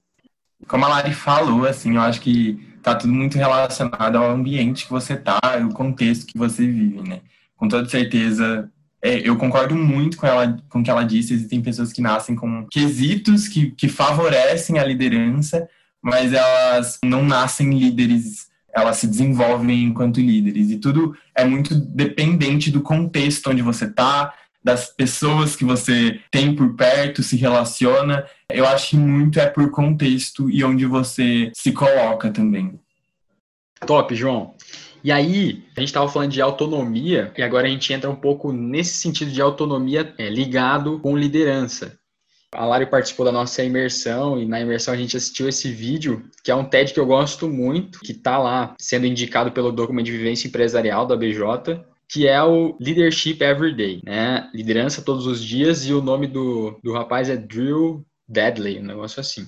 Como 0.67 0.85
a 0.85 0.89
Lari 0.89 1.15
falou, 1.15 1.67
assim, 1.67 1.95
eu 1.95 2.03
acho 2.03 2.21
que 2.21 2.59
tá 2.83 2.95
tudo 2.95 3.13
muito 3.13 3.37
relacionado 3.37 4.17
ao 4.17 4.31
ambiente 4.31 4.87
que 4.87 4.91
você 4.91 5.17
tá, 5.17 5.39
o 5.69 5.73
contexto 5.73 6.27
que 6.27 6.39
você 6.39 6.67
vive, 6.67 7.09
né? 7.09 7.21
Com 7.57 7.69
toda 7.69 7.89
certeza, 7.89 8.71
é, 9.03 9.29
eu 9.29 9.37
concordo 9.37 9.75
muito 9.75 10.17
com 10.17 10.27
ela, 10.27 10.57
com 10.69 10.81
o 10.81 10.83
que 10.83 10.91
ela 10.91 11.05
disse. 11.05 11.35
Existem 11.35 11.63
pessoas 11.63 11.93
que 11.93 12.03
nascem 12.03 12.35
com 12.35 12.67
quesitos 12.71 13.49
que, 13.49 13.71
que 13.73 13.89
favorecem 13.89 14.79
a 14.79 14.85
liderança, 14.85 15.69
mas 16.03 16.33
elas 16.33 16.99
não 17.05 17.25
nascem 17.25 17.71
líderes, 17.71 18.49
elas 18.75 18.97
se 18.99 19.07
desenvolvem 19.07 19.85
enquanto 19.85 20.21
líderes. 20.21 20.71
E 20.71 20.79
tudo 20.79 21.17
é 21.35 21.45
muito 21.45 21.75
dependente 21.75 22.71
do 22.71 22.81
contexto 22.81 23.51
onde 23.51 23.63
você 23.63 23.85
está, 23.85 24.33
das 24.63 24.89
pessoas 24.89 25.57
que 25.57 25.65
você 25.65 26.21
tem 26.31 26.55
por 26.55 26.75
perto, 26.75 27.23
se 27.23 27.37
relaciona. 27.37 28.27
Eu 28.51 28.67
acho 28.67 28.91
que 28.91 28.97
muito 28.97 29.39
é 29.39 29.47
por 29.47 29.71
contexto 29.71 30.51
e 30.51 30.63
onde 30.65 30.85
você 30.87 31.51
se 31.55 31.73
coloca 31.73 32.31
também. 32.31 32.79
Top, 33.87 34.15
João. 34.15 34.55
E 35.03 35.13
aí, 35.13 35.65
a 35.77 35.81
gente 35.81 35.91
estava 35.91 36.09
falando 36.09 36.33
de 36.33 36.43
autonomia, 36.43 37.33
e 37.39 37.43
agora 37.43 37.69
a 37.69 37.71
gente 37.71 37.93
entra 37.93 38.11
um 38.11 38.17
pouco 38.17 38.53
nesse 38.53 38.97
sentido 38.97 39.31
de 39.31 39.41
autonomia 39.41 40.13
é, 40.19 40.29
ligado 40.29 40.99
com 40.99 41.17
liderança. 41.17 41.97
A 42.53 42.65
Lari 42.65 42.87
participou 42.87 43.27
da 43.27 43.33
nossa 43.33 43.63
imersão 43.63 44.41
e 44.41 44.47
na 44.47 44.61
imersão 44.61 44.95
a 44.95 44.97
gente 44.97 45.17
assistiu 45.17 45.49
esse 45.49 45.71
vídeo, 45.71 46.25
que 46.43 46.51
é 46.51 46.55
um 46.55 46.65
TED 46.65 46.95
que 46.95 46.99
eu 46.99 47.07
gosto 47.07 47.47
muito, 47.47 48.01
que 48.01 48.13
está 48.13 48.39
lá 48.39 48.75
sendo 48.81 49.07
indicado 49.07 49.53
pelo 49.53 49.71
documento 49.71 50.07
de 50.07 50.13
vivência 50.13 50.49
empresarial 50.49 51.07
da 51.07 51.15
BJ 51.15 51.85
que 52.09 52.27
é 52.27 52.43
o 52.43 52.77
Leadership 52.81 53.43
Everyday, 53.43 54.01
né? 54.05 54.51
Liderança 54.55 55.03
todos 55.03 55.27
os 55.27 55.43
dias, 55.43 55.87
e 55.87 55.93
o 55.93 56.01
nome 56.01 56.27
do, 56.27 56.81
do 56.83 56.93
rapaz 56.93 57.29
é 57.29 57.37
Drew 57.37 58.05
Deadley, 58.27 58.79
um 58.79 58.85
negócio 58.85 59.21
assim. 59.21 59.47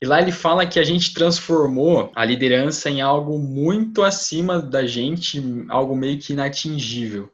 E 0.00 0.06
lá 0.06 0.20
ele 0.20 0.32
fala 0.32 0.66
que 0.66 0.78
a 0.78 0.84
gente 0.84 1.14
transformou 1.14 2.12
a 2.14 2.24
liderança 2.24 2.88
em 2.88 3.00
algo 3.00 3.38
muito 3.38 4.02
acima 4.02 4.60
da 4.60 4.86
gente, 4.86 5.42
algo 5.68 5.96
meio 5.96 6.18
que 6.18 6.32
inatingível. 6.32 7.30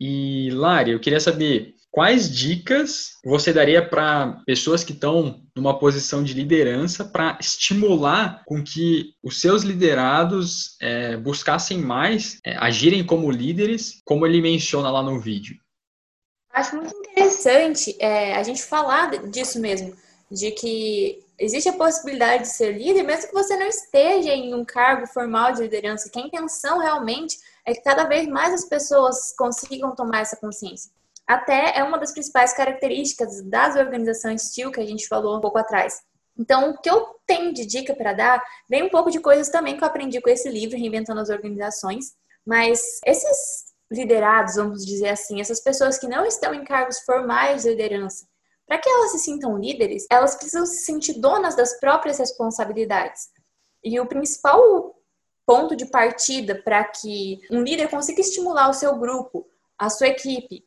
E, 0.00 0.50
Lari, 0.50 0.90
eu 0.90 1.00
queria 1.00 1.20
saber 1.20 1.73
Quais 1.94 2.28
dicas 2.28 3.20
você 3.24 3.52
daria 3.52 3.88
para 3.88 4.42
pessoas 4.44 4.82
que 4.82 4.90
estão 4.92 5.40
numa 5.54 5.78
posição 5.78 6.24
de 6.24 6.34
liderança 6.34 7.04
para 7.04 7.38
estimular 7.40 8.42
com 8.46 8.64
que 8.64 9.14
os 9.22 9.40
seus 9.40 9.62
liderados 9.62 10.76
é, 10.82 11.16
buscassem 11.16 11.78
mais, 11.78 12.40
é, 12.44 12.56
agirem 12.56 13.06
como 13.06 13.30
líderes, 13.30 14.02
como 14.04 14.26
ele 14.26 14.42
menciona 14.42 14.90
lá 14.90 15.04
no 15.04 15.20
vídeo? 15.20 15.56
Acho 16.52 16.74
muito 16.74 16.96
interessante 16.96 17.96
é, 18.00 18.34
a 18.34 18.42
gente 18.42 18.64
falar 18.64 19.28
disso 19.28 19.60
mesmo, 19.60 19.94
de 20.28 20.50
que 20.50 21.22
existe 21.38 21.68
a 21.68 21.74
possibilidade 21.74 22.42
de 22.42 22.48
ser 22.48 22.76
líder, 22.76 23.04
mesmo 23.04 23.28
que 23.28 23.34
você 23.34 23.56
não 23.56 23.68
esteja 23.68 24.30
em 24.30 24.52
um 24.52 24.64
cargo 24.64 25.06
formal 25.06 25.52
de 25.52 25.62
liderança, 25.62 26.10
que 26.10 26.18
a 26.18 26.26
intenção 26.26 26.80
realmente 26.80 27.38
é 27.64 27.72
que 27.72 27.84
cada 27.84 28.02
vez 28.02 28.26
mais 28.26 28.52
as 28.52 28.64
pessoas 28.64 29.32
consigam 29.38 29.94
tomar 29.94 30.22
essa 30.22 30.34
consciência 30.34 30.90
até 31.26 31.78
é 31.78 31.82
uma 31.82 31.98
das 31.98 32.12
principais 32.12 32.52
características 32.52 33.42
das 33.42 33.76
organizações 33.76 34.42
STIL 34.42 34.70
que 34.70 34.80
a 34.80 34.86
gente 34.86 35.08
falou 35.08 35.36
um 35.36 35.40
pouco 35.40 35.58
atrás. 35.58 36.00
Então, 36.36 36.70
o 36.70 36.80
que 36.80 36.90
eu 36.90 37.14
tenho 37.26 37.52
de 37.52 37.64
dica 37.64 37.94
para 37.94 38.12
dar 38.12 38.42
vem 38.68 38.82
um 38.82 38.88
pouco 38.88 39.10
de 39.10 39.20
coisas 39.20 39.48
também 39.48 39.76
que 39.76 39.84
eu 39.84 39.88
aprendi 39.88 40.20
com 40.20 40.28
esse 40.28 40.48
livro, 40.48 40.76
Reinventando 40.76 41.20
as 41.20 41.30
Organizações, 41.30 42.12
mas 42.44 43.00
esses 43.06 43.74
liderados, 43.90 44.56
vamos 44.56 44.84
dizer 44.84 45.10
assim, 45.10 45.40
essas 45.40 45.60
pessoas 45.60 45.98
que 45.98 46.08
não 46.08 46.26
estão 46.26 46.52
em 46.52 46.64
cargos 46.64 46.98
formais 47.00 47.62
de 47.62 47.70
liderança, 47.70 48.26
para 48.66 48.78
que 48.78 48.88
elas 48.88 49.12
se 49.12 49.20
sintam 49.20 49.58
líderes, 49.58 50.06
elas 50.10 50.34
precisam 50.34 50.66
se 50.66 50.84
sentir 50.84 51.20
donas 51.20 51.54
das 51.54 51.78
próprias 51.78 52.18
responsabilidades. 52.18 53.28
E 53.82 54.00
o 54.00 54.06
principal 54.06 54.94
ponto 55.46 55.76
de 55.76 55.86
partida 55.86 56.54
para 56.54 56.82
que 56.84 57.40
um 57.50 57.62
líder 57.62 57.88
consiga 57.88 58.20
estimular 58.20 58.68
o 58.68 58.74
seu 58.74 58.96
grupo, 58.98 59.46
a 59.78 59.90
sua 59.90 60.08
equipe, 60.08 60.64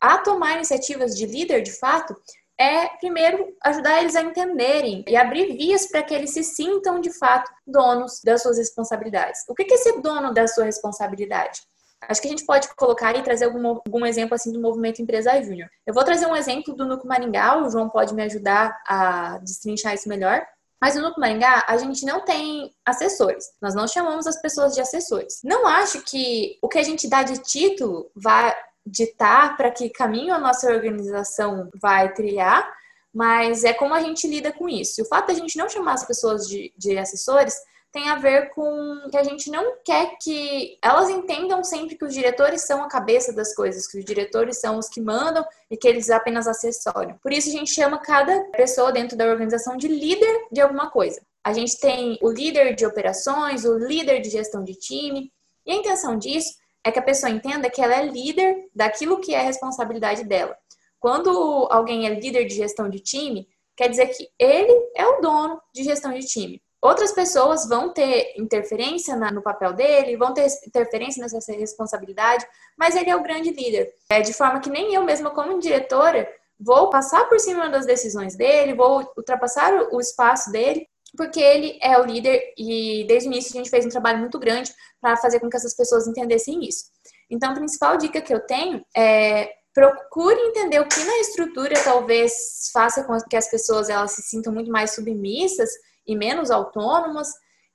a 0.00 0.18
tomar 0.18 0.54
iniciativas 0.54 1.14
de 1.16 1.26
líder, 1.26 1.62
de 1.62 1.72
fato, 1.72 2.16
é 2.58 2.88
primeiro 2.98 3.54
ajudar 3.64 4.00
eles 4.00 4.14
a 4.14 4.22
entenderem 4.22 5.02
e 5.08 5.16
abrir 5.16 5.56
vias 5.56 5.86
para 5.86 6.02
que 6.02 6.12
eles 6.12 6.32
se 6.34 6.44
sintam 6.44 7.00
de 7.00 7.10
fato 7.10 7.50
donos 7.66 8.20
das 8.22 8.42
suas 8.42 8.58
responsabilidades. 8.58 9.40
O 9.48 9.54
que 9.54 9.72
é 9.72 9.76
ser 9.78 10.00
dono 10.02 10.34
da 10.34 10.46
sua 10.46 10.64
responsabilidade? 10.64 11.62
Acho 12.08 12.20
que 12.20 12.28
a 12.28 12.30
gente 12.30 12.44
pode 12.44 12.68
colocar 12.74 13.16
e 13.16 13.22
trazer 13.22 13.46
algum, 13.46 13.66
algum 13.66 14.06
exemplo 14.06 14.34
assim 14.34 14.52
do 14.52 14.60
movimento 14.60 15.02
Empresa 15.02 15.40
Júnior. 15.42 15.68
Eu 15.86 15.94
vou 15.94 16.04
trazer 16.04 16.26
um 16.26 16.36
exemplo 16.36 16.74
do 16.74 16.86
Núcleo 16.86 17.08
Maringá, 17.08 17.62
o 17.62 17.70
João 17.70 17.88
pode 17.88 18.14
me 18.14 18.22
ajudar 18.22 18.78
a 18.86 19.38
destrinchar 19.38 19.94
isso 19.94 20.08
melhor. 20.08 20.46
Mas 20.80 20.94
no 20.94 21.02
Núcleo 21.02 21.20
Maringá, 21.20 21.64
a 21.66 21.76
gente 21.76 22.06
não 22.06 22.24
tem 22.24 22.70
assessores. 22.86 23.44
Nós 23.60 23.74
não 23.74 23.86
chamamos 23.86 24.26
as 24.26 24.40
pessoas 24.40 24.74
de 24.74 24.80
assessores. 24.80 25.40
Não 25.44 25.66
acho 25.66 26.02
que 26.02 26.58
o 26.62 26.68
que 26.68 26.78
a 26.78 26.82
gente 26.82 27.08
dá 27.08 27.22
de 27.22 27.36
título 27.38 28.10
vai 28.16 28.54
ditar 28.86 29.56
para 29.56 29.70
que 29.70 29.90
caminho 29.90 30.34
a 30.34 30.38
nossa 30.38 30.70
organização 30.72 31.68
vai 31.80 32.12
trilhar, 32.12 32.68
mas 33.12 33.64
é 33.64 33.72
como 33.72 33.94
a 33.94 34.00
gente 34.00 34.26
lida 34.26 34.52
com 34.52 34.68
isso. 34.68 35.02
O 35.02 35.06
fato 35.06 35.26
de 35.26 35.32
a 35.32 35.34
gente 35.34 35.58
não 35.58 35.68
chamar 35.68 35.94
as 35.94 36.06
pessoas 36.06 36.46
de, 36.46 36.72
de 36.76 36.96
assessores 36.96 37.54
tem 37.92 38.08
a 38.08 38.16
ver 38.16 38.50
com 38.50 39.08
que 39.10 39.16
a 39.16 39.24
gente 39.24 39.50
não 39.50 39.74
quer 39.84 40.16
que 40.22 40.78
elas 40.80 41.10
entendam 41.10 41.64
sempre 41.64 41.96
que 41.96 42.04
os 42.04 42.14
diretores 42.14 42.62
são 42.62 42.82
a 42.82 42.88
cabeça 42.88 43.32
das 43.32 43.54
coisas, 43.54 43.86
que 43.88 43.98
os 43.98 44.04
diretores 44.04 44.60
são 44.60 44.78
os 44.78 44.88
que 44.88 45.00
mandam 45.00 45.44
e 45.68 45.76
que 45.76 45.88
eles 45.88 46.08
apenas 46.08 46.46
assessoram. 46.46 47.18
Por 47.20 47.32
isso 47.32 47.48
a 47.48 47.52
gente 47.52 47.72
chama 47.72 47.98
cada 47.98 48.44
pessoa 48.52 48.92
dentro 48.92 49.16
da 49.16 49.26
organização 49.26 49.76
de 49.76 49.88
líder 49.88 50.46
de 50.52 50.60
alguma 50.60 50.88
coisa. 50.88 51.20
A 51.42 51.52
gente 51.52 51.78
tem 51.80 52.18
o 52.22 52.30
líder 52.30 52.74
de 52.74 52.86
operações, 52.86 53.64
o 53.64 53.76
líder 53.76 54.20
de 54.20 54.30
gestão 54.30 54.62
de 54.62 54.74
time. 54.74 55.32
E 55.66 55.72
a 55.72 55.74
intenção 55.74 56.16
disso 56.16 56.59
é 56.84 56.90
que 56.90 56.98
a 56.98 57.02
pessoa 57.02 57.30
entenda 57.30 57.70
que 57.70 57.80
ela 57.80 57.94
é 57.94 58.06
líder 58.06 58.68
daquilo 58.74 59.20
que 59.20 59.34
é 59.34 59.42
responsabilidade 59.42 60.24
dela. 60.24 60.56
Quando 60.98 61.68
alguém 61.70 62.06
é 62.06 62.14
líder 62.14 62.44
de 62.44 62.54
gestão 62.54 62.88
de 62.88 63.00
time, 63.00 63.48
quer 63.76 63.88
dizer 63.88 64.06
que 64.08 64.28
ele 64.38 64.90
é 64.94 65.06
o 65.06 65.20
dono 65.20 65.60
de 65.74 65.82
gestão 65.82 66.12
de 66.12 66.26
time. 66.26 66.62
Outras 66.82 67.12
pessoas 67.12 67.68
vão 67.68 67.92
ter 67.92 68.34
interferência 68.38 69.14
no 69.16 69.42
papel 69.42 69.74
dele, 69.74 70.16
vão 70.16 70.32
ter 70.32 70.46
interferência 70.66 71.22
nessa 71.22 71.52
responsabilidade, 71.52 72.46
mas 72.78 72.96
ele 72.96 73.10
é 73.10 73.16
o 73.16 73.22
grande 73.22 73.50
líder. 73.50 73.92
É 74.08 74.22
de 74.22 74.32
forma 74.32 74.60
que 74.60 74.70
nem 74.70 74.94
eu 74.94 75.04
mesma, 75.04 75.30
como 75.30 75.58
diretora, 75.58 76.26
vou 76.58 76.88
passar 76.88 77.28
por 77.28 77.38
cima 77.38 77.68
das 77.68 77.84
decisões 77.84 78.34
dele, 78.34 78.74
vou 78.74 79.06
ultrapassar 79.16 79.74
o 79.92 80.00
espaço 80.00 80.50
dele, 80.50 80.86
porque 81.16 81.40
ele 81.40 81.78
é 81.82 81.98
o 81.98 82.04
líder 82.04 82.54
e 82.56 83.04
desde 83.06 83.28
o 83.28 83.32
início 83.32 83.52
a 83.52 83.58
gente 83.58 83.70
fez 83.70 83.84
um 83.84 83.90
trabalho 83.90 84.18
muito 84.18 84.38
grande 84.38 84.72
para 85.00 85.16
fazer 85.16 85.40
com 85.40 85.48
que 85.48 85.56
essas 85.56 85.74
pessoas 85.74 86.06
entendessem 86.06 86.64
isso. 86.64 86.84
Então, 87.30 87.50
a 87.50 87.54
principal 87.54 87.96
dica 87.96 88.20
que 88.20 88.34
eu 88.34 88.40
tenho 88.40 88.84
é 88.96 89.50
procure 89.72 90.40
entender 90.40 90.80
o 90.80 90.88
que 90.88 91.02
na 91.04 91.18
estrutura 91.18 91.74
talvez 91.82 92.70
faça 92.72 93.04
com 93.04 93.16
que 93.20 93.36
as 93.36 93.48
pessoas 93.48 93.88
elas 93.88 94.12
se 94.12 94.22
sintam 94.22 94.52
muito 94.52 94.70
mais 94.70 94.94
submissas 94.94 95.70
e 96.06 96.16
menos 96.16 96.50
autônomas 96.50 97.28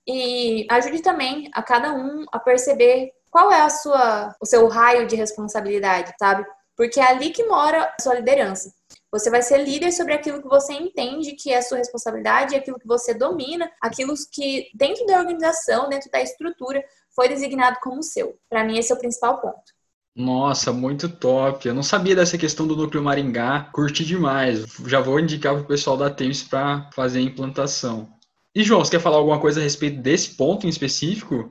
e 0.06 0.68
ajude 0.70 1.02
também 1.02 1.50
a 1.54 1.64
cada 1.64 1.94
um 1.94 2.26
a 2.32 2.40
perceber 2.40 3.12
qual 3.32 3.52
é 3.52 3.62
a 3.62 3.70
sua 3.70 4.36
o 4.42 4.46
seu 4.46 4.68
raio 4.68 5.08
de 5.08 5.16
responsabilidade, 5.16 6.14
sabe? 6.20 6.46
Porque 6.76 7.00
é 7.00 7.08
ali 7.08 7.32
que 7.32 7.46
mora 7.46 7.84
a 7.98 8.02
sua 8.02 8.16
liderança. 8.16 8.72
Você 9.16 9.30
vai 9.30 9.42
ser 9.42 9.64
líder 9.64 9.94
sobre 9.94 10.12
aquilo 10.12 10.42
que 10.42 10.48
você 10.50 10.74
entende 10.74 11.38
que 11.38 11.50
é 11.50 11.60
a 11.60 11.62
sua 11.62 11.78
responsabilidade, 11.78 12.54
aquilo 12.54 12.78
que 12.78 12.86
você 12.86 13.14
domina, 13.14 13.72
aquilo 13.82 14.14
que 14.30 14.68
dentro 14.76 15.06
da 15.06 15.20
organização, 15.20 15.88
dentro 15.88 16.12
da 16.12 16.22
estrutura, 16.22 16.84
foi 17.16 17.30
designado 17.30 17.78
como 17.82 18.04
seu. 18.04 18.38
Para 18.50 18.66
mim 18.66 18.78
esse 18.78 18.92
é 18.92 18.96
o 18.96 19.00
principal 19.00 19.40
ponto. 19.40 19.72
Nossa, 20.14 20.74
muito 20.74 21.08
top. 21.08 21.66
Eu 21.66 21.74
não 21.74 21.82
sabia 21.82 22.14
dessa 22.14 22.38
questão 22.38 22.68
do 22.68 22.76
núcleo 22.76 23.02
Maringá. 23.02 23.70
Curti 23.72 24.04
demais. 24.04 24.66
Já 24.86 25.00
vou 25.00 25.18
indicar 25.18 25.54
para 25.54 25.64
o 25.64 25.68
pessoal 25.68 25.96
da 25.96 26.10
Teams 26.10 26.44
para 26.44 26.90
fazer 26.94 27.20
a 27.20 27.22
implantação. 27.22 28.10
E 28.54 28.64
João, 28.64 28.84
você 28.84 28.92
quer 28.92 29.00
falar 29.02 29.16
alguma 29.16 29.40
coisa 29.40 29.62
a 29.62 29.64
respeito 29.64 30.02
desse 30.02 30.36
ponto 30.36 30.66
em 30.66 30.70
específico? 30.70 31.50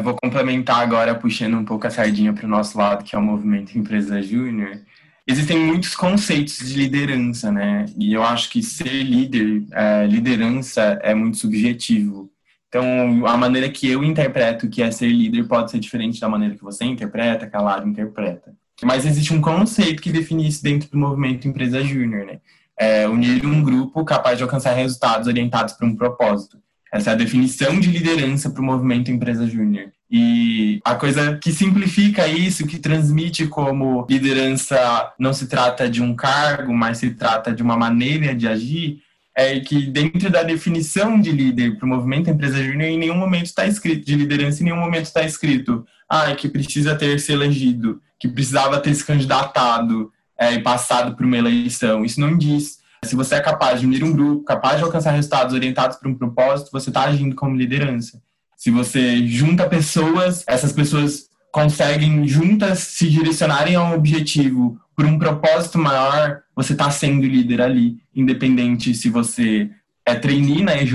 Eu 0.00 0.04
vou 0.04 0.16
complementar 0.20 0.80
agora, 0.80 1.14
puxando 1.14 1.58
um 1.58 1.64
pouco 1.64 1.86
a 1.86 1.90
sardinha 1.90 2.32
para 2.32 2.44
o 2.44 2.48
nosso 2.48 2.76
lado, 2.76 3.04
que 3.04 3.14
é 3.14 3.18
o 3.18 3.22
movimento 3.22 3.78
Empresa 3.78 4.20
Júnior. 4.20 4.80
Existem 5.28 5.58
muitos 5.58 5.94
conceitos 5.94 6.58
de 6.58 6.74
liderança, 6.74 7.52
né? 7.52 7.84
E 7.98 8.14
eu 8.14 8.22
acho 8.22 8.48
que 8.50 8.62
ser 8.62 9.02
líder, 9.02 9.64
é, 9.72 10.06
liderança 10.06 10.98
é 11.02 11.14
muito 11.14 11.36
subjetivo. 11.36 12.30
Então, 12.68 13.26
a 13.26 13.36
maneira 13.36 13.68
que 13.68 13.88
eu 13.88 14.02
interpreto 14.02 14.68
que 14.68 14.82
é 14.82 14.90
ser 14.90 15.08
líder 15.08 15.46
pode 15.46 15.70
ser 15.70 15.78
diferente 15.78 16.20
da 16.20 16.28
maneira 16.28 16.54
que 16.54 16.62
você 16.62 16.84
interpreta, 16.84 17.46
que 17.46 17.56
a 17.56 17.60
Lara 17.60 17.86
interpreta. 17.86 18.54
Mas 18.82 19.04
existe 19.04 19.34
um 19.34 19.40
conceito 19.40 20.02
que 20.02 20.12
define 20.12 20.48
isso 20.48 20.62
dentro 20.62 20.88
do 20.90 20.98
movimento 20.98 21.46
Empresa 21.46 21.82
Júnior, 21.82 22.26
né? 22.26 22.40
é, 22.78 23.08
unir 23.08 23.44
um 23.44 23.62
grupo 23.62 24.04
capaz 24.04 24.38
de 24.38 24.44
alcançar 24.44 24.72
resultados 24.72 25.26
orientados 25.26 25.74
para 25.74 25.86
um 25.86 25.96
propósito. 25.96 26.58
Essa 26.92 27.10
é 27.10 27.12
a 27.12 27.16
definição 27.16 27.78
de 27.80 27.90
liderança 27.90 28.48
para 28.48 28.62
o 28.62 28.64
movimento 28.64 29.10
Empresa 29.10 29.46
Júnior. 29.46 29.90
E 30.10 30.80
a 30.84 30.94
coisa 30.94 31.36
que 31.36 31.52
simplifica 31.52 32.26
isso, 32.26 32.66
que 32.66 32.78
transmite 32.78 33.46
como 33.46 34.06
liderança 34.08 35.12
não 35.18 35.34
se 35.34 35.46
trata 35.46 35.88
de 35.88 36.02
um 36.02 36.16
cargo, 36.16 36.72
mas 36.72 36.98
se 36.98 37.10
trata 37.10 37.52
de 37.52 37.62
uma 37.62 37.76
maneira 37.76 38.34
de 38.34 38.48
agir, 38.48 39.02
é 39.34 39.60
que 39.60 39.86
dentro 39.86 40.30
da 40.30 40.42
definição 40.42 41.20
de 41.20 41.30
líder 41.30 41.76
para 41.76 41.86
o 41.86 41.88
movimento 41.88 42.30
Empresa 42.30 42.62
Júnior, 42.62 42.90
em 42.90 42.98
nenhum 42.98 43.16
momento 43.16 43.46
está 43.46 43.66
escrito, 43.66 44.04
de 44.04 44.16
liderança, 44.16 44.62
em 44.62 44.64
nenhum 44.64 44.80
momento 44.80 45.04
está 45.04 45.22
escrito, 45.22 45.86
ah, 46.08 46.34
que 46.34 46.48
precisa 46.48 46.96
ter 46.96 47.20
se 47.20 47.32
elegido, 47.32 48.00
que 48.18 48.28
precisava 48.28 48.80
ter 48.80 48.94
se 48.94 49.04
candidatado, 49.04 50.10
é, 50.38 50.54
e 50.54 50.62
passado 50.62 51.16
por 51.16 51.26
uma 51.26 51.36
eleição. 51.36 52.04
Isso 52.04 52.20
não 52.20 52.38
diz. 52.38 52.78
Se 53.04 53.16
você 53.16 53.34
é 53.34 53.40
capaz 53.40 53.80
de 53.80 53.86
unir 53.86 54.04
um 54.04 54.12
grupo, 54.12 54.44
capaz 54.44 54.78
de 54.78 54.84
alcançar 54.84 55.10
resultados 55.10 55.52
orientados 55.52 55.96
para 55.96 56.08
um 56.08 56.14
propósito, 56.14 56.70
você 56.72 56.90
está 56.90 57.02
agindo 57.02 57.34
como 57.34 57.56
liderança. 57.56 58.22
Se 58.58 58.72
você 58.72 59.24
junta 59.24 59.68
pessoas, 59.68 60.42
essas 60.44 60.72
pessoas 60.72 61.28
conseguem 61.52 62.26
juntas 62.26 62.80
se 62.80 63.08
direcionarem 63.08 63.76
a 63.76 63.84
um 63.84 63.94
objetivo 63.94 64.80
por 64.96 65.06
um 65.06 65.16
propósito 65.16 65.78
maior, 65.78 66.40
você 66.56 66.72
está 66.72 66.90
sendo 66.90 67.24
líder 67.24 67.62
ali, 67.62 67.98
independente 68.12 68.92
se 68.94 69.08
você 69.08 69.70
é 70.04 70.16
trainee 70.16 70.64
na 70.64 70.76
EJ, 70.76 70.92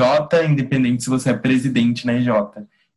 independente 0.49 1.05
se 1.05 1.09
você 1.09 1.29
é 1.29 1.33
presidente 1.33 2.05
na 2.05 2.13
EJ. 2.15 2.27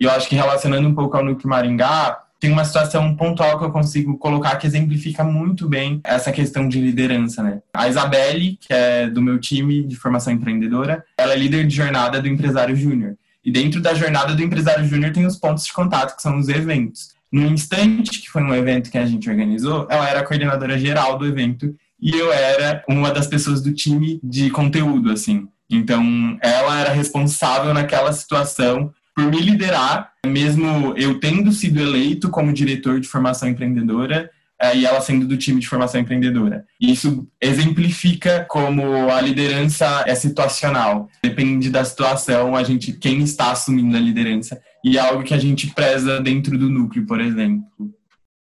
E 0.01 0.05
eu 0.05 0.11
acho 0.11 0.29
que 0.29 0.35
relacionando 0.35 0.89
um 0.89 0.95
pouco 0.97 1.17
ao 1.17 1.25
Núcleo 1.25 1.49
Maringá, 1.49 2.25
tem 2.41 2.51
uma 2.51 2.65
situação 2.65 3.15
pontual 3.15 3.61
que 3.61 3.65
eu 3.65 3.71
consigo 3.71 4.19
colocar 4.19 4.57
que 4.57 4.67
exemplifica 4.67 5.23
muito 5.23 5.69
bem 5.69 6.01
essa 6.03 6.33
questão 6.33 6.69
de 6.69 6.81
liderança, 6.81 7.41
né? 7.41 7.63
A 7.73 7.89
Isabelle, 7.89 8.59
que 8.61 8.73
é 8.73 9.09
do 9.09 9.23
meu 9.23 9.39
time 9.39 9.85
de 9.85 9.95
formação 9.95 10.33
empreendedora, 10.33 11.05
ela 11.17 11.35
é 11.35 11.37
líder 11.37 11.69
de 11.69 11.77
jornada 11.77 12.21
do 12.21 12.27
empresário 12.27 12.75
júnior. 12.75 13.17
E 13.47 13.53
dentro 13.53 13.81
da 13.81 13.95
jornada 13.95 14.35
do 14.35 14.43
empresário 14.43 14.85
júnior 14.85 15.13
tem 15.13 15.25
os 15.25 15.37
pontos 15.37 15.65
de 15.65 15.73
contato, 15.73 16.17
que 16.17 16.23
são 16.23 16.37
os 16.37 16.49
eventos. 16.49 17.15
No 17.31 17.47
instante, 17.47 18.21
que 18.21 18.29
foi 18.29 18.43
um 18.43 18.53
evento 18.53 18.91
que 18.91 18.99
a 18.99 19.07
gente 19.07 19.31
organizou, 19.31 19.87
ela 19.89 20.09
era 20.09 20.19
a 20.19 20.25
coordenadora 20.25 20.77
geral 20.77 21.17
do 21.17 21.25
evento 21.25 21.73
e 22.03 22.11
eu 22.11 22.33
era 22.33 22.85
uma 22.89 23.13
das 23.13 23.29
pessoas 23.29 23.63
do 23.63 23.73
time 23.73 24.19
de 24.21 24.51
conteúdo, 24.51 25.13
assim. 25.13 25.47
Então, 25.71 26.37
ela 26.43 26.81
era 26.81 26.93
responsável 26.93 27.73
naquela 27.73 28.13
situação 28.13 28.93
por 29.15 29.25
me 29.31 29.41
liderar, 29.41 30.11
mesmo 30.27 30.93
eu 30.97 31.21
tendo 31.21 31.53
sido 31.53 31.81
eleito 31.81 32.29
como 32.29 32.53
diretor 32.53 32.99
de 32.99 33.07
formação 33.07 33.49
empreendedora 33.49 34.29
e 34.75 34.87
ela 34.87 35.01
sendo 35.01 35.27
do 35.27 35.37
time 35.37 35.61
de 35.61 35.69
formação 35.69 36.01
empreendedora. 36.01 36.65
Isso 36.81 37.27
exemplifica 37.41 38.47
como 38.49 39.11
a 39.11 39.21
liderança 39.21 40.05
é 40.07 40.15
situacional. 40.15 41.09
Depende 41.23 41.71
da 41.71 41.85
situação, 41.85 42.57
a 42.57 42.63
gente 42.63 42.93
quem 42.93 43.23
está 43.23 43.53
assumindo 43.53 43.97
a 43.97 44.01
liderança 44.01 44.61
e 44.85 44.97
é 44.97 45.01
algo 45.01 45.25
que 45.25 45.35
a 45.35 45.39
gente 45.39 45.69
preza 45.75 46.21
dentro 46.21 46.57
do 46.57 46.71
núcleo, 46.71 47.07
por 47.07 47.21
exemplo. 47.21 47.67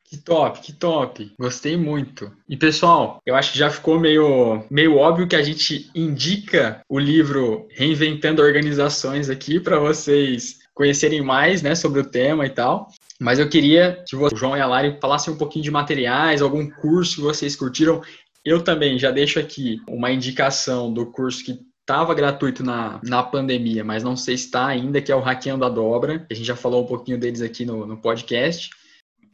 Que 0.05 0.19
top, 0.19 0.61
que 0.61 0.73
top. 0.73 1.33
Gostei 1.39 1.77
muito. 1.77 2.31
E 2.49 2.57
pessoal, 2.57 3.21
eu 3.27 3.35
acho 3.35 3.53
que 3.53 3.59
já 3.59 3.69
ficou 3.69 3.99
meio, 3.99 4.63
meio 4.71 4.97
óbvio 4.97 5.27
que 5.27 5.35
a 5.35 5.43
gente 5.43 5.91
indica 5.95 6.81
o 6.89 7.01
livro 7.01 7.67
Reinventando 7.71 8.43
Organizações 8.43 9.29
aqui 9.29 9.59
para 9.59 9.79
vocês 9.79 10.59
conhecerem 10.73 11.21
mais 11.21 11.63
né, 11.63 11.75
sobre 11.75 12.01
o 12.01 12.05
tema 12.05 12.47
e 12.47 12.51
tal. 12.51 12.91
Mas 13.21 13.39
eu 13.39 13.49
queria 13.49 14.03
que 14.07 14.17
o 14.17 14.37
João 14.37 14.57
e 14.57 14.61
a 14.61 14.67
Lari 14.67 14.99
falassem 15.01 15.33
um 15.33 15.37
pouquinho 15.37 15.65
de 15.65 15.71
materiais, 15.71 16.43
algum 16.43 16.69
curso 16.69 17.17
que 17.17 17.23
vocês 17.23 17.55
curtiram. 17.55 18.03
Eu 18.45 18.63
também 18.63 18.99
já 18.99 19.11
deixo 19.11 19.39
aqui 19.39 19.81
uma 19.89 20.11
indicação 20.11 20.93
do 20.93 21.07
curso 21.07 21.45
que 21.45 21.59
estava 21.81 22.15
gratuito 22.15 22.65
na, 22.65 22.99
na 23.05 23.23
pandemia, 23.23 23.85
mas 23.85 24.03
não 24.03 24.17
sei 24.17 24.37
se 24.37 24.47
está 24.47 24.67
ainda, 24.67 25.01
que 25.01 25.13
é 25.13 25.17
o 25.17 25.21
Hackeando 25.21 25.65
a 25.65 25.69
Dobra. 25.69 26.27
A 26.31 26.35
gente 26.35 26.47
já 26.47 26.57
falou 26.57 26.83
um 26.83 26.87
pouquinho 26.87 27.19
deles 27.19 27.43
aqui 27.43 27.65
no, 27.65 27.87
no 27.87 27.97
podcast. 27.97 28.71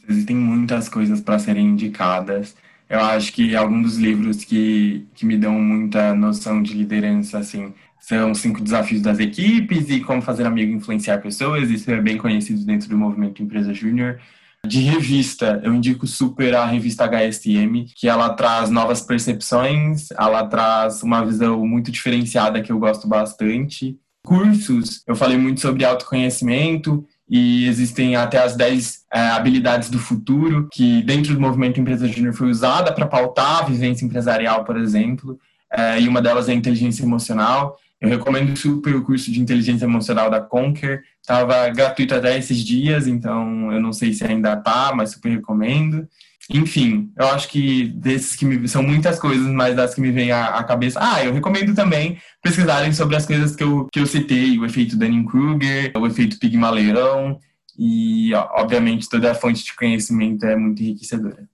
Existem 0.09 0.37
muitas 0.37 0.89
coisas 0.89 1.21
para 1.21 1.39
serem 1.39 1.67
indicadas. 1.67 2.57
Eu 2.89 3.01
acho 3.01 3.33
que 3.33 3.55
alguns 3.55 3.83
dos 3.83 3.99
livros 3.99 4.45
que, 4.45 5.07
que 5.15 5.25
me 5.25 5.37
dão 5.37 5.53
muita 5.53 6.13
noção 6.13 6.61
de 6.61 6.75
liderança, 6.75 7.39
assim, 7.39 7.73
são 8.11 8.35
cinco 8.35 8.61
desafios 8.61 9.01
das 9.01 9.21
equipes 9.21 9.89
e 9.89 10.01
como 10.01 10.21
fazer 10.21 10.45
amigo 10.45 10.73
influenciar 10.73 11.19
pessoas. 11.19 11.71
Isso 11.71 11.89
é 11.93 12.01
bem 12.01 12.19
conhecido 12.19 12.65
dentro 12.65 12.89
do 12.89 12.99
movimento 12.99 13.41
Empresa 13.41 13.73
Júnior. 13.73 14.19
De 14.67 14.81
revista, 14.81 15.61
eu 15.63 15.73
indico 15.73 16.07
super 16.09 16.55
a 16.57 16.67
revista 16.67 17.05
HSM, 17.05 17.87
que 17.95 18.09
ela 18.09 18.31
traz 18.31 18.69
novas 18.69 19.01
percepções, 19.01 20.09
ela 20.19 20.45
traz 20.45 21.03
uma 21.05 21.25
visão 21.25 21.65
muito 21.65 21.91
diferenciada 21.91 22.61
que 22.61 22.73
eu 22.73 22.79
gosto 22.79 23.07
bastante. 23.07 23.97
Cursos, 24.27 25.03
eu 25.07 25.15
falei 25.15 25.39
muito 25.39 25.61
sobre 25.61 25.85
autoconhecimento, 25.85 27.07
e 27.29 27.67
existem 27.69 28.17
até 28.17 28.39
as 28.39 28.57
10 28.57 29.05
é, 29.15 29.21
habilidades 29.21 29.89
do 29.89 30.01
futuro, 30.01 30.69
que 30.73 31.01
dentro 31.05 31.33
do 31.33 31.41
movimento 31.41 31.81
Empresa 31.81 32.09
Júnior 32.09 32.35
foi 32.35 32.51
usada 32.51 32.93
para 32.93 33.07
pautar 33.07 33.61
a 33.61 33.67
vivência 33.67 34.05
empresarial, 34.05 34.65
por 34.65 34.77
exemplo, 34.77 35.39
é, 35.73 36.01
e 36.01 36.09
uma 36.09 36.21
delas 36.21 36.49
é 36.49 36.53
a 36.53 36.57
inteligência 36.57 37.05
emocional. 37.05 37.79
Eu 38.01 38.09
recomendo 38.09 38.57
super 38.57 38.95
o 38.95 39.03
curso 39.03 39.31
de 39.31 39.41
inteligência 39.41 39.85
emocional 39.85 40.31
da 40.31 40.41
Conquer, 40.41 41.03
estava 41.21 41.69
gratuito 41.69 42.15
até 42.15 42.39
esses 42.39 42.65
dias, 42.65 43.07
então 43.07 43.71
eu 43.73 43.81
não 43.81 43.93
sei 43.93 44.15
se 44.15 44.25
ainda 44.25 44.55
está, 44.55 44.93
mas 44.95 45.11
super 45.11 45.29
recomendo. 45.29 46.09
Enfim, 46.53 47.13
eu 47.17 47.29
acho 47.29 47.49
que 47.49 47.89
desses 47.89 48.35
que 48.35 48.45
me, 48.47 48.67
são 48.67 48.83
muitas 48.83 49.19
coisas, 49.19 49.47
mas 49.47 49.77
das 49.77 49.95
que 49.95 50.01
me 50.01 50.11
vêm 50.11 50.33
à, 50.33 50.47
à, 50.57 50.65
cabeça. 50.65 50.99
Ah, 51.01 51.23
eu 51.23 51.33
recomendo 51.33 51.75
também 51.75 52.19
pesquisarem 52.43 52.93
sobre 52.93 53.17
as 53.17 53.27
coisas 53.27 53.55
que 53.55 53.63
eu, 53.63 53.87
que 53.93 54.01
eu 54.01 54.07
citei, 54.07 54.59
o 54.59 54.65
efeito 54.65 54.97
Dunning-Kruger, 54.97 55.93
o 55.95 56.07
efeito 56.07 56.39
Pigmaleirão, 56.39 57.39
e 57.79 58.35
obviamente 58.35 59.09
toda 59.09 59.31
a 59.31 59.35
fonte 59.35 59.63
de 59.65 59.77
conhecimento 59.77 60.45
é 60.47 60.57
muito 60.57 60.83
enriquecedora. 60.83 61.50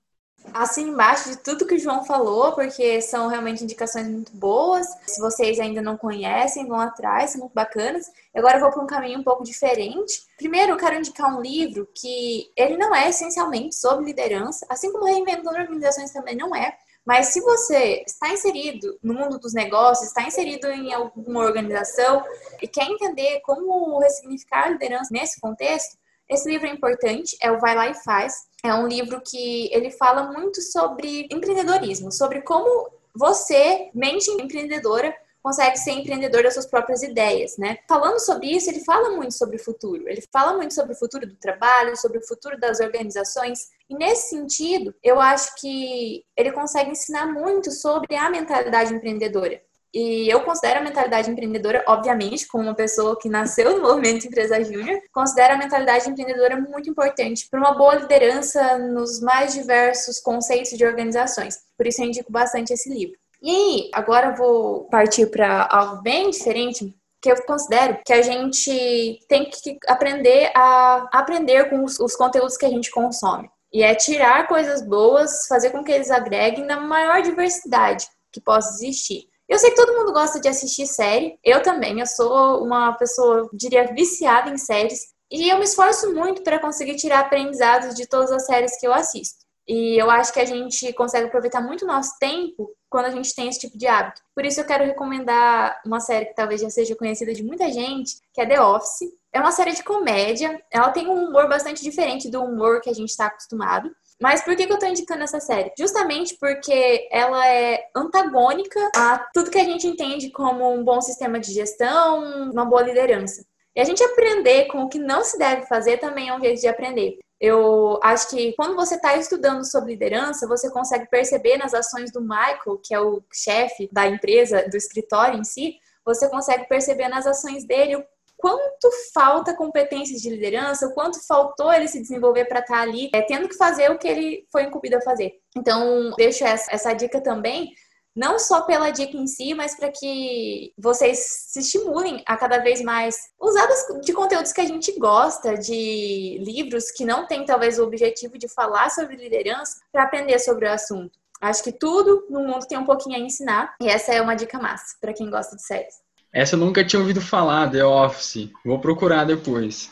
Assim 0.53 0.89
embaixo 0.89 1.31
de 1.31 1.37
tudo 1.37 1.67
que 1.67 1.75
o 1.75 1.79
João 1.79 2.05
falou, 2.05 2.53
porque 2.53 3.01
são 3.01 3.29
realmente 3.29 3.63
indicações 3.63 4.09
muito 4.09 4.33
boas. 4.33 4.87
Se 5.07 5.21
vocês 5.21 5.59
ainda 5.61 5.83
não 5.83 5.97
conhecem, 5.97 6.67
vão 6.67 6.81
atrás, 6.81 7.31
são 7.31 7.41
muito 7.41 7.55
bacanas. 7.55 8.11
Agora 8.35 8.57
eu 8.57 8.61
vou 8.61 8.71
para 8.71 8.83
um 8.83 8.87
caminho 8.87 9.19
um 9.21 9.25
pouco 9.25 9.45
diferente. 9.45 10.27
Primeiro, 10.37 10.73
eu 10.73 10.77
quero 10.77 10.97
indicar 10.97 11.35
um 11.35 11.41
livro 11.41 11.89
que 11.95 12.51
ele 12.57 12.77
não 12.77 12.95
é 12.95 13.09
essencialmente 13.09 13.75
sobre 13.75 14.07
liderança, 14.07 14.67
assim 14.69 14.93
como 14.93 15.05
Reinventando 15.05 15.59
Organizações 15.59 16.11
também 16.11 16.37
não 16.37 16.55
é. 16.55 16.77
Mas 17.07 17.29
se 17.29 17.41
você 17.41 18.03
está 18.05 18.31
inserido 18.31 18.99
no 19.01 19.15
mundo 19.15 19.39
dos 19.39 19.55
negócios, 19.55 20.09
está 20.09 20.23
inserido 20.23 20.67
em 20.67 20.93
alguma 20.93 21.41
organização 21.41 22.25
e 22.61 22.67
quer 22.67 22.85
entender 22.85 23.41
como 23.43 24.01
ressignificar 24.01 24.65
a 24.65 24.71
liderança 24.71 25.11
nesse 25.13 25.41
contexto, 25.41 25.97
esse 26.29 26.49
livro 26.49 26.67
é 26.67 26.71
importante, 26.71 27.37
é 27.41 27.51
o 27.51 27.59
Vai 27.59 27.75
Lá 27.75 27.89
e 27.89 27.95
Faz. 27.95 28.35
É 28.65 28.75
um 28.75 28.87
livro 28.87 29.21
que 29.25 29.73
ele 29.73 29.91
fala 29.91 30.33
muito 30.33 30.61
sobre 30.61 31.29
empreendedorismo, 31.31 32.11
sobre 32.11 32.43
como 32.43 32.91
você, 33.15 33.91
mente 33.95 34.31
empreendedora, 34.31 35.15
consegue 35.47 35.79
ser 35.79 35.93
empreendedor 35.93 36.43
das 36.43 36.55
suas 36.55 36.67
próprias 36.67 37.05
ideias, 37.05 37.57
né? 37.57 37.79
Falando 37.89 38.19
sobre 38.19 38.49
isso, 38.49 38.69
ele 38.69 38.83
fala 38.85 39.11
muito 39.11 39.33
sobre 39.33 39.55
o 39.55 39.63
futuro. 39.63 40.09
Ele 40.09 40.21
fala 40.33 40.57
muito 40.57 40.75
sobre 40.75 40.93
o 40.93 40.99
futuro 40.99 41.25
do 41.25 41.37
trabalho, 41.37 41.97
sobre 41.97 42.19
o 42.19 42.27
futuro 42.27 42.59
das 42.59 42.81
organizações. 42.81 43.69
E 43.89 43.95
nesse 43.95 44.31
sentido, 44.31 44.93
eu 45.01 45.21
acho 45.21 45.55
que 45.61 46.25
ele 46.37 46.51
consegue 46.51 46.91
ensinar 46.91 47.27
muito 47.33 47.71
sobre 47.71 48.17
a 48.17 48.29
mentalidade 48.29 48.93
empreendedora. 48.93 49.63
E 49.99 50.31
eu 50.31 50.43
considero 50.43 50.81
a 50.81 50.83
mentalidade 50.83 51.31
empreendedora, 51.31 51.83
obviamente, 51.89 52.47
como 52.47 52.65
uma 52.65 52.75
pessoa 52.75 53.19
que 53.19 53.31
nasceu 53.31 53.77
no 53.77 53.81
movimento 53.81 54.27
Empresa 54.27 54.63
Júnior, 54.63 55.01
considero 55.11 55.55
a 55.55 55.57
mentalidade 55.57 56.07
empreendedora 56.11 56.61
muito 56.61 56.91
importante 56.91 57.49
para 57.51 57.59
uma 57.59 57.73
boa 57.73 57.95
liderança 57.95 58.77
nos 58.77 59.23
mais 59.23 59.55
diversos 59.55 60.21
conceitos 60.21 60.77
de 60.77 60.85
organizações. 60.85 61.61
Por 61.79 61.87
isso 61.87 62.03
eu 62.03 62.09
indico 62.09 62.31
bastante 62.31 62.75
esse 62.75 62.91
livro. 62.91 63.17
E 63.41 63.49
aí, 63.49 63.91
agora 63.95 64.27
eu 64.27 64.37
vou 64.37 64.85
partir 64.91 65.31
para 65.31 65.67
algo 65.71 66.03
bem 66.03 66.29
diferente, 66.29 66.95
que 67.23 67.33
eu 67.33 67.43
considero 67.47 67.99
que 68.05 68.13
a 68.13 68.21
gente 68.21 69.19
tem 69.27 69.49
que 69.49 69.79
aprender 69.89 70.53
a 70.55 71.09
aprender 71.11 71.71
com 71.71 71.83
os, 71.83 71.99
os 71.99 72.15
conteúdos 72.15 72.59
que 72.59 72.67
a 72.67 72.71
gente 72.71 72.91
consome. 72.91 73.49
E 73.73 73.83
é 73.83 73.95
tirar 73.95 74.47
coisas 74.47 74.83
boas, 74.83 75.47
fazer 75.47 75.71
com 75.71 75.83
que 75.83 75.91
eles 75.91 76.11
agreguem 76.11 76.67
na 76.67 76.79
maior 76.79 77.23
diversidade 77.23 78.07
que 78.31 78.43
possa 78.43 78.75
existir. 78.75 79.35
Eu 79.49 79.59
sei 79.59 79.71
que 79.71 79.77
todo 79.77 79.97
mundo 79.97 80.13
gosta 80.13 80.41
de 80.41 80.49
assistir 80.49 80.87
série, 80.87 81.39
eu 81.45 81.63
também, 81.63 82.01
eu 82.01 82.07
sou 82.07 82.65
uma 82.65 82.93
pessoa, 82.95 83.49
diria, 83.53 83.93
viciada 83.95 84.51
em 84.51 84.59
séries, 84.59 85.15
e 85.31 85.49
eu 85.49 85.59
me 85.59 85.65
esforço 85.65 86.13
muito 86.13 86.43
para 86.43 86.59
conseguir 86.59 86.97
tirar 86.97 87.21
aprendizados 87.21 87.95
de 87.95 88.07
todas 88.09 88.33
as 88.33 88.47
séries 88.47 88.79
que 88.79 88.87
eu 88.87 88.93
assisto. 88.93 89.47
E 89.69 90.01
eu 90.01 90.09
acho 90.09 90.33
que 90.33 90.39
a 90.39 90.45
gente 90.45 90.93
consegue 90.93 91.27
aproveitar 91.27 91.61
muito 91.61 91.85
o 91.85 91.89
nosso 91.89 92.13
tempo 92.21 92.71
quando 92.89 93.07
a 93.07 93.11
gente 93.11 93.35
tem 93.35 93.49
esse 93.49 93.59
tipo 93.59 93.77
de 93.77 93.87
hábito. 93.87 94.23
Por 94.33 94.45
isso 94.45 94.61
eu 94.61 94.65
quero 94.65 94.85
recomendar 94.85 95.81
uma 95.85 95.99
série 95.99 96.27
que 96.27 96.35
talvez 96.35 96.61
já 96.61 96.71
seja 96.71 96.95
conhecida 96.95 97.33
de 97.35 97.43
muita 97.43 97.71
gente, 97.73 98.15
que 98.33 98.41
é 98.41 98.47
The 98.47 98.61
Office. 98.61 99.11
É 99.33 99.41
uma 99.41 99.51
série 99.51 99.73
de 99.73 99.83
comédia, 99.83 100.63
ela 100.71 100.91
tem 100.91 101.09
um 101.09 101.29
humor 101.29 101.49
bastante 101.49 101.83
diferente 101.83 102.31
do 102.31 102.43
humor 102.43 102.81
que 102.81 102.89
a 102.89 102.95
gente 102.95 103.11
está 103.11 103.27
acostumado. 103.27 103.91
Mas 104.21 104.43
por 104.43 104.57
que, 104.57 104.67
que 104.67 104.73
eu 104.73 104.79
tô 104.79 104.87
indicando 104.87 105.25
essa 105.25 105.41
série? 105.41 105.73
Justamente 105.79 106.37
porque 106.41 107.07
ela 107.11 107.47
é 107.47 107.85
antagônica 107.95 108.81
a 108.97 109.19
tudo 109.35 109.51
que 109.51 109.59
a 109.59 109.65
gente 109.65 109.87
entende 109.87 110.31
como 110.31 110.73
um 110.73 110.83
bom 110.83 111.01
sistema 111.01 111.39
de 111.39 111.53
gestão, 111.53 112.51
uma 112.51 112.65
boa 112.65 112.83
liderança. 112.83 113.45
E 113.75 113.81
a 113.81 113.85
gente 113.85 114.03
aprender 114.03 114.67
com 114.69 114.85
o 114.85 114.89
que 114.89 114.99
não 114.99 115.23
se 115.23 115.39
deve 115.39 115.67
fazer 115.67 115.99
também 115.99 116.31
é 116.31 116.35
um 116.35 116.41
jeito 116.41 116.61
de 116.61 116.67
aprender. 116.67 117.19
Eu 117.39 118.01
acho 118.03 118.31
que 118.31 118.55
quando 118.55 118.75
você 118.75 118.95
está 118.95 119.15
estudando 119.17 119.63
sobre 119.71 119.93
liderança, 119.93 120.49
você 120.49 120.71
consegue 120.71 121.07
perceber 121.11 121.59
nas 121.59 121.75
ações 121.75 122.11
do 122.11 122.23
Michael, 122.23 122.81
que 122.83 122.95
é 122.95 123.01
o 123.01 123.23
chefe 123.31 123.87
da 123.93 124.07
empresa, 124.07 124.67
do 124.71 124.77
escritório 124.79 125.39
em 125.39 125.45
si, 125.45 125.77
você 126.07 126.31
consegue 126.31 126.67
perceber 126.67 127.09
nas 127.09 127.27
ações 127.27 127.67
dele 127.67 128.03
quanto 128.37 128.91
falta 129.13 129.57
competências 129.57 130.21
de 130.21 130.31
liderança, 130.31 130.87
o 130.87 130.95
quanto 130.95 131.25
faltou 131.27 131.73
ele 131.73 131.89
se 131.89 132.01
desenvolver 132.01 132.45
para 132.45 132.61
estar 132.61 132.77
tá 132.77 132.83
ali, 132.83 133.11
é, 133.15 133.23
tendo 133.23 133.49
que 133.49 133.57
fazer 133.57 133.91
o 133.91 133.99
que 133.99 134.07
ele 134.07 134.47
foi 134.51 134.65
incumbido 134.65 134.97
a 134.97 135.01
fazer. 135.01 135.35
Então, 135.57 136.13
deixo 136.17 136.45
essa, 136.45 136.71
essa 136.73 136.93
dica 136.93 137.21
também, 137.21 137.73
não 138.15 138.39
só 138.39 138.63
pela 138.63 138.91
dica 138.91 139.15
em 139.15 139.27
si, 139.27 139.53
mas 139.53 139.77
para 139.77 139.91
que 139.91 140.73
vocês 140.79 141.19
se 141.49 141.61
estimulem 141.61 142.23
a 142.27 142.35
cada 142.37 142.59
vez 142.59 142.81
mais 142.81 143.17
usar 143.39 143.69
de 144.01 144.13
conteúdos 144.15 144.53
que 144.53 144.61
a 144.63 144.67
gente 144.67 144.99
gosta, 144.99 145.57
de 145.57 146.39
livros 146.41 146.91
que 146.91 147.05
não 147.05 147.27
têm 147.27 147.45
talvez 147.45 147.79
o 147.79 147.85
objetivo 147.85 148.39
de 148.39 148.49
falar 148.49 148.91
sobre 148.91 149.17
liderança, 149.17 149.79
para 149.93 150.05
aprender 150.05 150.39
sobre 150.39 150.67
o 150.67 150.73
assunto. 150.73 151.19
Acho 151.43 151.63
que 151.63 151.73
tudo 151.73 152.27
no 152.31 152.41
mundo 152.41 152.67
tem 152.67 152.79
um 152.79 152.87
pouquinho 152.87 153.17
a 153.17 153.21
ensinar, 153.21 153.75
e 153.81 153.89
essa 153.89 154.15
é 154.15 154.23
uma 154.23 154.35
dica 154.35 154.59
massa 154.59 154.97
para 154.99 155.13
quem 155.13 155.29
gosta 155.29 155.55
de 155.55 155.63
séries. 155.63 156.06
Essa 156.37 156.55
eu 156.55 156.61
nunca 156.61 156.85
tinha 156.85 157.01
ouvido 157.01 157.23
falar, 157.23 157.71
The 157.71 157.83
Office. 157.83 158.51
Vou 158.63 158.79
procurar 158.79 159.25
depois. 159.25 159.91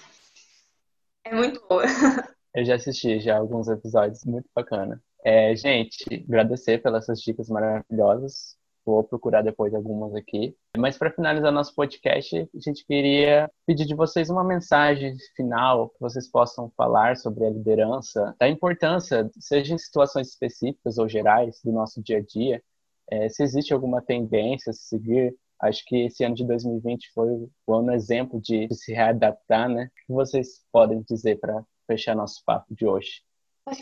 É 1.25 1.35
muito 1.35 1.67
boa. 1.67 1.85
Eu 2.55 2.63
já 2.67 2.75
assisti 2.75 3.19
já 3.19 3.39
alguns 3.39 3.67
episódios, 3.67 4.23
muito 4.27 4.47
bacana. 4.55 5.03
É, 5.25 5.57
gente, 5.57 6.05
agradecer 6.29 6.83
pelas 6.83 7.05
essas 7.05 7.23
dicas 7.23 7.49
maravilhosas. 7.49 8.59
Vou 8.85 9.03
procurar 9.03 9.41
depois 9.41 9.75
algumas 9.75 10.15
aqui. 10.15 10.55
Mas 10.77 10.99
para 10.99 11.11
finalizar 11.11 11.51
nosso 11.51 11.75
podcast, 11.75 12.37
a 12.37 12.61
gente 12.61 12.85
queria 12.85 13.51
pedir 13.67 13.87
de 13.87 13.95
vocês 13.95 14.29
uma 14.29 14.45
mensagem 14.45 15.17
final 15.35 15.89
que 15.89 15.97
vocês 15.99 16.31
possam 16.31 16.71
falar 16.77 17.17
sobre 17.17 17.47
a 17.47 17.51
liderança, 17.51 18.37
da 18.39 18.47
importância, 18.47 19.31
seja 19.41 19.73
em 19.73 19.79
situações 19.79 20.29
específicas 20.29 20.99
ou 20.99 21.09
gerais 21.09 21.59
do 21.65 21.73
nosso 21.73 22.03
dia 22.03 22.19
a 22.19 22.23
dia, 22.23 22.63
é, 23.11 23.31
se 23.31 23.43
existe 23.43 23.73
alguma 23.73 24.03
tendência 24.03 24.69
a 24.69 24.75
seguir 24.75 25.35
Acho 25.61 25.85
que 25.87 26.07
esse 26.07 26.25
ano 26.25 26.35
de 26.35 26.45
2020 26.45 27.11
foi 27.15 27.29
o 27.67 27.75
ano 27.75 27.93
exemplo 27.93 28.41
de, 28.41 28.69
se 28.73 28.93
readaptar, 28.93 29.69
né? 29.69 29.85
O 29.85 30.07
que 30.07 30.13
vocês 30.13 30.63
podem 30.73 31.03
dizer 31.09 31.39
para 31.39 31.65
fechar 31.87 32.15
nosso 32.15 32.43
papo 32.45 32.75
de 32.75 32.87
hoje? 32.87 33.23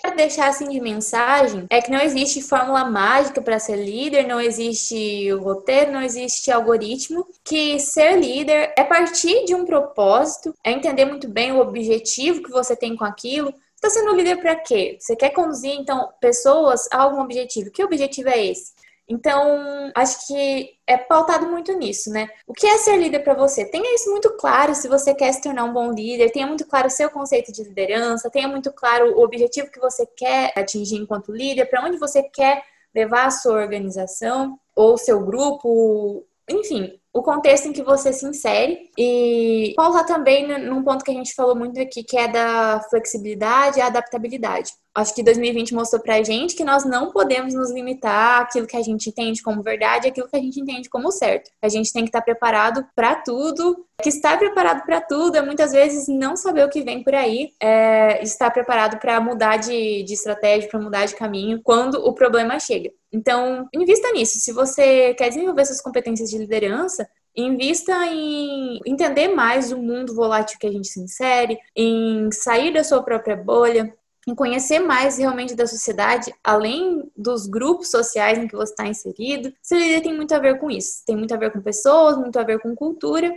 Que 0.00 0.10
deixar 0.12 0.46
assim 0.46 0.68
de 0.68 0.80
mensagem 0.80 1.66
é 1.68 1.82
que 1.82 1.90
não 1.90 1.98
existe 1.98 2.40
fórmula 2.40 2.84
mágica 2.84 3.42
para 3.42 3.58
ser 3.58 3.74
líder, 3.74 4.28
não 4.28 4.40
existe 4.40 5.28
roteiro, 5.32 5.90
não 5.90 6.00
existe 6.00 6.52
algoritmo. 6.52 7.26
Que 7.42 7.80
ser 7.80 8.16
líder 8.16 8.72
é 8.78 8.84
partir 8.84 9.44
de 9.44 9.56
um 9.56 9.64
propósito, 9.64 10.54
é 10.64 10.70
entender 10.70 11.04
muito 11.04 11.28
bem 11.28 11.50
o 11.50 11.58
objetivo 11.58 12.44
que 12.44 12.50
você 12.50 12.76
tem 12.76 12.94
com 12.94 13.04
aquilo. 13.04 13.52
Está 13.74 13.90
sendo 13.90 14.14
líder 14.14 14.36
para 14.36 14.54
quê? 14.54 14.96
Você 15.00 15.16
quer 15.16 15.30
conduzir 15.30 15.72
então 15.72 16.10
pessoas 16.20 16.88
a 16.92 17.02
algum 17.02 17.20
objetivo? 17.20 17.72
Que 17.72 17.82
objetivo 17.82 18.28
é 18.28 18.46
esse? 18.46 18.72
Então, 19.08 19.90
acho 19.94 20.26
que 20.26 20.70
é 20.86 20.96
pautado 20.96 21.46
muito 21.46 21.72
nisso, 21.76 22.10
né? 22.10 22.28
O 22.46 22.52
que 22.52 22.66
é 22.66 22.78
ser 22.78 22.96
líder 22.96 23.20
para 23.20 23.34
você? 23.34 23.64
Tenha 23.64 23.94
isso 23.94 24.10
muito 24.10 24.30
claro 24.36 24.74
se 24.74 24.88
você 24.88 25.14
quer 25.14 25.32
se 25.32 25.42
tornar 25.42 25.64
um 25.64 25.72
bom 25.72 25.92
líder, 25.92 26.30
tenha 26.30 26.46
muito 26.46 26.66
claro 26.66 26.86
o 26.86 26.90
seu 26.90 27.10
conceito 27.10 27.52
de 27.52 27.62
liderança, 27.64 28.30
tenha 28.30 28.48
muito 28.48 28.72
claro 28.72 29.16
o 29.16 29.22
objetivo 29.22 29.70
que 29.70 29.80
você 29.80 30.06
quer 30.06 30.52
atingir 30.56 30.96
enquanto 30.96 31.32
líder, 31.32 31.66
para 31.66 31.84
onde 31.84 31.98
você 31.98 32.22
quer 32.22 32.62
levar 32.94 33.26
a 33.26 33.30
sua 33.30 33.54
organização 33.54 34.58
ou 34.74 34.96
seu 34.96 35.20
grupo, 35.24 36.24
enfim, 36.48 36.98
o 37.12 37.22
contexto 37.22 37.68
em 37.68 37.72
que 37.72 37.82
você 37.82 38.12
se 38.12 38.26
insere 38.26 38.90
e 38.96 39.74
pautar 39.76 40.06
também 40.06 40.46
num 40.46 40.82
ponto 40.82 41.04
que 41.04 41.10
a 41.10 41.14
gente 41.14 41.34
falou 41.34 41.54
muito 41.54 41.80
aqui, 41.80 42.02
que 42.02 42.16
é 42.16 42.28
da 42.28 42.80
flexibilidade 42.88 43.78
e 43.78 43.82
adaptabilidade. 43.82 44.72
Acho 44.94 45.14
que 45.14 45.22
2020 45.22 45.74
mostrou 45.74 46.02
pra 46.02 46.22
gente 46.22 46.54
que 46.54 46.64
nós 46.64 46.84
não 46.84 47.10
podemos 47.10 47.54
nos 47.54 47.70
limitar 47.70 48.42
àquilo 48.42 48.66
que 48.66 48.76
a 48.76 48.82
gente 48.82 49.08
entende 49.08 49.42
como 49.42 49.62
verdade, 49.62 50.08
àquilo 50.08 50.28
que 50.28 50.36
a 50.36 50.40
gente 50.40 50.60
entende 50.60 50.90
como 50.90 51.10
certo. 51.10 51.50
A 51.62 51.68
gente 51.68 51.92
tem 51.92 52.02
que 52.02 52.10
estar 52.10 52.20
preparado 52.20 52.86
para 52.94 53.14
tudo. 53.14 53.86
Que 54.02 54.10
estar 54.10 54.38
preparado 54.38 54.84
para 54.84 55.00
tudo 55.00 55.36
é 55.36 55.42
muitas 55.42 55.72
vezes 55.72 56.08
não 56.08 56.36
saber 56.36 56.64
o 56.64 56.68
que 56.68 56.82
vem 56.82 57.02
por 57.02 57.14
aí, 57.14 57.52
é 57.60 58.22
estar 58.22 58.50
preparado 58.50 58.98
para 58.98 59.20
mudar 59.20 59.58
de, 59.58 60.02
de 60.02 60.12
estratégia, 60.12 60.68
para 60.68 60.80
mudar 60.80 61.06
de 61.06 61.14
caminho 61.14 61.60
quando 61.62 61.94
o 61.94 62.12
problema 62.12 62.58
chega. 62.58 62.90
Então, 63.12 63.68
invista 63.72 64.10
nisso. 64.12 64.40
Se 64.40 64.52
você 64.52 65.14
quer 65.14 65.28
desenvolver 65.28 65.64
suas 65.64 65.80
competências 65.80 66.28
de 66.28 66.36
liderança, 66.36 67.08
Invista 67.34 67.92
em 68.08 68.78
entender 68.84 69.28
mais 69.28 69.72
o 69.72 69.78
mundo 69.78 70.14
volátil 70.14 70.58
que 70.60 70.66
a 70.66 70.70
gente 70.70 70.88
se 70.88 71.00
insere, 71.00 71.58
em 71.74 72.30
sair 72.30 72.74
da 72.74 72.84
sua 72.84 73.02
própria 73.02 73.34
bolha, 73.34 73.90
em 74.26 74.34
conhecer 74.34 74.78
mais 74.78 75.18
realmente 75.18 75.54
da 75.54 75.66
sociedade, 75.66 76.32
além 76.44 77.10
dos 77.16 77.46
grupos 77.46 77.90
sociais 77.90 78.38
em 78.38 78.46
que 78.46 78.54
você 78.54 78.72
está 78.72 78.86
inserido. 78.86 79.52
Ser 79.60 79.76
líder 79.76 80.00
tem 80.02 80.14
muito 80.14 80.34
a 80.34 80.38
ver 80.38 80.58
com 80.58 80.70
isso. 80.70 81.04
Tem 81.04 81.16
muito 81.16 81.34
a 81.34 81.36
ver 81.36 81.52
com 81.52 81.60
pessoas, 81.60 82.16
muito 82.16 82.38
a 82.38 82.44
ver 82.44 82.60
com 82.60 82.74
cultura. 82.74 83.34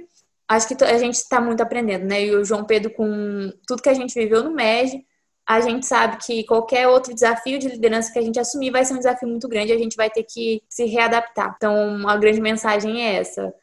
Acho 0.48 0.68
que 0.68 0.84
a 0.84 0.98
gente 1.00 1.16
está 1.16 1.42
muito 1.42 1.62
aprendendo, 1.62 2.06
né? 2.06 2.24
E 2.26 2.36
o 2.36 2.46
João 2.46 2.64
Pedro, 2.66 2.92
com 2.94 3.52
tudo 3.66 3.82
que 3.82 3.90
a 3.90 3.94
gente 3.96 4.14
viveu 4.14 4.44
no 4.44 4.52
MEG, 4.52 5.04
a 5.48 5.60
gente 5.60 5.88
sabe 5.88 6.18
que 6.24 6.44
qualquer 6.44 6.88
outro 6.88 7.14
desafio 7.14 7.58
de 7.58 7.68
liderança 7.68 8.12
que 8.12 8.20
a 8.20 8.22
gente 8.22 8.40
assumir 8.40 8.72
vai 8.72 8.86
ser 8.86 8.94
um 8.94 9.00
desafio 9.00 9.28
muito 9.28 9.48
grande 9.48 9.72
e 9.72 9.76
a 9.76 9.78
gente 9.78 9.96
vai 9.96 10.10
ter 10.10 10.24
que 10.24 10.62
se 10.70 10.86
readaptar. 10.86 11.54
Então, 11.56 12.08
a 12.08 12.16
grande 12.18 12.42
mensagem 12.42 13.04
é 13.04 13.16
essa. 13.16 13.54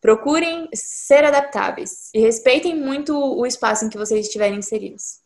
Procurem 0.00 0.68
ser 0.74 1.24
adaptáveis 1.24 2.10
e 2.12 2.20
respeitem 2.20 2.76
muito 2.76 3.16
o 3.16 3.46
espaço 3.46 3.84
em 3.84 3.88
que 3.88 3.98
vocês 3.98 4.26
estiverem 4.26 4.58
inseridos. 4.58 5.25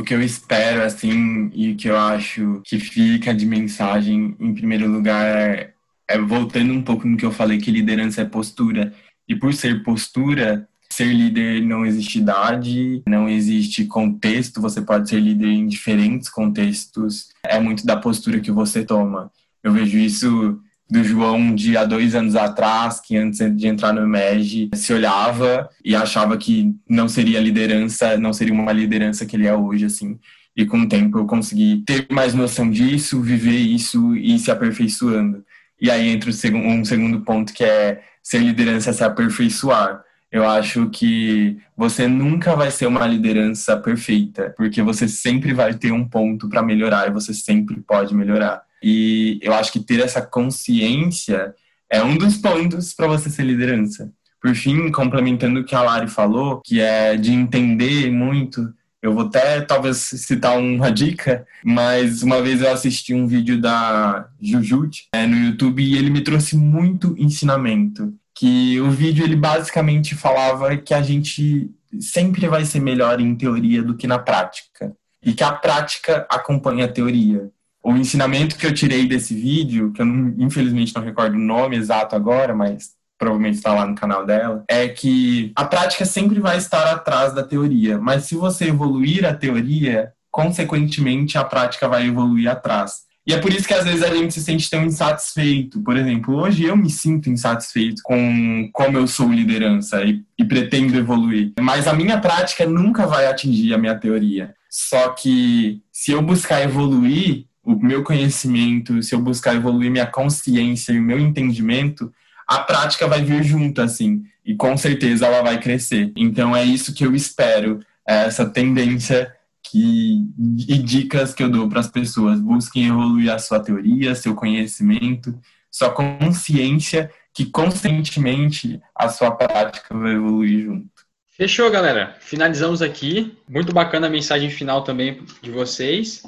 O 0.00 0.04
que 0.04 0.14
eu 0.14 0.22
espero, 0.22 0.82
assim, 0.82 1.50
e 1.54 1.72
o 1.72 1.76
que 1.76 1.88
eu 1.88 1.96
acho 1.96 2.62
que 2.64 2.78
fica 2.78 3.34
de 3.34 3.44
mensagem, 3.44 4.34
em 4.40 4.54
primeiro 4.54 4.90
lugar, 4.90 5.72
é 6.08 6.18
voltando 6.18 6.72
um 6.72 6.82
pouco 6.82 7.06
no 7.06 7.16
que 7.16 7.24
eu 7.24 7.30
falei, 7.30 7.58
que 7.58 7.70
liderança 7.70 8.22
é 8.22 8.24
postura. 8.24 8.92
E 9.28 9.36
por 9.36 9.52
ser 9.52 9.82
postura, 9.82 10.66
ser 10.90 11.12
líder 11.12 11.62
não 11.62 11.84
existe 11.84 12.18
idade, 12.18 13.02
não 13.06 13.28
existe 13.28 13.84
contexto, 13.84 14.60
você 14.60 14.80
pode 14.80 15.08
ser 15.08 15.20
líder 15.20 15.48
em 15.48 15.66
diferentes 15.66 16.28
contextos, 16.28 17.28
é 17.44 17.60
muito 17.60 17.84
da 17.84 17.96
postura 17.96 18.40
que 18.40 18.50
você 18.50 18.84
toma. 18.84 19.30
Eu 19.62 19.72
vejo 19.72 19.98
isso 19.98 20.60
do 20.90 21.04
João 21.04 21.54
de 21.54 21.76
há 21.76 21.84
dois 21.84 22.14
anos 22.14 22.34
atrás, 22.34 23.00
que 23.00 23.16
antes 23.16 23.38
de 23.56 23.66
entrar 23.66 23.92
no 23.92 24.06
MEG 24.06 24.70
se 24.74 24.92
olhava 24.92 25.68
e 25.84 25.94
achava 25.94 26.36
que 26.36 26.74
não 26.88 27.08
seria 27.08 27.40
liderança, 27.40 28.16
não 28.16 28.32
seria 28.32 28.52
uma 28.52 28.72
liderança 28.72 29.24
que 29.24 29.36
ele 29.36 29.46
é 29.46 29.54
hoje, 29.54 29.84
assim. 29.84 30.18
E 30.56 30.66
com 30.66 30.80
o 30.80 30.88
tempo 30.88 31.18
eu 31.18 31.26
consegui 31.26 31.82
ter 31.86 32.06
mais 32.10 32.34
noção 32.34 32.70
disso, 32.70 33.22
viver 33.22 33.56
isso 33.56 34.16
e 34.16 34.38
se 34.38 34.50
aperfeiçoando. 34.50 35.44
E 35.80 35.90
aí 35.90 36.08
entra 36.08 36.28
um 36.28 36.84
segundo 36.84 37.20
ponto 37.20 37.52
que 37.52 37.64
é 37.64 38.02
ser 38.22 38.40
liderança 38.40 38.90
é 38.90 38.92
se 38.92 39.04
aperfeiçoar. 39.04 40.02
Eu 40.30 40.48
acho 40.48 40.88
que 40.90 41.58
você 41.76 42.06
nunca 42.06 42.54
vai 42.54 42.70
ser 42.70 42.86
uma 42.86 43.06
liderança 43.06 43.76
perfeita, 43.76 44.54
porque 44.56 44.82
você 44.82 45.08
sempre 45.08 45.52
vai 45.52 45.74
ter 45.74 45.90
um 45.90 46.06
ponto 46.06 46.48
para 46.48 46.62
melhorar 46.62 47.08
e 47.08 47.12
você 47.12 47.34
sempre 47.34 47.80
pode 47.80 48.14
melhorar. 48.14 48.62
E 48.82 49.38
eu 49.42 49.52
acho 49.54 49.72
que 49.72 49.80
ter 49.80 50.00
essa 50.00 50.22
consciência 50.22 51.54
é 51.88 52.02
um 52.02 52.16
dos 52.16 52.36
pontos 52.36 52.94
para 52.94 53.06
você 53.06 53.28
ser 53.28 53.44
liderança. 53.44 54.10
Por 54.40 54.54
fim, 54.54 54.90
complementando 54.90 55.60
o 55.60 55.64
que 55.64 55.74
a 55.74 55.82
Lari 55.82 56.08
falou, 56.08 56.62
que 56.64 56.80
é 56.80 57.16
de 57.16 57.32
entender 57.32 58.10
muito 58.10 58.72
eu 59.02 59.14
vou 59.14 59.26
até 59.26 59.62
talvez 59.62 59.96
citar 59.96 60.58
uma 60.58 60.92
dica, 60.92 61.46
mas 61.64 62.22
uma 62.22 62.42
vez 62.42 62.60
eu 62.60 62.70
assisti 62.70 63.14
um 63.14 63.26
vídeo 63.26 63.58
da 63.58 64.28
Jujut 64.40 65.08
é, 65.14 65.26
no 65.26 65.36
YouTube 65.36 65.82
e 65.82 65.96
ele 65.96 66.10
me 66.10 66.20
trouxe 66.20 66.56
muito 66.56 67.14
ensinamento 67.18 68.12
que 68.34 68.78
o 68.80 68.90
vídeo 68.90 69.24
ele 69.24 69.36
basicamente 69.36 70.14
falava 70.14 70.76
que 70.76 70.92
a 70.92 71.02
gente 71.02 71.70
sempre 71.98 72.46
vai 72.46 72.64
ser 72.64 72.80
melhor 72.80 73.20
em 73.20 73.34
teoria 73.34 73.82
do 73.82 73.96
que 73.96 74.06
na 74.06 74.18
prática 74.18 74.94
e 75.22 75.32
que 75.32 75.42
a 75.42 75.52
prática 75.52 76.26
acompanha 76.30 76.84
a 76.84 76.92
teoria. 76.92 77.50
O 77.82 77.96
ensinamento 77.96 78.56
que 78.56 78.66
eu 78.66 78.74
tirei 78.74 79.06
desse 79.06 79.34
vídeo, 79.34 79.92
que 79.92 80.02
eu 80.02 80.06
não, 80.06 80.34
infelizmente 80.38 80.94
não 80.94 81.02
recordo 81.02 81.34
o 81.34 81.38
nome 81.38 81.76
exato 81.76 82.14
agora, 82.14 82.54
mas 82.54 82.90
provavelmente 83.18 83.56
está 83.56 83.74
lá 83.74 83.86
no 83.86 83.94
canal 83.94 84.24
dela, 84.24 84.64
é 84.66 84.88
que 84.88 85.52
a 85.54 85.64
prática 85.64 86.06
sempre 86.06 86.40
vai 86.40 86.56
estar 86.56 86.90
atrás 86.90 87.34
da 87.34 87.42
teoria, 87.42 87.98
mas 87.98 88.24
se 88.24 88.34
você 88.34 88.68
evoluir 88.68 89.26
a 89.26 89.34
teoria, 89.34 90.12
consequentemente 90.30 91.36
a 91.36 91.44
prática 91.44 91.86
vai 91.86 92.06
evoluir 92.06 92.50
atrás. 92.50 93.10
E 93.26 93.34
é 93.34 93.38
por 93.38 93.52
isso 93.52 93.68
que 93.68 93.74
às 93.74 93.84
vezes 93.84 94.02
a 94.02 94.14
gente 94.14 94.32
se 94.32 94.42
sente 94.42 94.68
tão 94.70 94.82
insatisfeito. 94.82 95.80
Por 95.82 95.96
exemplo, 95.96 96.34
hoje 96.34 96.64
eu 96.64 96.76
me 96.76 96.88
sinto 96.88 97.28
insatisfeito 97.28 98.00
com 98.02 98.68
como 98.72 98.96
eu 98.96 99.06
sou 99.06 99.30
liderança 99.30 100.02
e, 100.02 100.24
e 100.38 100.44
pretendo 100.44 100.96
evoluir. 100.96 101.52
Mas 101.60 101.86
a 101.86 101.92
minha 101.92 102.18
prática 102.18 102.66
nunca 102.66 103.06
vai 103.06 103.26
atingir 103.26 103.74
a 103.74 103.78
minha 103.78 103.94
teoria. 103.94 104.54
Só 104.68 105.10
que 105.10 105.82
se 105.92 106.12
eu 106.12 106.22
buscar 106.22 106.62
evoluir 106.62 107.44
o 107.74 107.82
meu 107.82 108.02
conhecimento, 108.02 109.02
se 109.02 109.14
eu 109.14 109.20
buscar 109.20 109.54
evoluir 109.54 109.90
minha 109.90 110.06
consciência 110.06 110.92
e 110.92 110.98
o 110.98 111.02
meu 111.02 111.18
entendimento, 111.18 112.12
a 112.46 112.58
prática 112.58 113.06
vai 113.06 113.22
vir 113.22 113.42
junto, 113.44 113.80
assim, 113.80 114.24
e 114.44 114.54
com 114.56 114.76
certeza 114.76 115.26
ela 115.26 115.42
vai 115.42 115.60
crescer. 115.60 116.12
Então 116.16 116.56
é 116.56 116.64
isso 116.64 116.94
que 116.94 117.04
eu 117.04 117.14
espero, 117.14 117.80
é 118.06 118.24
essa 118.24 118.48
tendência 118.48 119.32
que, 119.62 120.26
e 120.68 120.78
dicas 120.78 121.32
que 121.32 121.42
eu 121.42 121.48
dou 121.48 121.68
para 121.68 121.80
as 121.80 121.88
pessoas. 121.88 122.40
Busquem 122.40 122.88
evoluir 122.88 123.32
a 123.32 123.38
sua 123.38 123.60
teoria, 123.60 124.14
seu 124.14 124.34
conhecimento, 124.34 125.38
sua 125.70 125.90
consciência, 125.90 127.10
que 127.32 127.46
constantemente 127.46 128.80
a 128.94 129.08
sua 129.08 129.30
prática 129.30 129.96
vai 129.96 130.14
evoluir 130.14 130.64
junto. 130.64 130.90
Fechou, 131.30 131.70
galera. 131.70 132.16
Finalizamos 132.20 132.82
aqui. 132.82 133.34
Muito 133.48 133.72
bacana 133.72 134.08
a 134.08 134.10
mensagem 134.10 134.50
final 134.50 134.82
também 134.82 135.24
de 135.40 135.50
vocês. 135.50 136.22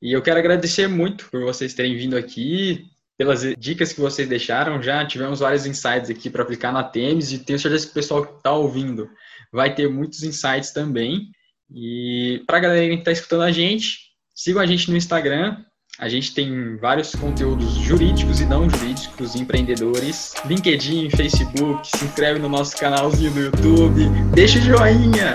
E 0.00 0.12
eu 0.12 0.22
quero 0.22 0.38
agradecer 0.38 0.88
muito 0.88 1.28
por 1.30 1.40
vocês 1.42 1.74
terem 1.74 1.96
vindo 1.96 2.16
aqui, 2.16 2.86
pelas 3.16 3.42
dicas 3.58 3.92
que 3.92 4.00
vocês 4.00 4.28
deixaram. 4.28 4.82
Já 4.82 5.04
tivemos 5.04 5.40
vários 5.40 5.66
insights 5.66 6.08
aqui 6.08 6.30
para 6.30 6.42
aplicar 6.42 6.72
na 6.72 6.84
Temes 6.84 7.32
e 7.32 7.38
tenho 7.38 7.58
certeza 7.58 7.86
que 7.86 7.90
o 7.90 7.94
pessoal 7.94 8.24
que 8.24 8.36
está 8.36 8.52
ouvindo 8.52 9.10
vai 9.52 9.74
ter 9.74 9.88
muitos 9.88 10.22
insights 10.22 10.70
também. 10.70 11.30
E 11.70 12.42
para 12.46 12.58
a 12.58 12.60
galera 12.60 12.88
que 12.88 13.00
está 13.00 13.12
escutando 13.12 13.42
a 13.42 13.50
gente, 13.50 13.98
sigam 14.34 14.62
a 14.62 14.66
gente 14.66 14.90
no 14.90 14.96
Instagram. 14.96 15.56
A 15.98 16.08
gente 16.08 16.32
tem 16.32 16.76
vários 16.76 17.12
conteúdos 17.16 17.72
jurídicos 17.74 18.40
e 18.40 18.46
não 18.46 18.70
jurídicos, 18.70 19.34
empreendedores, 19.34 20.32
LinkedIn, 20.46 21.10
Facebook, 21.10 21.88
se 21.88 22.04
inscreve 22.04 22.38
no 22.38 22.48
nosso 22.48 22.76
canalzinho 22.76 23.32
do 23.32 23.40
YouTube, 23.40 24.08
deixa 24.32 24.60
o 24.60 24.62
joinha. 24.62 25.34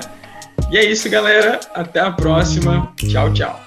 E 0.71 0.77
é 0.77 0.85
isso, 0.85 1.09
galera. 1.09 1.59
Até 1.73 1.99
a 1.99 2.11
próxima. 2.11 2.93
Tchau, 2.95 3.33
tchau. 3.33 3.61